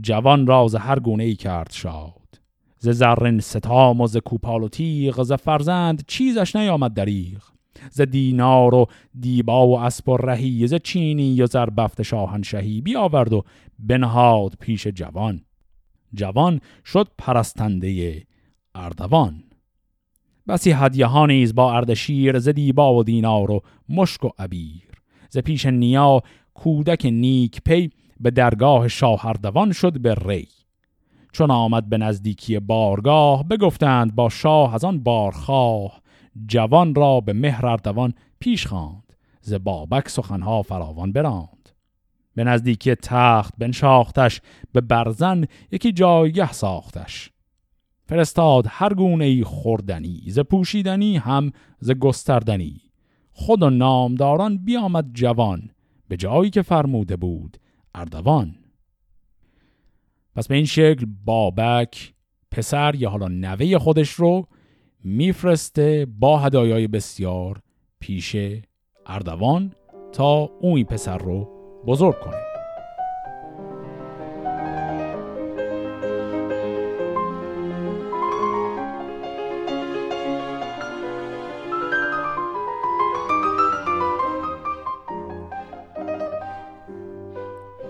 جوان 0.00 0.46
راز 0.46 0.74
هر 0.74 0.98
گونه 0.98 1.24
ای 1.24 1.34
کرد 1.34 1.72
شاد. 1.72 2.40
ز 2.78 2.88
زرن 2.88 3.40
ستام 3.40 4.00
و 4.00 4.06
ز 4.06 4.16
کوپال 4.16 4.62
و 4.62 4.68
تیغ 4.68 5.22
ز 5.22 5.32
فرزند 5.32 6.04
چیزش 6.06 6.56
نیامد 6.56 6.94
دریغ. 6.94 7.42
ز 7.90 8.00
دینار 8.00 8.74
و 8.74 8.86
دیبا 9.20 9.66
و 9.68 9.78
اسب 9.78 10.08
و 10.08 10.16
رهی 10.16 10.66
ز 10.66 10.74
چینی 10.74 11.42
و 11.42 11.46
زربفت 11.46 12.02
شاهنشهی 12.02 12.80
بیاورد 12.80 13.32
و 13.32 13.44
بنهاد 13.78 14.54
پیش 14.60 14.86
جوان. 14.86 15.40
جوان 16.14 16.60
شد 16.84 17.08
پرستنده 17.18 18.22
اردوان. 18.74 19.45
بسی 20.48 20.70
هدیه 20.70 21.06
ها 21.06 21.26
نیز 21.26 21.54
با 21.54 21.74
اردشیر 21.74 22.38
ز 22.38 22.48
دیبا 22.48 22.94
و 22.94 23.04
دینار 23.04 23.50
و 23.50 23.60
مشک 23.88 24.24
و 24.24 24.30
عبیر. 24.38 24.90
ز 25.30 25.38
پیش 25.38 25.66
نیا 25.66 26.22
کودک 26.54 27.06
نیک 27.06 27.60
پی 27.64 27.90
به 28.20 28.30
درگاه 28.30 28.88
شاه 28.88 29.26
اردوان 29.26 29.72
شد 29.72 30.00
به 30.00 30.14
ری. 30.14 30.48
چون 31.32 31.50
آمد 31.50 31.88
به 31.88 31.98
نزدیکی 31.98 32.58
بارگاه 32.58 33.48
بگفتند 33.48 34.14
با 34.14 34.28
شاه 34.28 34.74
از 34.74 34.84
آن 34.84 35.02
بارخواه. 35.02 36.00
جوان 36.46 36.94
را 36.94 37.20
به 37.20 37.32
مهر 37.32 37.66
اردوان 37.66 38.14
پیش 38.40 38.66
خواند 38.66 39.12
ز 39.40 39.54
بابک 39.54 40.08
سخنها 40.08 40.62
فراوان 40.62 41.12
براند. 41.12 41.68
به 42.34 42.44
نزدیکی 42.44 42.94
تخت 42.94 43.54
بنشاختش 43.58 44.40
به 44.72 44.80
برزن 44.80 45.44
یکی 45.72 45.92
جایگه 45.92 46.52
ساختش. 46.52 47.30
فرستاد 48.08 48.64
هر 48.68 48.94
گونه 48.94 49.44
خوردنی 49.44 50.22
ز 50.26 50.38
پوشیدنی 50.38 51.16
هم 51.16 51.52
ز 51.80 51.90
گستردنی. 51.90 52.80
خود 53.32 53.62
و 53.62 53.70
نامداران 53.70 54.64
بیامد 54.64 55.10
جوان 55.12 55.70
به 56.08 56.16
جایی 56.16 56.50
که 56.50 56.62
فرموده 56.62 57.16
بود 57.16 57.56
اردوان. 57.94 58.54
پس 60.34 60.48
به 60.48 60.54
این 60.54 60.64
شکل 60.64 61.06
بابک 61.24 62.14
پسر 62.50 62.94
یا 62.94 63.10
حالا 63.10 63.28
نوه 63.28 63.78
خودش 63.78 64.10
رو 64.10 64.46
میفرسته 65.04 66.06
با 66.18 66.38
هدایای 66.38 66.86
بسیار 66.86 67.60
پیش 68.00 68.36
اردوان 69.06 69.72
تا 70.12 70.50
اون 70.60 70.84
پسر 70.84 71.18
رو 71.18 71.48
بزرگ 71.86 72.20
کنه. 72.20 72.45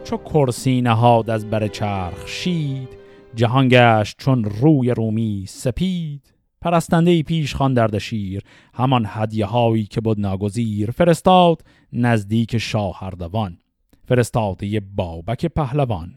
چو 0.06 0.16
کرسی 0.16 0.80
نهاد 0.80 1.30
از 1.30 1.50
بر 1.50 1.68
چرخ 1.68 2.28
شید 2.28 2.88
جهان 3.34 3.68
گشت 3.68 4.16
چون 4.18 4.44
روی 4.44 4.90
رومی 4.90 5.44
سپید. 5.48 6.34
پرستنده 6.60 7.10
ای 7.10 7.22
پیش 7.22 7.54
خان 7.54 7.74
درد 7.74 7.98
شیر 7.98 8.42
همان 8.74 9.04
هدیه 9.08 9.46
هایی 9.46 9.84
که 9.84 10.00
بود 10.00 10.20
ناگزیر 10.20 10.90
فرستاد 10.90 11.62
نزدیک 11.92 12.58
شاه 12.58 13.02
اردوان 13.02 13.58
فرستاده 14.04 14.80
بابک 14.80 15.46
پهلوان. 15.46 16.14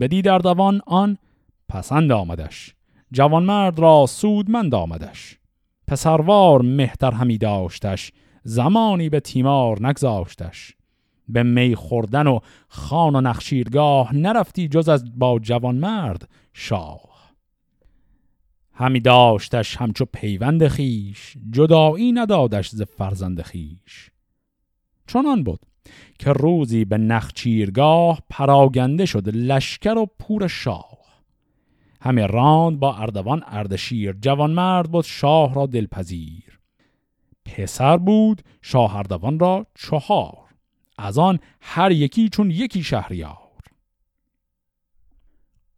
بدید 0.00 0.28
اردوان 0.28 0.80
آن 0.86 1.18
پسند 1.68 2.12
آمدش 2.12 2.74
جوانمرد 3.12 3.78
را 3.78 4.06
سودمند 4.08 4.74
آمدش. 4.74 5.38
پسروار 5.86 6.62
مهتر 6.62 7.10
همی 7.10 7.38
داشتش 7.38 8.12
زمانی 8.42 9.08
به 9.08 9.20
تیمار 9.20 9.86
نگذاشتش. 9.86 10.77
به 11.28 11.42
می 11.42 11.74
خوردن 11.74 12.26
و 12.26 12.38
خان 12.68 13.16
و 13.16 13.20
نخشیرگاه 13.20 14.14
نرفتی 14.14 14.68
جز 14.68 14.88
از 14.88 15.18
با 15.18 15.38
جوانمرد 15.38 16.28
شاه. 16.52 17.08
همی 18.72 19.00
داشتش 19.00 19.76
همچو 19.76 20.04
پیوند 20.04 20.68
خیش 20.68 21.36
جدایی 21.50 22.12
ندادش 22.12 22.68
ز 22.68 22.82
فرزند 22.82 23.42
خیش 23.42 24.10
چنان 25.06 25.42
بود 25.42 25.60
که 26.18 26.32
روزی 26.32 26.84
به 26.84 26.98
نخچیرگاه 26.98 28.22
پراگنده 28.30 29.06
شد 29.06 29.28
لشکر 29.28 29.98
و 29.98 30.06
پور 30.18 30.48
شاه. 30.48 30.98
همه 32.00 32.26
راند 32.26 32.80
با 32.80 32.96
اردوان 32.96 33.42
اردشیر 33.46 34.16
جوانمرد 34.20 34.90
بود 34.90 35.04
شاه 35.04 35.54
را 35.54 35.66
دلپذیر. 35.66 36.60
پسر 37.44 37.96
بود 37.96 38.42
شاه 38.62 38.96
اردوان 38.96 39.38
را 39.38 39.66
چهار. 39.74 40.47
از 40.98 41.18
آن 41.18 41.38
هر 41.60 41.92
یکی 41.92 42.28
چون 42.28 42.50
یکی 42.50 42.82
شهریار. 42.82 43.38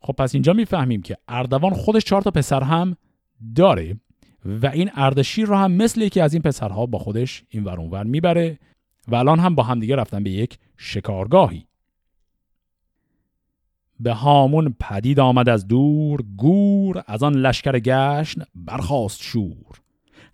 خب 0.00 0.12
پس 0.12 0.34
اینجا 0.34 0.52
می‌فهمیم 0.52 1.02
که 1.02 1.16
اردوان 1.28 1.74
خودش 1.74 2.04
چهار 2.04 2.22
تا 2.22 2.30
پسر 2.30 2.62
هم 2.62 2.96
داره 3.56 3.96
و 4.44 4.66
این 4.66 4.90
اردشیر 4.94 5.46
رو 5.46 5.56
هم 5.56 5.72
مثل 5.72 6.00
یکی 6.00 6.20
از 6.20 6.32
این 6.32 6.42
پسرها 6.42 6.86
با 6.86 6.98
خودش 6.98 7.44
این 7.48 7.64
ور 7.64 7.80
اونور 7.80 8.04
می‌بره 8.04 8.58
و 9.08 9.14
الان 9.14 9.38
هم 9.38 9.54
با 9.54 9.62
همدیگه 9.62 9.96
رفتن 9.96 10.22
به 10.22 10.30
یک 10.30 10.58
شکارگاهی. 10.76 11.66
به 14.00 14.12
هامون 14.12 14.74
پدید 14.80 15.20
آمد 15.20 15.48
از 15.48 15.68
دور 15.68 16.22
گور 16.36 17.02
از 17.06 17.22
آن 17.22 17.34
لشکر 17.34 17.78
گشن 17.78 18.42
برخاست 18.54 19.22
شور. 19.22 19.80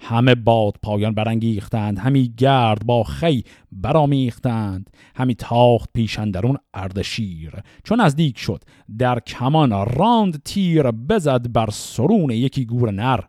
همه 0.01 0.35
باد 0.35 0.77
پایان 0.83 1.15
برانگیختند 1.15 1.99
همی 1.99 2.35
گرد 2.37 2.87
با 2.87 3.05
خی 3.05 3.45
برامیختند 3.73 4.91
همی 5.17 5.35
تاخت 5.35 5.91
پیشندرون 5.93 6.59
اردشیر. 6.75 7.53
چون 7.85 8.01
نزدیک 8.01 8.39
شد 8.39 8.65
در 8.99 9.21
کمان 9.21 9.71
راند 9.71 10.43
تیر 10.45 10.91
بزد 10.91 11.53
بر 11.53 11.71
سرون 11.71 12.31
یکی 12.31 12.65
گور 12.65 12.91
نر. 12.91 13.21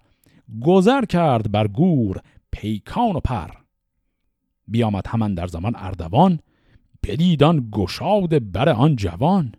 گذر 0.62 1.06
کرد 1.06 1.52
بر 1.52 1.68
گور 1.68 2.22
پیکان 2.52 3.16
و 3.16 3.20
پر. 3.20 3.50
بیامد 4.68 5.08
همان 5.08 5.34
در 5.34 5.48
زمان 5.48 5.74
اردوان 5.76 6.40
بدیدان 7.04 7.70
گشاد 7.72 8.52
بر 8.52 8.70
آن 8.70 8.96
جوان. 8.96 9.52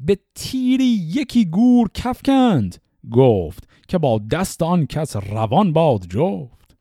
به 0.00 0.18
تیری 0.34 0.84
یکی 1.14 1.44
گور 1.44 1.88
کفکند 1.94 2.76
گفت 3.10 3.69
که 3.90 3.98
با 3.98 4.20
دست 4.30 4.62
آن 4.62 4.86
کس 4.86 5.16
روان 5.16 5.72
باد 5.72 6.06
جفت. 6.06 6.76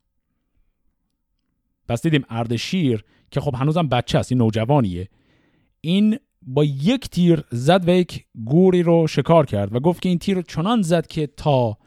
پس 1.87 2.01
دیدیم 2.01 2.25
اردشیر 2.29 3.03
که 3.31 3.41
خب 3.41 3.55
هنوزم 3.55 3.87
بچه 3.87 4.19
است 4.19 4.31
این 4.31 4.41
نوجوانیه. 4.41 5.09
این 5.81 6.19
با 6.41 6.63
یک 6.63 7.09
تیر 7.09 7.43
زد 7.51 7.87
و 7.87 7.91
یک 7.91 8.25
گوری 8.45 8.83
رو 8.83 9.07
شکار 9.07 9.45
کرد 9.45 9.75
و 9.75 9.79
گفت 9.79 10.01
که 10.01 10.09
این 10.09 10.19
تیر 10.19 10.35
رو 10.35 10.41
چنان 10.41 10.81
زد 10.81 11.07
که 11.07 11.27
تا 11.27 11.77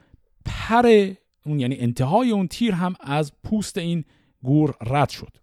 پر 0.45 1.13
اون 1.45 1.59
یعنی 1.59 1.75
انتهای 1.79 2.31
اون 2.31 2.47
تیر 2.47 2.73
هم 2.73 2.95
از 2.99 3.31
پوست 3.43 3.77
این 3.77 4.05
گور 4.43 4.75
رد 4.81 5.09
شد. 5.09 5.37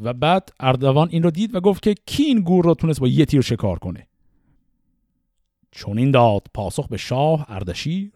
و 0.00 0.12
بعد 0.12 0.52
اردوان 0.60 1.08
این 1.10 1.22
رو 1.22 1.30
دید 1.30 1.54
و 1.54 1.60
گفت 1.60 1.82
که 1.82 1.94
کی 2.06 2.22
این 2.22 2.40
گور 2.40 2.64
رو 2.64 2.74
تونست 2.74 3.00
با 3.00 3.08
یه 3.08 3.24
تیر 3.24 3.40
شکار 3.40 3.78
کنه؟ 3.78 4.06
چون 5.70 5.98
این 5.98 6.10
داد 6.10 6.46
پاسخ 6.54 6.88
به 6.88 6.96
شاه 6.96 7.46
اردشیر 7.48 8.12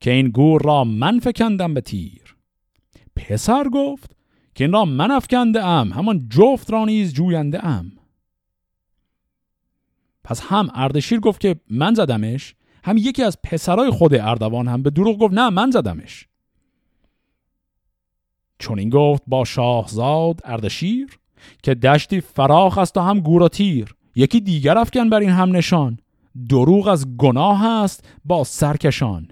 که 0.00 0.10
این 0.10 0.28
گور 0.28 0.62
را 0.62 0.84
من 0.84 1.18
فکندم 1.18 1.74
به 1.74 1.80
تیر. 1.80 2.36
پسر 3.16 3.68
گفت 3.68 4.16
که 4.54 4.64
این 4.64 4.72
را 4.72 4.84
من 4.84 5.10
افکنده 5.10 5.64
ام 5.64 5.92
همان 5.92 6.28
جفت 6.28 6.70
را 6.70 6.84
نیز 6.84 7.14
جوینده 7.14 7.66
ام 7.66 7.92
پس 10.24 10.40
هم 10.40 10.68
اردشیر 10.74 11.20
گفت 11.20 11.40
که 11.40 11.56
من 11.70 11.94
زدمش 11.94 12.54
هم 12.84 12.96
یکی 12.96 13.22
از 13.22 13.42
پسرای 13.42 13.90
خود 13.90 14.14
اردوان 14.14 14.68
هم 14.68 14.82
به 14.82 14.90
دروغ 14.90 15.18
گفت 15.18 15.34
نه 15.34 15.50
من 15.50 15.70
زدمش. 15.70 16.28
چون 18.58 18.78
این 18.78 18.90
گفت 18.90 19.22
با 19.26 19.44
شاهزاد 19.44 20.40
اردشیر 20.44 21.18
که 21.62 21.74
دشتی 21.74 22.20
فراخ 22.20 22.78
است 22.78 22.96
و 22.96 23.00
هم 23.00 23.20
گور 23.20 23.42
و 23.42 23.48
تیر 23.48 23.94
یکی 24.14 24.40
دیگر 24.40 24.78
افکن 24.78 25.10
بر 25.10 25.20
این 25.20 25.30
هم 25.30 25.56
نشان. 25.56 25.98
دروغ 26.48 26.88
از 26.88 27.16
گناه 27.16 27.66
است 27.66 28.08
با 28.24 28.44
سرکشان. 28.44 29.28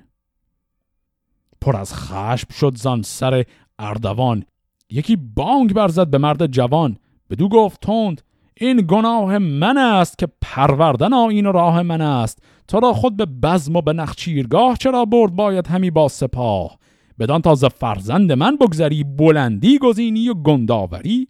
پر 1.65 1.77
از 1.77 1.95
خشم 1.95 2.49
شد 2.51 2.77
زان 2.77 3.03
سر 3.03 3.45
اردوان. 3.79 4.45
یکی 4.91 5.17
بانگ 5.17 5.75
برزد 5.75 6.11
به 6.11 6.19
مرد 6.19 6.47
جوان. 6.47 6.97
بدو 7.31 7.49
گفت 7.49 7.81
تند 7.81 8.23
این 8.61 8.85
گناه 8.89 9.39
من 9.39 9.79
است 9.79 10.19
که 10.19 10.29
پروردن 10.43 11.13
آین 11.13 11.45
راه 11.45 11.83
من 11.83 12.01
است. 12.01 12.39
تو 12.69 12.81
را 12.81 12.93
خود 12.93 13.17
به 13.17 13.27
بزم 13.27 13.77
و 13.77 13.81
به 13.81 13.93
نخچیرگاه 13.93 14.77
چرا 14.77 15.05
برد؟ 15.05 15.37
باید 15.37 15.67
همی 15.67 15.91
با 15.91 16.09
سپاه. 16.09 16.79
بدان 17.19 17.41
تازه 17.43 17.69
فرزند 17.69 18.33
من 18.33 18.57
بگذری 18.57 19.05
بلندی 19.05 19.79
گزینی 19.79 20.29
و 20.29 20.35
گنداوری. 20.35 21.29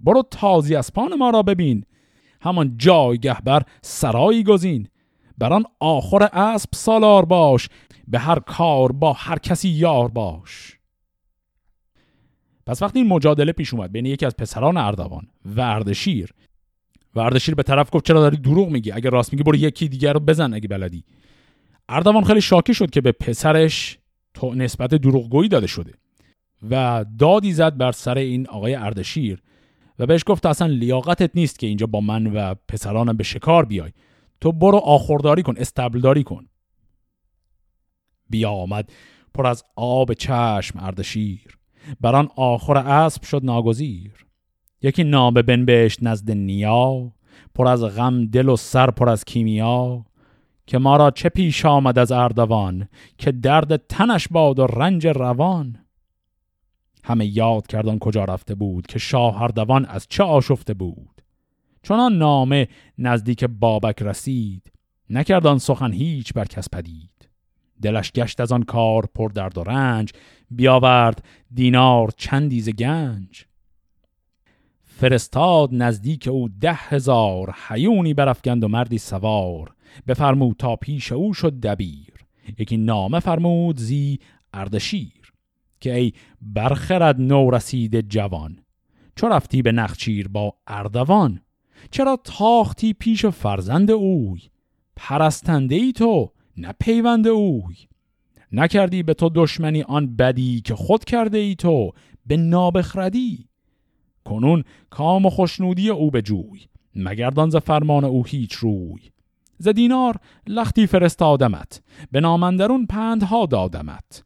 برو 0.00 0.22
تازی 0.30 0.76
از 0.76 0.92
پان 0.92 1.14
ما 1.14 1.30
را 1.30 1.42
ببین. 1.42 1.84
همان 2.40 2.74
جایگه 2.76 3.36
بر 3.44 3.62
سرایی 3.82 4.44
گزین. 4.44 4.88
بران 5.38 5.64
آخر 5.80 6.28
اسب 6.32 6.68
سالار 6.74 7.24
باش. 7.24 7.68
به 8.10 8.18
هر 8.18 8.38
کار 8.38 8.92
با 8.92 9.12
هر 9.12 9.38
کسی 9.38 9.68
یار 9.68 10.08
باش. 10.08 10.78
پس 12.66 12.82
وقتی 12.82 12.98
این 12.98 13.08
مجادله 13.08 13.52
پیش 13.52 13.74
اومد 13.74 13.92
بین 13.92 14.06
یکی 14.06 14.26
از 14.26 14.36
پسران 14.36 14.76
اردوان 14.76 15.26
و 15.44 15.60
اردشیر 15.60 16.34
و 17.14 17.20
اردشیر 17.20 17.54
به 17.54 17.62
طرف 17.62 17.88
گفت 17.92 18.06
چرا 18.06 18.20
داری 18.20 18.36
دروغ 18.36 18.68
میگی؟ 18.68 18.92
اگه 18.92 19.10
راست 19.10 19.32
میگی 19.32 19.42
برو 19.42 19.56
یکی 19.56 19.88
دیگر 19.88 20.12
رو 20.12 20.20
بزن 20.20 20.54
اگه 20.54 20.68
بلدی. 20.68 21.04
اردوان 21.88 22.24
خیلی 22.24 22.40
شاکی 22.40 22.74
شد 22.74 22.90
که 22.90 23.00
به 23.00 23.12
پسرش 23.12 23.98
تو 24.34 24.54
نسبت 24.54 24.94
دروغگویی 24.94 25.48
داده 25.48 25.66
شده 25.66 25.92
و 26.70 27.04
دادی 27.18 27.52
زد 27.52 27.76
بر 27.76 27.92
سر 27.92 28.18
این 28.18 28.46
آقای 28.48 28.74
اردشیر 28.74 29.42
و 29.98 30.06
بهش 30.06 30.22
گفت 30.26 30.46
اصلا 30.46 30.68
لیاقتت 30.68 31.30
نیست 31.34 31.58
که 31.58 31.66
اینجا 31.66 31.86
با 31.86 32.00
من 32.00 32.26
و 32.26 32.54
پسرانم 32.68 33.16
به 33.16 33.24
شکار 33.24 33.64
بیای. 33.64 33.90
تو 34.40 34.52
برو 34.52 34.76
آخورداری 34.76 35.42
کن 35.42 35.54
استبلداری 35.56 36.22
کن. 36.22 36.49
بیامد 38.30 38.90
پر 39.34 39.46
از 39.46 39.64
آب 39.76 40.12
چشم 40.12 40.78
اردشیر. 40.78 41.58
بران 42.00 42.28
آخر 42.36 42.76
اسب 42.76 43.22
شد 43.22 43.44
ناگزیر. 43.44 44.26
یکی 44.82 45.04
نامه 45.04 45.42
بنبشت 45.42 46.02
نزد 46.02 46.30
نیا 46.30 47.12
پر 47.54 47.68
از 47.68 47.84
غم 47.84 48.26
دل 48.26 48.48
و 48.48 48.56
سر 48.56 48.90
پر 48.90 49.08
از 49.08 49.24
کیمیا 49.24 50.04
که 50.66 50.78
ما 50.78 50.96
را 50.96 51.10
چه 51.10 51.28
پیش 51.28 51.64
آمد 51.64 51.98
از 51.98 52.12
اردوان 52.12 52.88
که 53.18 53.32
درد 53.32 53.76
تنش 53.76 54.28
باد 54.28 54.58
و 54.58 54.66
رنج 54.66 55.06
روان. 55.06 55.78
همه 57.04 57.26
یاد 57.26 57.66
کردن 57.66 57.98
کجا 57.98 58.24
رفته 58.24 58.54
بود 58.54 58.86
که 58.86 58.98
شاه 58.98 59.42
اردوان 59.42 59.84
از 59.84 60.06
چه 60.08 60.22
آشفته 60.22 60.74
بود. 60.74 61.22
چنان 61.82 62.18
نامه 62.18 62.68
نزدیک 62.98 63.44
بابک 63.44 64.02
رسید 64.02 64.72
نکردان 65.10 65.58
سخن 65.58 65.92
هیچ 65.92 66.32
بر 66.32 66.44
کس 66.44 66.68
پدید. 66.72 67.19
دلش 67.82 68.12
گشت 68.12 68.40
از 68.40 68.52
آن 68.52 68.62
کار 68.62 69.06
پر 69.14 69.28
درد 69.28 69.58
و 69.58 69.62
رنج 69.62 70.12
بیاورد 70.50 71.24
دینار 71.54 72.10
چندیز 72.16 72.68
گنج. 72.68 73.44
فرستاد 74.84 75.70
نزدیک 75.72 76.28
او 76.28 76.48
ده 76.48 76.74
هزار 76.74 77.54
حیونی 77.68 78.14
برافگند 78.14 78.64
و 78.64 78.68
مردی 78.68 78.98
سوار. 78.98 79.74
بفرمود 80.06 80.56
تا 80.56 80.76
پیش 80.76 81.12
او 81.12 81.34
شد 81.34 81.60
دبیر. 81.60 82.14
یکی 82.58 82.76
نامه 82.76 83.20
فرمود 83.20 83.78
زی 83.78 84.18
اردشیر 84.54 85.32
که 85.80 85.94
ای 85.94 86.12
برخرد 86.42 87.20
نو 87.20 87.50
رسید 87.50 88.08
جوان. 88.08 88.58
چو 89.16 89.28
رفتی 89.28 89.62
به 89.62 89.72
نخچیر 89.72 90.28
با 90.28 90.54
اردوان؟ 90.66 91.40
چرا 91.90 92.18
تاختی 92.24 92.92
پیش 92.92 93.26
فرزند 93.26 93.90
اوی؟ 93.90 94.40
پرستنده 94.96 95.74
ای 95.74 95.92
تو؟ 95.92 96.32
نه 96.56 96.74
پیوند 96.80 97.28
اوی. 97.28 97.74
نکردی 98.52 99.02
به 99.02 99.14
تو 99.14 99.30
دشمنی 99.34 99.82
آن 99.82 100.16
بدی 100.16 100.60
که 100.60 100.74
خود 100.74 101.04
کرده 101.04 101.38
ای 101.38 101.54
تو 101.54 101.92
به 102.26 102.36
نابخردی. 102.36 103.48
کنون 104.24 104.64
کام 104.90 105.26
و 105.26 105.30
خوشنودی 105.30 105.90
او 105.90 106.10
به 106.10 106.22
جوی 106.22 106.60
مگردان 106.94 107.50
ز 107.50 107.56
فرمان 107.56 108.04
او 108.04 108.24
هیچ 108.24 108.52
روی. 108.52 109.10
ز 109.58 109.68
دینار 109.68 110.16
لختی 110.46 110.86
فرستادمت 110.86 111.82
به 112.12 112.20
نامندرون 112.20 112.86
پندها 112.86 113.46
دادمت. 113.46 114.24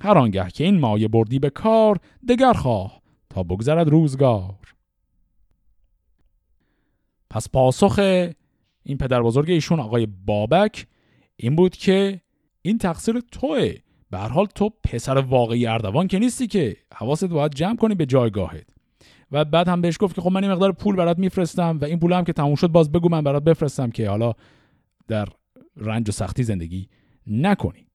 هر 0.00 0.18
آنگه 0.18 0.50
که 0.50 0.64
این 0.64 0.80
مایه 0.80 1.08
بردی 1.08 1.38
به 1.38 1.50
کار 1.50 2.00
دگر 2.28 2.52
خواه 2.52 3.02
تا 3.30 3.42
بگذرد 3.42 3.88
روزگار. 3.88 4.54
پس 7.30 7.50
پاسخ 7.50 7.98
این 8.82 8.98
پدر 8.98 9.22
بزرگ 9.22 9.50
ایشون 9.50 9.80
آقای 9.80 10.06
بابک 10.06 10.86
این 11.36 11.56
بود 11.56 11.76
که 11.76 12.20
این 12.62 12.78
تقصیر 12.78 13.22
توه. 13.32 13.74
به 14.10 14.18
حال 14.18 14.46
تو 14.46 14.70
پسر 14.84 15.18
واقعی 15.18 15.66
اردوان 15.66 16.08
که 16.08 16.18
نیستی 16.18 16.46
که 16.46 16.76
حواست 16.94 17.24
باید 17.24 17.54
جمع 17.54 17.76
کنی 17.76 17.94
به 17.94 18.06
جایگاهت. 18.06 18.66
و 19.32 19.44
بعد 19.44 19.68
هم 19.68 19.80
بهش 19.80 19.96
گفت 20.00 20.14
که 20.14 20.20
خب 20.20 20.32
من 20.32 20.44
این 20.44 20.52
مقدار 20.52 20.72
پول 20.72 20.96
برات 20.96 21.18
میفرستم 21.18 21.78
و 21.82 21.84
این 21.84 21.98
پول 21.98 22.12
هم 22.12 22.24
که 22.24 22.32
تموم 22.32 22.54
شد 22.54 22.68
باز 22.68 22.92
بگو 22.92 23.08
من 23.08 23.22
برات 23.22 23.44
بفرستم 23.44 23.90
که 23.90 24.08
حالا 24.08 24.32
در 25.08 25.28
رنج 25.76 26.08
و 26.08 26.12
سختی 26.12 26.42
زندگی 26.42 26.88
نکنی. 27.26 27.86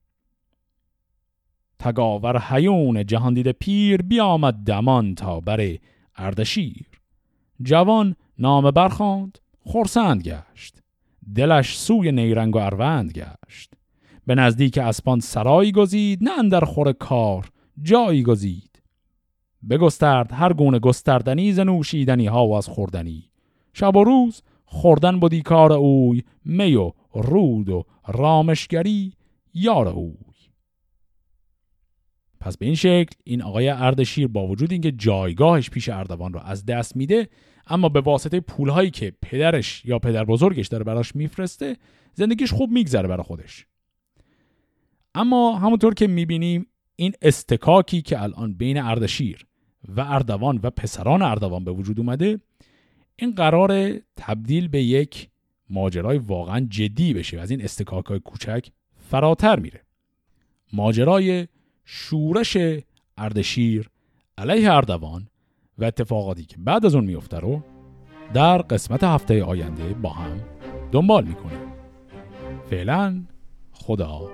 تگاور 1.80 2.40
حیون 2.40 3.06
جهان 3.06 3.34
دیده 3.34 3.52
پیر 3.52 4.02
بیامد 4.02 4.54
دمان 4.54 5.16
تا 5.16 5.40
بر 5.40 5.78
اردشیر. 6.16 6.88
جوان 7.62 8.16
نام 8.38 8.72
برخاند 8.72 9.38
خورسند 9.60 10.24
گشت. 10.24 10.81
دلش 11.36 11.78
سوی 11.78 12.12
نیرنگ 12.12 12.56
و 12.56 12.60
اروند 12.60 13.12
گشت. 13.12 13.74
به 14.28 14.36
نزدیک 14.36 14.78
اسپان 14.78 15.20
سرایی 15.20 15.72
گزید 15.72 16.24
نه 16.24 16.40
اندر 16.40 16.66
خور 16.66 16.92
کار 16.92 17.50
جایی 17.82 18.24
گزید. 18.24 18.82
بگسترد 19.70 20.32
هر 20.32 20.54
گونه 20.54 20.80
گستردنی 20.80 21.54
ز 21.54 21.60
نوشیدنی 21.60 22.28
ها 22.28 22.48
و 22.48 22.56
از 22.56 22.68
خوردنی. 22.68 23.30
شب 23.74 23.96
و 23.96 24.04
روز 24.04 24.42
خوردن 24.66 25.20
بودی 25.20 25.42
کار 25.42 25.74
اوی 25.74 26.24
می 26.46 26.76
و 26.76 26.92
رود 27.14 27.70
و 27.70 27.84
رامشگری 28.08 29.14
یار 29.54 29.88
اوی. 29.88 30.32
پس 32.40 32.58
به 32.58 32.66
این 32.66 32.76
شکل 32.76 33.16
این 33.24 33.42
آقای 33.42 33.70
اردشیر 33.70 34.28
با 34.28 34.48
وجود 34.48 34.72
اینکه 34.72 34.92
جایگاهش 34.92 35.70
پیش 35.70 35.90
اردوان 35.90 36.34
رو 36.34 36.40
از 36.40 36.66
دست 36.66 36.96
میده 36.96 37.30
اما 37.72 37.90
به 37.90 38.02
واسطه 38.02 38.40
پولهایی 38.40 38.90
که 38.90 39.14
پدرش 39.22 39.86
یا 39.86 40.00
پدر 40.00 40.26
بزرگش 40.26 40.68
داره 40.68 40.84
براش 40.84 41.16
میفرسته 41.16 41.78
زندگیش 42.14 42.54
خوب 42.54 42.72
میگذره 42.72 43.08
برای 43.08 43.24
خودش. 43.24 43.66
اما 45.16 45.58
همونطور 45.58 45.94
که 45.94 46.08
می‌بینیم 46.08 46.68
این 46.96 47.14
استکاکی 47.22 48.02
که 48.02 48.22
الان 48.22 48.54
بین 48.54 48.82
اردشیر 48.82 49.46
و 49.88 50.02
اردوان 50.02 50.60
و 50.64 50.70
پسران 50.70 51.22
اردوان 51.22 51.64
به 51.64 51.72
وجود 51.72 52.00
اومده 52.00 52.40
این 53.16 53.32
قرار 53.32 54.00
تبدیل 54.18 54.68
به 54.68 54.84
یک 54.84 55.30
ماجرای 55.70 56.18
واقعا 56.18 56.60
جدی 56.70 57.14
بشه 57.14 57.40
از 57.40 57.52
این 57.52 57.62
استکاک 57.62 58.06
های 58.06 58.20
کوچک 58.20 58.68
فراتر 59.10 59.60
میره. 59.60 59.82
ماجرای 60.74 61.48
شورش 61.86 62.58
اردشیر 63.18 63.90
علیه 64.38 64.72
اردوان 64.72 65.28
و 65.78 65.84
اتفاقاتی 65.84 66.46
که 66.46 66.56
بعد 66.60 66.86
از 66.86 66.96
اون 66.96 67.06
میفته 67.06 67.40
رو 67.40 67.62
در 68.34 68.58
قسمت 68.58 69.04
هفته 69.04 69.44
آینده 69.44 69.94
با 69.94 70.10
هم 70.10 70.42
دنبال 70.92 71.24
می‌کنیم. 71.24 71.72
فعلا 72.70 73.24
خدا 73.72 74.30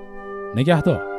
نگهدار. 0.55 1.16